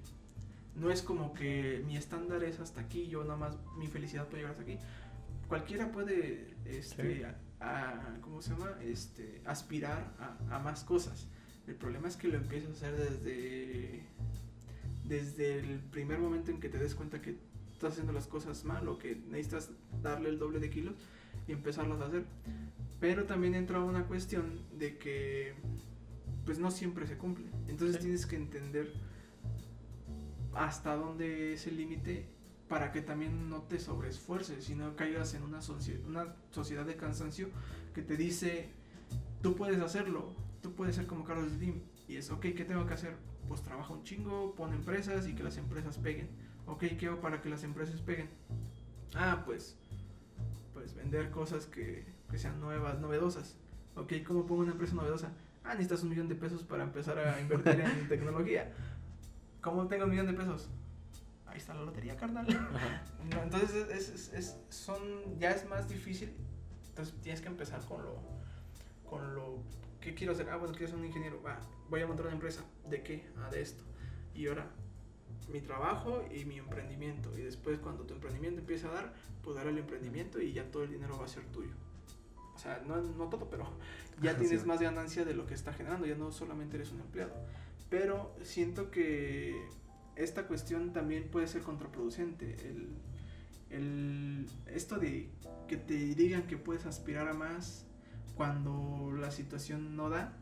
no 0.75 0.91
es 0.91 1.03
como 1.03 1.33
que 1.33 1.83
mi 1.87 1.97
estándar 1.97 2.43
es 2.45 2.61
hasta 2.61 2.81
aquí, 2.81 3.07
yo 3.07 3.23
nada 3.25 3.37
más 3.37 3.57
mi 3.79 3.87
felicidad 3.87 4.27
puede 4.27 4.43
llegar 4.43 4.53
hasta 4.53 4.63
aquí. 4.63 4.79
Cualquiera 5.49 5.93
puede, 5.93 6.55
este, 6.65 7.19
sí. 7.19 7.23
a, 7.25 7.37
a, 7.61 8.21
¿cómo 8.21 8.41
se 8.41 8.51
llama? 8.51 8.71
Este, 8.83 9.43
aspirar 9.45 10.15
a, 10.19 10.57
a, 10.57 10.59
más 10.61 10.83
cosas. 10.85 11.29
El 11.67 11.75
problema 11.75 12.09
es 12.09 12.17
que 12.17 12.29
lo 12.29 12.37
empiezas 12.39 12.71
a 12.71 12.73
hacer 12.73 12.97
desde, 12.97 14.03
desde 15.05 15.59
el 15.59 15.81
primer 15.81 16.19
momento 16.19 16.51
en 16.51 16.61
que 16.61 16.69
te 16.69 16.79
des 16.79 16.95
cuenta 16.95 17.21
que 17.21 17.37
estás 17.73 17.93
haciendo 17.93 18.13
las 18.13 18.27
cosas 18.27 18.65
mal 18.65 18.87
o 18.89 18.99
que 18.99 19.17
necesitas 19.29 19.71
darle 20.03 20.29
el 20.29 20.39
doble 20.39 20.61
de 20.61 20.71
kilos 20.71 20.95
y 21.49 21.53
empezarlas 21.53 22.01
a 22.01 22.07
hacer. 22.07 22.25
Pero 23.01 23.25
también 23.25 23.55
entra 23.55 23.81
una 23.81 24.07
cuestión 24.07 24.61
de 24.79 24.99
que 24.99 25.55
pues 26.45 26.59
no 26.59 26.71
siempre 26.71 27.07
se 27.07 27.17
cumple. 27.17 27.47
Entonces 27.69 27.97
sí. 27.97 28.03
tienes 28.03 28.27
que 28.27 28.37
entender 28.37 28.93
hasta 30.55 30.95
dónde 30.97 31.55
es 31.55 31.67
el 31.67 31.77
límite 31.77 32.27
para 32.69 32.91
que 32.91 33.03
también 33.03 33.51
no 33.51 33.63
te 33.63 33.79
sobreesfuerces 33.79 34.71
y 34.71 34.75
no 34.75 34.97
caigas 34.97 35.35
en 35.35 35.43
una, 35.43 35.61
una 36.07 36.35
sociedad 36.51 36.87
de 36.87 36.97
cansancio 36.97 37.49
que 37.95 38.03
te 38.03 38.17
dice, 38.17 38.71
tú 39.43 39.55
puedes 39.55 39.79
hacerlo, 39.81 40.33
tú 40.63 40.73
puedes 40.73 40.97
ser 40.97 41.07
como 41.07 41.25
Carlos 41.25 41.53
Slim. 41.53 41.83
Y 42.09 42.17
es, 42.17 42.31
ok, 42.31 42.41
¿qué 42.41 42.65
tengo 42.65 42.87
que 42.87 42.95
hacer? 42.95 43.17
Pues 43.49 43.63
trabaja 43.63 43.93
un 43.93 44.03
chingo, 44.05 44.55
pon 44.55 44.73
empresas 44.73 45.27
y 45.27 45.35
que 45.35 45.43
las 45.43 45.57
empresas 45.57 45.99
peguen. 45.99 46.31
Ok, 46.67 46.85
¿qué 46.99 47.07
hago 47.07 47.21
para 47.21 47.41
que 47.41 47.49
las 47.49 47.65
empresas 47.65 48.01
peguen? 48.01 48.29
Ah, 49.15 49.43
pues, 49.45 49.77
pues 50.73 50.95
vender 50.95 51.31
cosas 51.31 51.67
que, 51.67 52.05
que 52.31 52.39
sean 52.39 52.61
nuevas, 52.61 53.01
novedosas. 53.01 53.57
Ok, 53.97 54.13
¿cómo 54.27 54.47
pongo 54.47 54.63
una 54.63 54.73
empresa 54.73 54.95
novedosa? 54.95 55.33
Ah, 55.65 55.75
necesitas 55.75 56.03
un 56.03 56.11
millón 56.11 56.29
de 56.29 56.35
pesos 56.35 56.63
para 56.63 56.83
empezar 56.83 57.19
a 57.19 57.41
invertir 57.41 57.81
en 57.81 58.09
tecnología. 58.09 58.73
¿Cómo 59.61 59.87
tengo 59.87 60.05
un 60.05 60.11
millón 60.11 60.27
de 60.27 60.33
pesos? 60.33 60.71
Ahí 61.47 61.59
está 61.59 61.75
la 61.75 61.83
lotería, 61.83 62.17
carnal. 62.17 62.47
No, 63.31 63.43
entonces 63.43 63.87
es, 63.91 64.09
es, 64.09 64.33
es, 64.33 64.57
son, 64.71 65.39
ya 65.39 65.51
es 65.51 65.69
más 65.69 65.89
difícil. 65.89 66.35
Entonces 66.89 67.15
tienes 67.21 67.41
que 67.41 67.49
empezar 67.49 67.85
con 67.85 68.03
lo, 68.03 68.17
con 69.09 69.35
lo 69.35 69.63
que 70.03 70.15
quiero 70.15 70.35
hacer. 70.35 70.51
Ah, 70.51 70.57
bueno, 70.57 70.75
quiero 70.75 70.89
ser 70.89 70.99
un 70.99 71.07
ingeniero. 71.07 71.41
Va, 71.43 71.59
voy 71.89 72.03
a 72.03 72.07
montar 72.07 72.27
una 72.27 72.35
empresa. 72.35 72.65
¿De 72.89 73.03
qué? 73.03 73.25
Ah, 73.39 73.49
de 73.51 73.63
esto. 73.63 73.85
Y 74.35 74.47
ahora, 74.49 74.71
mi 75.51 75.61
trabajo 75.61 76.25
y 76.31 76.45
mi 76.45 76.59
emprendimiento. 76.59 77.31
Y 77.39 77.43
después 77.43 77.79
cuando 77.79 78.05
tu 78.05 78.15
emprendimiento 78.15 78.61
empiece 78.61 78.87
a 78.87 78.91
dar, 78.91 79.15
pues 79.43 79.57
dar 79.57 79.67
el 79.67 79.79
emprendimiento 79.79 80.41
y 80.41 80.53
ya 80.53 80.71
todo 80.71 80.83
el 80.85 80.91
dinero 80.91 81.17
va 81.19 81.25
a 81.25 81.29
ser 81.29 81.45
tuyo. 81.47 81.73
O 82.55 82.59
sea, 82.59 82.83
no, 82.87 83.01
no 83.01 83.29
todo, 83.29 83.49
pero 83.49 83.67
ya 84.23 84.37
tienes 84.37 84.61
sí. 84.61 84.67
más 84.67 84.81
ganancia 84.81 85.25
de 85.25 85.35
lo 85.35 85.47
que 85.47 85.55
está 85.55 85.73
generando. 85.73 86.07
Ya 86.07 86.17
no 86.17 86.33
solamente 86.33 86.77
eres 86.77 86.93
un 86.93 87.01
empleado. 87.01 87.33
Pero 87.89 88.35
siento 88.43 88.91
que 88.91 89.67
esta 90.17 90.47
cuestión 90.47 90.93
también 90.93 91.29
puede 91.31 91.47
ser 91.47 91.63
contraproducente. 91.63 92.57
El, 92.69 92.89
el, 93.71 94.47
esto 94.67 94.99
de 94.99 95.31
que 95.69 95.77
te 95.77 95.95
digan 95.95 96.47
que 96.47 96.57
puedes 96.57 96.87
aspirar 96.87 97.29
a 97.29 97.35
más 97.35 97.87
cuando 98.37 99.13
la 99.19 99.31
situación 99.31 99.97
no 99.97 100.09
da, 100.09 100.37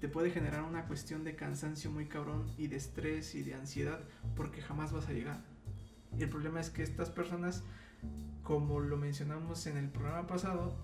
te 0.00 0.08
puede 0.08 0.30
generar 0.30 0.62
una 0.62 0.86
cuestión 0.86 1.24
de 1.24 1.34
cansancio 1.34 1.90
muy 1.90 2.06
cabrón 2.06 2.46
y 2.56 2.68
de 2.68 2.76
estrés 2.76 3.34
y 3.34 3.42
de 3.42 3.54
ansiedad 3.54 4.00
porque 4.36 4.62
jamás 4.62 4.92
vas 4.92 5.08
a 5.08 5.12
llegar. 5.12 5.40
Y 6.16 6.22
el 6.22 6.28
problema 6.28 6.60
es 6.60 6.70
que 6.70 6.82
estas 6.82 7.10
personas, 7.10 7.64
como 8.42 8.80
lo 8.80 8.96
mencionamos 8.96 9.66
en 9.66 9.76
el 9.76 9.88
programa 9.88 10.26
pasado, 10.26 10.76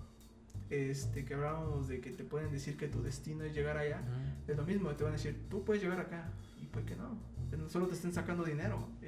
este, 0.69 1.25
que 1.25 1.33
hablábamos 1.33 1.87
de 1.87 2.01
que 2.01 2.11
te 2.11 2.23
pueden 2.23 2.51
decir 2.51 2.77
que 2.77 2.87
tu 2.87 3.01
destino 3.01 3.43
es 3.43 3.53
llegar 3.53 3.77
allá, 3.77 4.01
uh 4.01 4.47
-huh. 4.47 4.51
es 4.51 4.57
lo 4.57 4.63
mismo, 4.63 4.89
te 4.95 5.03
van 5.03 5.13
a 5.13 5.15
decir, 5.17 5.45
tú 5.49 5.63
puedes 5.63 5.81
llegar 5.81 5.99
acá, 5.99 6.29
y 6.61 6.65
pues 6.65 6.85
que 6.85 6.95
no, 6.95 7.17
solo 7.69 7.87
te 7.87 7.93
estén 7.93 8.13
sacando 8.13 8.43
dinero. 8.43 8.89
Y 9.01 9.07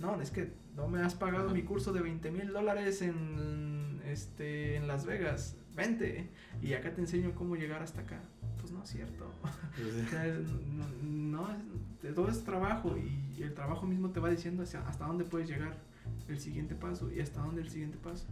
no, 0.00 0.20
es 0.20 0.30
que 0.30 0.52
no 0.76 0.88
me 0.88 1.00
has 1.00 1.14
pagado 1.14 1.46
uh 1.46 1.50
-huh. 1.50 1.54
mi 1.54 1.62
curso 1.62 1.92
de 1.92 2.00
20 2.00 2.30
mil 2.30 2.52
dólares 2.52 3.02
en, 3.02 4.00
este, 4.04 4.76
en 4.76 4.86
Las 4.86 5.04
Vegas, 5.04 5.56
vente, 5.74 6.30
y 6.60 6.74
acá 6.74 6.92
te 6.92 7.00
enseño 7.00 7.34
cómo 7.34 7.56
llegar 7.56 7.82
hasta 7.82 8.02
acá. 8.02 8.20
Pues 8.60 8.72
no 8.72 8.82
es 8.82 8.90
cierto. 8.90 9.32
o 9.44 10.10
sea, 10.10 10.24
no, 11.02 11.48
no, 12.02 12.14
todo 12.14 12.28
es 12.28 12.44
trabajo 12.44 12.96
y 12.96 13.22
y 13.36 13.42
el 13.42 13.54
trabajo 13.54 13.86
mismo 13.86 14.10
te 14.10 14.20
va 14.20 14.30
diciendo 14.30 14.62
hacia, 14.62 14.86
hasta 14.86 15.06
dónde 15.06 15.24
puedes 15.24 15.48
llegar 15.48 15.76
el 16.28 16.38
siguiente 16.38 16.74
paso 16.74 17.10
y 17.10 17.20
hasta 17.20 17.40
dónde 17.40 17.62
el 17.62 17.70
siguiente 17.70 17.98
paso. 17.98 18.26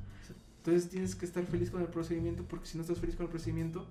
Entonces 0.59 0.91
tienes 0.91 1.15
que 1.15 1.25
estar 1.25 1.45
feliz 1.45 1.71
con 1.71 1.81
el 1.81 1.89
procedimiento 1.89 2.45
porque 2.45 2.67
si 2.67 2.77
no 2.77 2.83
estás 2.83 2.99
feliz 2.99 3.17
con 3.17 3.27
el 3.27 3.31
procedimiento, 3.31 3.87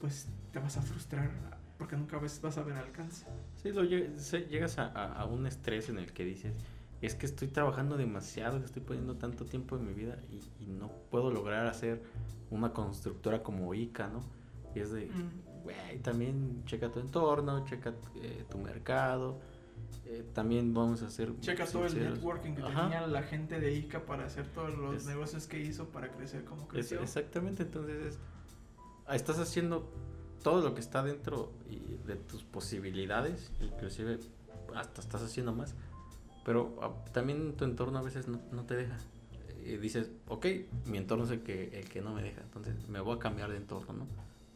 pues 0.00 0.28
te 0.52 0.58
vas 0.58 0.76
a 0.76 0.82
frustrar 0.82 1.30
porque 1.78 1.96
nunca 1.96 2.18
vas, 2.18 2.40
vas 2.40 2.58
a 2.58 2.62
ver 2.62 2.76
alcance. 2.76 3.26
Sí, 3.62 3.70
lo, 3.70 3.84
llegas 3.84 4.78
a, 4.78 4.86
a, 4.86 5.24
un 5.26 5.46
estrés 5.46 5.88
en 5.88 5.98
el 5.98 6.12
que 6.12 6.24
dices, 6.24 6.52
es 7.00 7.14
que 7.14 7.26
estoy 7.26 7.48
trabajando 7.48 7.96
demasiado, 7.96 8.58
estoy 8.58 8.82
poniendo 8.82 9.16
tanto 9.16 9.44
tiempo 9.44 9.76
en 9.76 9.86
mi 9.86 9.92
vida 9.92 10.18
y, 10.30 10.66
no 10.66 10.90
puedo 11.10 11.30
lograr 11.30 11.66
hacer 11.66 12.02
una 12.50 12.72
constructora 12.72 13.42
como 13.42 13.74
ICA, 13.74 14.08
¿no? 14.08 14.20
Y 14.74 14.80
es 14.80 14.92
de, 14.92 15.06
mm. 15.06 15.62
güey, 15.64 15.98
también 16.02 16.62
checa 16.66 16.90
tu 16.90 17.00
entorno, 17.00 17.64
checa 17.64 17.94
eh, 18.16 18.44
tu 18.48 18.58
mercado, 18.58 19.40
eh, 20.06 20.24
también 20.32 20.72
vamos 20.74 21.02
a 21.02 21.06
hacer... 21.06 21.38
Checa 21.40 21.66
todo 21.66 21.86
el 21.86 21.98
networking 21.98 22.54
que 22.54 22.62
tenía 22.62 23.06
la 23.06 23.22
gente 23.22 23.60
de 23.60 23.72
ICA 23.72 24.04
para 24.04 24.26
hacer 24.26 24.46
todos 24.48 24.76
los 24.76 25.06
negocios 25.06 25.46
que 25.46 25.60
hizo 25.60 25.88
para 25.88 26.10
crecer 26.10 26.44
como 26.44 26.66
creció. 26.68 27.00
exactamente, 27.00 27.62
entonces 27.62 28.18
estás 29.08 29.38
haciendo 29.38 29.90
todo 30.42 30.62
lo 30.62 30.74
que 30.74 30.80
está 30.80 31.02
dentro 31.02 31.52
de 32.06 32.16
tus 32.16 32.44
posibilidades, 32.44 33.52
inclusive 33.60 34.18
hasta 34.74 35.00
estás 35.00 35.22
haciendo 35.22 35.52
más, 35.52 35.74
pero 36.44 36.76
ah, 36.80 36.90
también 37.12 37.54
tu 37.56 37.64
entorno 37.64 37.98
a 37.98 38.02
veces 38.02 38.28
no, 38.28 38.40
no 38.52 38.64
te 38.64 38.76
deja. 38.76 38.96
Dices, 39.80 40.10
ok, 40.28 40.46
mi 40.86 40.98
entorno 40.98 41.24
es 41.24 41.30
el 41.30 41.42
que, 41.42 41.78
el 41.78 41.88
que 41.88 42.00
no 42.00 42.14
me 42.14 42.22
deja, 42.22 42.40
entonces 42.42 42.74
me 42.88 43.00
voy 43.00 43.16
a 43.16 43.18
cambiar 43.18 43.50
de 43.50 43.56
entorno, 43.56 43.92
¿no? 43.92 44.06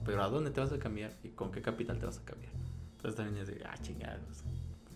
Pero 0.05 0.23
¿a 0.23 0.29
dónde 0.29 0.51
te 0.51 0.61
vas 0.61 0.73
a 0.73 0.79
cambiar 0.79 1.13
y 1.23 1.29
con 1.29 1.51
qué 1.51 1.63
capital 1.63 1.99
te 1.99 2.07
vas 2.07 2.19
a 2.19 2.25
cambiar? 2.25 2.53
Entonces 2.97 3.17
también 3.17 3.39
es 3.43 3.49
de, 3.49 3.63
ah, 3.65 3.77
chingados, 3.83 4.45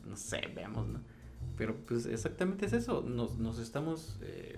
no 0.06 0.16
sé, 0.16 0.40
veamos, 0.54 0.86
¿no? 0.88 1.00
Pero 1.56 1.76
pues 1.86 2.06
exactamente 2.06 2.66
es 2.66 2.72
eso, 2.72 3.02
nos, 3.02 3.38
nos 3.38 3.58
estamos, 3.58 4.18
eh, 4.22 4.56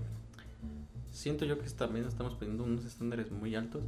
siento 1.10 1.44
yo 1.44 1.58
que 1.58 1.68
también 1.70 2.04
estamos 2.06 2.34
poniendo 2.34 2.64
unos 2.64 2.84
estándares 2.84 3.30
muy 3.30 3.54
altos 3.54 3.82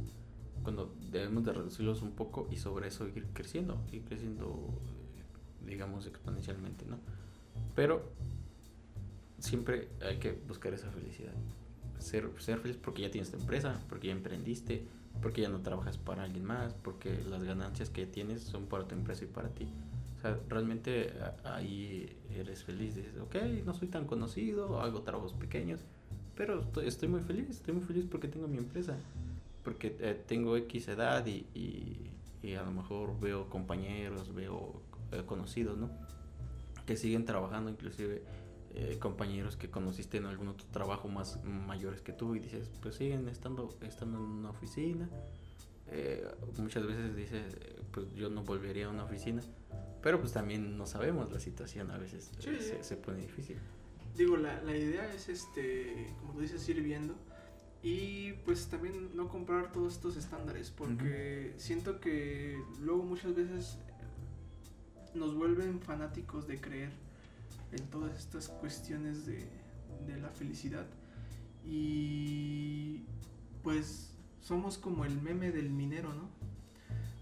cuando 0.63 0.93
debemos 1.11 1.43
de 1.43 1.53
reducirlos 1.53 2.01
un 2.01 2.11
poco 2.11 2.47
y 2.49 2.57
sobre 2.57 2.87
eso 2.87 3.07
ir 3.07 3.27
creciendo, 3.33 3.77
ir 3.91 4.03
creciendo, 4.03 4.69
eh, 5.17 5.67
digamos, 5.67 6.07
exponencialmente, 6.07 6.85
¿no? 6.85 6.97
Pero 7.75 8.09
siempre 9.43 9.89
hay 10.01 10.17
que 10.17 10.31
buscar 10.31 10.73
esa 10.73 10.89
felicidad. 10.89 11.33
Ser, 11.99 12.29
ser 12.39 12.59
feliz 12.59 12.77
porque 12.77 13.03
ya 13.03 13.11
tienes 13.11 13.31
tu 13.31 13.37
empresa, 13.37 13.81
porque 13.89 14.07
ya 14.07 14.13
emprendiste, 14.13 14.83
porque 15.21 15.41
ya 15.41 15.49
no 15.49 15.61
trabajas 15.61 15.97
para 15.97 16.23
alguien 16.23 16.45
más, 16.45 16.73
porque 16.73 17.21
las 17.29 17.43
ganancias 17.43 17.89
que 17.89 18.05
tienes 18.05 18.41
son 18.41 18.65
para 18.65 18.87
tu 18.87 18.95
empresa 18.95 19.23
y 19.23 19.27
para 19.27 19.49
ti 19.49 19.67
realmente 20.49 21.13
ahí 21.43 22.17
eres 22.33 22.63
feliz. 22.63 22.95
Dices, 22.95 23.17
ok, 23.21 23.35
no 23.65 23.73
soy 23.73 23.87
tan 23.89 24.05
conocido, 24.05 24.79
hago 24.81 25.01
trabajos 25.01 25.33
pequeños, 25.33 25.81
pero 26.35 26.63
estoy, 26.81 27.09
muy 27.09 27.21
feliz, 27.21 27.49
estoy 27.49 27.73
muy 27.73 27.83
feliz 27.83 28.05
porque 28.09 28.27
tengo 28.27 28.47
mi 28.47 28.57
empresa, 28.57 28.97
porque 29.63 29.97
eh, 29.99 30.21
tengo 30.25 30.55
X 30.57 30.87
edad 30.87 31.25
y, 31.25 31.45
y, 31.53 32.53
a 32.55 32.63
lo 32.63 32.71
mejor 32.71 33.19
veo 33.19 33.49
compañeros, 33.49 34.33
veo 34.33 34.81
eh, 35.11 35.23
conocidos, 35.25 35.77
¿no? 35.77 35.89
Que 36.85 36.97
siguen 36.97 37.25
trabajando, 37.25 37.69
inclusive 37.69 38.21
eh, 38.75 38.97
compañeros 38.99 39.55
que 39.55 39.69
conociste 39.69 40.17
en 40.17 40.25
algún 40.25 40.47
otro 40.49 40.67
trabajo 40.71 41.07
más 41.07 41.43
mayores 41.43 42.01
que 42.01 42.13
tú 42.13 42.35
y 42.35 42.39
dices, 42.39 42.71
pues 42.81 42.95
siguen 42.95 43.27
estando, 43.29 43.69
estando 43.81 44.17
en 44.17 44.23
una 44.23 44.49
oficina. 44.49 45.09
muchas 46.57 46.85
veces 46.85 47.15
dices, 47.15 47.55
pues 47.91 48.13
yo 48.15 48.29
no 48.29 48.43
volvería 48.43 48.87
a 48.87 48.89
una 48.89 49.03
oficina 49.03 49.41
pero 50.03 50.19
pues 50.19 50.33
también 50.33 50.77
no 50.77 50.85
sabemos 50.85 51.31
la 51.31 51.39
situación, 51.39 51.89
a 51.89 51.97
veces 51.97 52.29
eh, 52.45 52.79
se, 52.81 52.97
pone 52.97 53.21
difícil. 53.21 53.57
Digo, 54.17 54.35
la, 54.35 54.61
la 54.61 54.75
idea 54.75 55.11
es, 55.13 55.29
este, 55.29 56.13
como 56.19 56.33
tú 56.33 56.41
dices, 56.41 56.67
ir 56.67 56.81
viendo 56.81 57.15
y 57.81 58.33
pues 58.43 58.67
también 58.67 59.15
no 59.15 59.29
comprar 59.29 59.71
todos 59.71 59.93
estos 59.93 60.17
estándares, 60.17 60.71
porque 60.71 61.53
siento 61.55 62.01
que 62.01 62.61
luego 62.81 63.03
muchas 63.03 63.33
veces 63.33 63.77
nos 65.13 65.33
vuelven 65.35 65.79
fanáticos 65.79 66.47
de 66.47 66.59
creer 66.59 66.91
en 67.73 67.87
todas 67.87 68.17
estas 68.17 68.49
cuestiones 68.49 69.25
de, 69.25 69.47
de 70.07 70.17
la 70.17 70.29
felicidad 70.29 70.85
y 71.65 73.03
pues 73.63 74.13
somos 74.41 74.77
como 74.77 75.05
el 75.05 75.21
meme 75.21 75.51
del 75.51 75.69
minero, 75.69 76.13
¿no? 76.13 76.29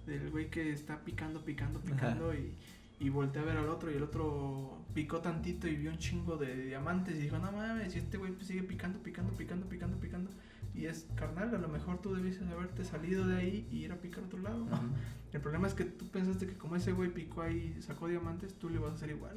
Del 0.05 0.31
güey 0.31 0.49
que 0.49 0.71
está 0.71 1.03
picando, 1.03 1.43
picando, 1.45 1.79
picando 1.79 2.33
y 2.33 2.55
y 3.01 3.09
volteé 3.09 3.41
a 3.41 3.45
ver 3.45 3.57
al 3.57 3.67
otro 3.67 3.89
y 3.89 3.95
el 3.95 4.03
otro 4.03 4.85
picó 4.93 5.21
tantito 5.21 5.67
y 5.67 5.75
vio 5.75 5.89
un 5.89 5.97
chingo 5.97 6.37
de 6.37 6.67
diamantes 6.67 7.15
y 7.15 7.21
dijo, 7.21 7.39
no 7.39 7.51
mames, 7.51 7.95
y 7.95 7.97
este 7.97 8.17
güey 8.17 8.35
sigue 8.41 8.61
picando, 8.61 8.99
picando, 8.99 9.33
picando, 9.33 9.67
picando, 9.67 9.97
picando. 9.97 10.29
Y 10.75 10.85
es, 10.85 11.07
carnal, 11.15 11.53
a 11.53 11.57
lo 11.57 11.67
mejor 11.67 11.99
tú 11.99 12.13
debiste 12.13 12.45
haberte 12.45 12.85
salido 12.85 13.25
de 13.25 13.37
ahí 13.37 13.67
y 13.71 13.85
ir 13.85 13.91
a 13.91 13.95
picar 13.95 14.23
a 14.23 14.27
otro 14.27 14.39
lado. 14.39 14.67
El 15.33 15.41
problema 15.41 15.67
es 15.67 15.73
que 15.73 15.85
tú 15.85 16.07
pensaste 16.09 16.45
que 16.45 16.53
como 16.53 16.75
ese 16.75 16.91
güey 16.91 17.11
picó 17.11 17.41
ahí 17.41 17.75
y 17.75 17.81
sacó 17.81 18.07
diamantes, 18.07 18.53
tú 18.53 18.69
le 18.69 18.77
vas 18.77 18.91
a 18.91 18.95
hacer 18.95 19.09
igual. 19.09 19.35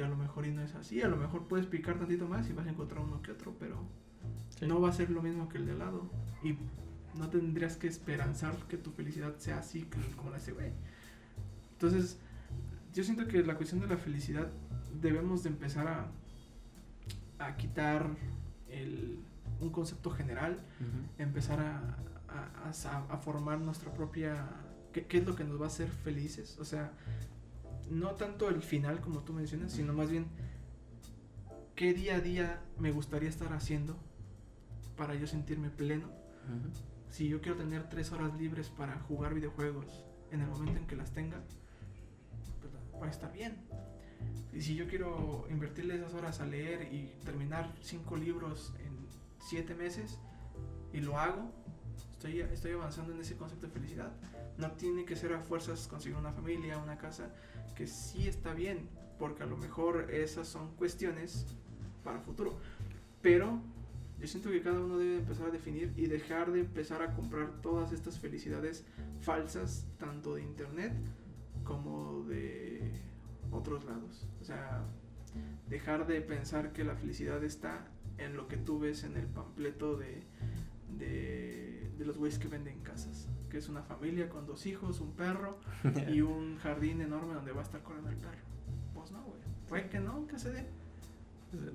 Y 0.00 0.02
a 0.02 0.08
lo 0.08 0.16
mejor 0.16 0.46
y 0.46 0.50
no 0.50 0.62
es 0.62 0.74
así. 0.74 1.02
A 1.02 1.08
lo 1.08 1.18
mejor 1.18 1.46
puedes 1.46 1.66
picar 1.66 1.98
tantito 1.98 2.26
más 2.26 2.48
y 2.48 2.54
vas 2.54 2.66
a 2.66 2.70
encontrar 2.70 3.04
uno 3.04 3.20
que 3.20 3.32
otro, 3.32 3.54
pero 3.60 3.84
no 4.66 4.80
va 4.80 4.88
a 4.88 4.92
ser 4.94 5.10
lo 5.10 5.20
mismo 5.20 5.46
que 5.50 5.58
el 5.58 5.66
de 5.66 5.74
lado. 5.74 6.10
Y 6.42 6.56
no 7.18 7.28
tendrías 7.28 7.76
que 7.76 7.86
esperanzar 7.86 8.54
que 8.66 8.78
tu 8.78 8.92
felicidad 8.92 9.36
sea 9.36 9.58
así 9.58 9.82
como 10.16 10.30
la 10.30 10.36
de 10.36 10.42
ese 10.42 10.52
güey. 10.52 10.72
Entonces, 11.72 12.18
yo 12.94 13.04
siento 13.04 13.26
que 13.26 13.44
la 13.44 13.56
cuestión 13.56 13.80
de 13.82 13.88
la 13.88 13.98
felicidad 13.98 14.50
debemos 15.02 15.42
de 15.42 15.50
empezar 15.50 15.86
a, 15.86 16.06
a 17.38 17.56
quitar 17.58 18.08
el, 18.70 19.18
un 19.60 19.68
concepto 19.68 20.10
general, 20.10 20.60
empezar 21.18 21.60
a, 21.60 21.98
a, 22.64 22.70
a, 22.70 23.18
formar 23.18 23.60
nuestra 23.60 23.92
propia... 23.92 24.48
¿qué, 24.94 25.04
¿qué, 25.04 25.18
es 25.18 25.26
lo 25.26 25.36
que 25.36 25.44
nos 25.44 25.60
va 25.60 25.64
a 25.64 25.68
hacer 25.68 25.90
felices? 25.90 26.56
O 26.58 26.64
sea, 26.64 26.90
no 27.90 28.12
tanto 28.12 28.48
el 28.48 28.62
final 28.62 29.00
como 29.00 29.20
tú 29.20 29.32
mencionas, 29.32 29.72
sino 29.72 29.92
más 29.92 30.10
bien 30.10 30.26
qué 31.74 31.92
día 31.92 32.16
a 32.16 32.20
día 32.20 32.62
me 32.78 32.92
gustaría 32.92 33.28
estar 33.28 33.52
haciendo 33.52 33.96
para 34.96 35.14
yo 35.14 35.26
sentirme 35.26 35.70
pleno. 35.70 36.08
Si 37.10 37.28
yo 37.28 37.40
quiero 37.40 37.58
tener 37.58 37.88
tres 37.88 38.12
horas 38.12 38.34
libres 38.38 38.68
para 38.68 38.98
jugar 39.00 39.34
videojuegos 39.34 40.04
en 40.30 40.40
el 40.40 40.46
momento 40.46 40.78
en 40.78 40.86
que 40.86 40.96
las 40.96 41.10
tenga, 41.12 41.42
va 43.00 43.06
a 43.06 43.10
estar 43.10 43.32
bien. 43.32 43.56
Y 44.52 44.60
si 44.60 44.74
yo 44.74 44.86
quiero 44.86 45.46
invertirle 45.50 45.96
esas 45.96 46.14
horas 46.14 46.40
a 46.40 46.46
leer 46.46 46.92
y 46.92 47.14
terminar 47.24 47.72
cinco 47.80 48.16
libros 48.16 48.74
en 48.78 49.06
siete 49.38 49.74
meses 49.74 50.18
y 50.92 51.00
lo 51.00 51.18
hago, 51.18 51.50
estoy, 52.12 52.40
estoy 52.40 52.72
avanzando 52.72 53.12
en 53.14 53.20
ese 53.20 53.36
concepto 53.36 53.66
de 53.66 53.72
felicidad. 53.72 54.12
No 54.60 54.72
tiene 54.72 55.04
que 55.04 55.16
ser 55.16 55.32
a 55.32 55.40
fuerzas 55.40 55.88
conseguir 55.88 56.18
una 56.18 56.32
familia, 56.32 56.78
una 56.78 56.98
casa, 56.98 57.30
que 57.74 57.86
sí 57.86 58.28
está 58.28 58.52
bien, 58.52 58.88
porque 59.18 59.42
a 59.42 59.46
lo 59.46 59.56
mejor 59.56 60.10
esas 60.10 60.48
son 60.48 60.74
cuestiones 60.76 61.46
para 62.04 62.18
el 62.18 62.22
futuro. 62.22 62.58
Pero 63.22 63.60
yo 64.20 64.26
siento 64.26 64.50
que 64.50 64.60
cada 64.60 64.80
uno 64.80 64.98
debe 64.98 65.16
empezar 65.16 65.46
a 65.46 65.50
definir 65.50 65.94
y 65.96 66.06
dejar 66.06 66.52
de 66.52 66.60
empezar 66.60 67.00
a 67.00 67.14
comprar 67.14 67.62
todas 67.62 67.92
estas 67.92 68.18
felicidades 68.18 68.84
falsas, 69.22 69.86
tanto 69.98 70.34
de 70.34 70.42
internet 70.42 70.92
como 71.64 72.24
de 72.24 72.82
otros 73.50 73.84
lados. 73.84 74.26
O 74.42 74.44
sea, 74.44 74.84
dejar 75.70 76.06
de 76.06 76.20
pensar 76.20 76.72
que 76.74 76.84
la 76.84 76.96
felicidad 76.96 77.42
está 77.44 77.86
en 78.18 78.36
lo 78.36 78.46
que 78.46 78.58
tú 78.58 78.78
ves 78.78 79.04
en 79.04 79.16
el 79.16 79.26
pampleto 79.26 79.96
de, 79.96 80.22
de, 80.98 81.90
de 81.96 82.04
los 82.04 82.18
güeyes 82.18 82.38
que 82.38 82.48
venden 82.48 82.80
casas. 82.80 83.28
Que 83.50 83.58
es 83.58 83.68
una 83.68 83.82
familia 83.82 84.28
con 84.28 84.46
dos 84.46 84.64
hijos, 84.66 85.00
un 85.00 85.12
perro 85.12 85.58
y 86.12 86.20
un 86.20 86.56
jardín 86.58 87.00
enorme 87.00 87.34
donde 87.34 87.52
va 87.52 87.60
a 87.60 87.64
estar 87.64 87.82
corriendo 87.82 88.10
el 88.10 88.16
perro. 88.16 88.38
Pues 88.94 89.10
no, 89.10 89.22
güey. 89.22 89.40
Puede 89.68 89.88
que 89.88 90.00
no, 90.00 90.26
que 90.26 90.38
se 90.38 90.52
dé. 90.52 90.66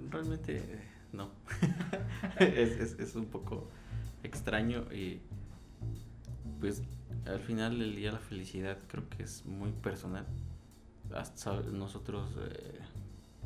Realmente 0.09 0.81
no. 1.11 1.31
es, 2.39 2.71
es, 2.79 2.99
es 2.99 3.15
un 3.15 3.25
poco 3.25 3.69
extraño 4.23 4.91
y 4.91 5.21
pues 6.59 6.81
al 7.25 7.39
final 7.39 7.79
del 7.79 7.95
día 7.95 8.11
la 8.11 8.19
felicidad 8.19 8.77
creo 8.87 9.07
que 9.09 9.23
es 9.23 9.45
muy 9.45 9.71
personal. 9.71 10.25
Hasta 11.13 11.61
nosotros 11.61 12.29
eh, 12.39 12.79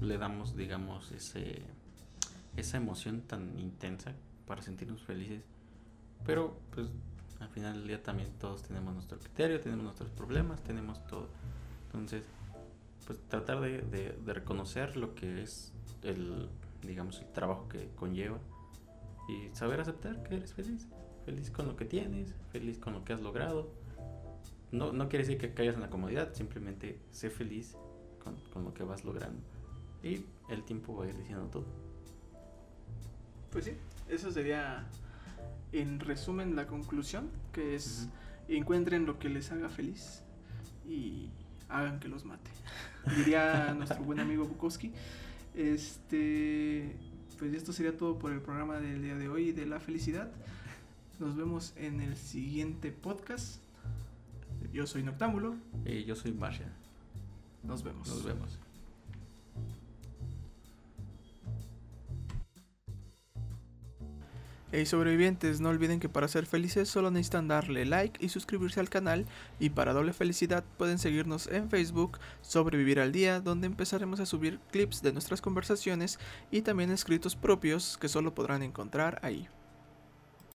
le 0.01 0.17
damos, 0.17 0.55
digamos, 0.55 1.11
ese, 1.11 1.61
esa 2.55 2.77
emoción 2.77 3.21
tan 3.21 3.57
intensa 3.59 4.13
para 4.45 4.61
sentirnos 4.61 5.03
felices. 5.03 5.43
Pero 6.25 6.59
pues 6.71 6.89
al 7.39 7.49
final 7.49 7.73
del 7.73 7.87
día 7.87 8.03
también 8.03 8.29
todos 8.39 8.63
tenemos 8.63 8.93
nuestro 8.93 9.17
criterio, 9.17 9.59
tenemos 9.59 9.83
nuestros 9.83 10.09
problemas, 10.11 10.61
tenemos 10.63 11.05
todo. 11.07 11.27
Entonces, 11.85 12.23
pues 13.05 13.19
tratar 13.27 13.61
de, 13.61 13.81
de 13.81 14.33
reconocer 14.33 14.97
lo 14.97 15.15
que 15.15 15.41
es 15.41 15.73
el, 16.03 16.49
digamos, 16.81 17.19
el 17.21 17.31
trabajo 17.31 17.67
que 17.67 17.89
conlleva 17.95 18.37
y 19.27 19.55
saber 19.55 19.79
aceptar 19.79 20.23
que 20.23 20.35
eres 20.35 20.53
feliz 20.53 20.87
feliz 21.29 21.51
con 21.51 21.67
lo 21.67 21.75
que 21.75 21.85
tienes, 21.85 22.33
feliz 22.51 22.79
con 22.79 22.93
lo 22.93 23.03
que 23.03 23.13
has 23.13 23.21
logrado. 23.21 23.69
No, 24.71 24.91
no 24.93 25.09
quiere 25.09 25.25
decir 25.25 25.39
que 25.39 25.53
caigas 25.53 25.75
en 25.75 25.81
la 25.81 25.89
comodidad, 25.89 26.33
simplemente 26.33 26.99
sé 27.11 27.29
feliz 27.29 27.75
con, 28.23 28.35
con 28.51 28.63
lo 28.63 28.73
que 28.73 28.83
vas 28.83 29.03
logrando. 29.03 29.41
Y 30.01 30.25
el 30.49 30.63
tiempo 30.63 30.95
va 30.95 31.05
a 31.05 31.07
ir 31.07 31.17
diciendo 31.17 31.45
todo. 31.51 31.65
Pues 33.51 33.65
sí, 33.65 33.73
eso 34.07 34.31
sería 34.31 34.87
en 35.71 35.99
resumen 35.99 36.55
la 36.55 36.67
conclusión, 36.67 37.29
que 37.51 37.75
es 37.75 38.09
encuentren 38.47 39.05
lo 39.05 39.19
que 39.19 39.29
les 39.29 39.51
haga 39.51 39.69
feliz 39.69 40.23
y 40.87 41.29
hagan 41.67 41.99
que 41.99 42.07
los 42.07 42.25
mate. 42.25 42.49
Diría 43.17 43.73
nuestro 43.73 44.03
buen 44.03 44.19
amigo 44.19 44.45
Bukowski. 44.45 44.91
Este, 45.55 46.95
pues 47.37 47.53
esto 47.53 47.73
sería 47.73 47.95
todo 47.97 48.17
por 48.19 48.31
el 48.31 48.41
programa 48.41 48.79
del 48.79 49.01
día 49.01 49.15
de 49.15 49.29
hoy 49.29 49.51
de 49.51 49.65
la 49.65 49.79
felicidad. 49.79 50.31
Nos 51.19 51.35
vemos 51.35 51.73
en 51.75 52.01
el 52.01 52.15
siguiente 52.15 52.91
podcast. 52.91 53.61
Yo 54.71 54.87
soy 54.87 55.03
Noctámbulo. 55.03 55.55
Y 55.85 56.05
yo 56.05 56.15
soy 56.15 56.31
Marcia. 56.31 56.71
Nos 57.63 57.83
vemos. 57.83 58.07
Nos 58.07 58.23
vemos. 58.23 58.59
Hey 64.71 64.85
sobrevivientes, 64.85 65.61
no 65.61 65.69
olviden 65.69 65.99
que 65.99 66.09
para 66.09 66.27
ser 66.27 66.45
felices 66.45 66.87
solo 66.87 67.09
necesitan 67.09 67.47
darle 67.47 67.85
like 67.85 68.23
y 68.23 68.29
suscribirse 68.29 68.79
al 68.79 68.87
canal 68.87 69.25
y 69.59 69.71
para 69.71 69.93
doble 69.93 70.13
felicidad 70.13 70.63
pueden 70.77 70.99
seguirnos 70.99 71.47
en 71.47 71.71
Facebook 71.71 72.19
Sobrevivir 72.43 72.99
al 72.99 73.11
Día 73.11 73.39
donde 73.39 73.65
empezaremos 73.65 74.19
a 74.19 74.27
subir 74.27 74.59
clips 74.71 75.01
de 75.01 75.11
nuestras 75.11 75.41
conversaciones 75.41 76.19
y 76.51 76.61
también 76.61 76.91
escritos 76.91 77.35
propios 77.35 77.97
que 77.97 78.09
solo 78.09 78.35
podrán 78.35 78.61
encontrar 78.61 79.17
ahí. 79.23 79.49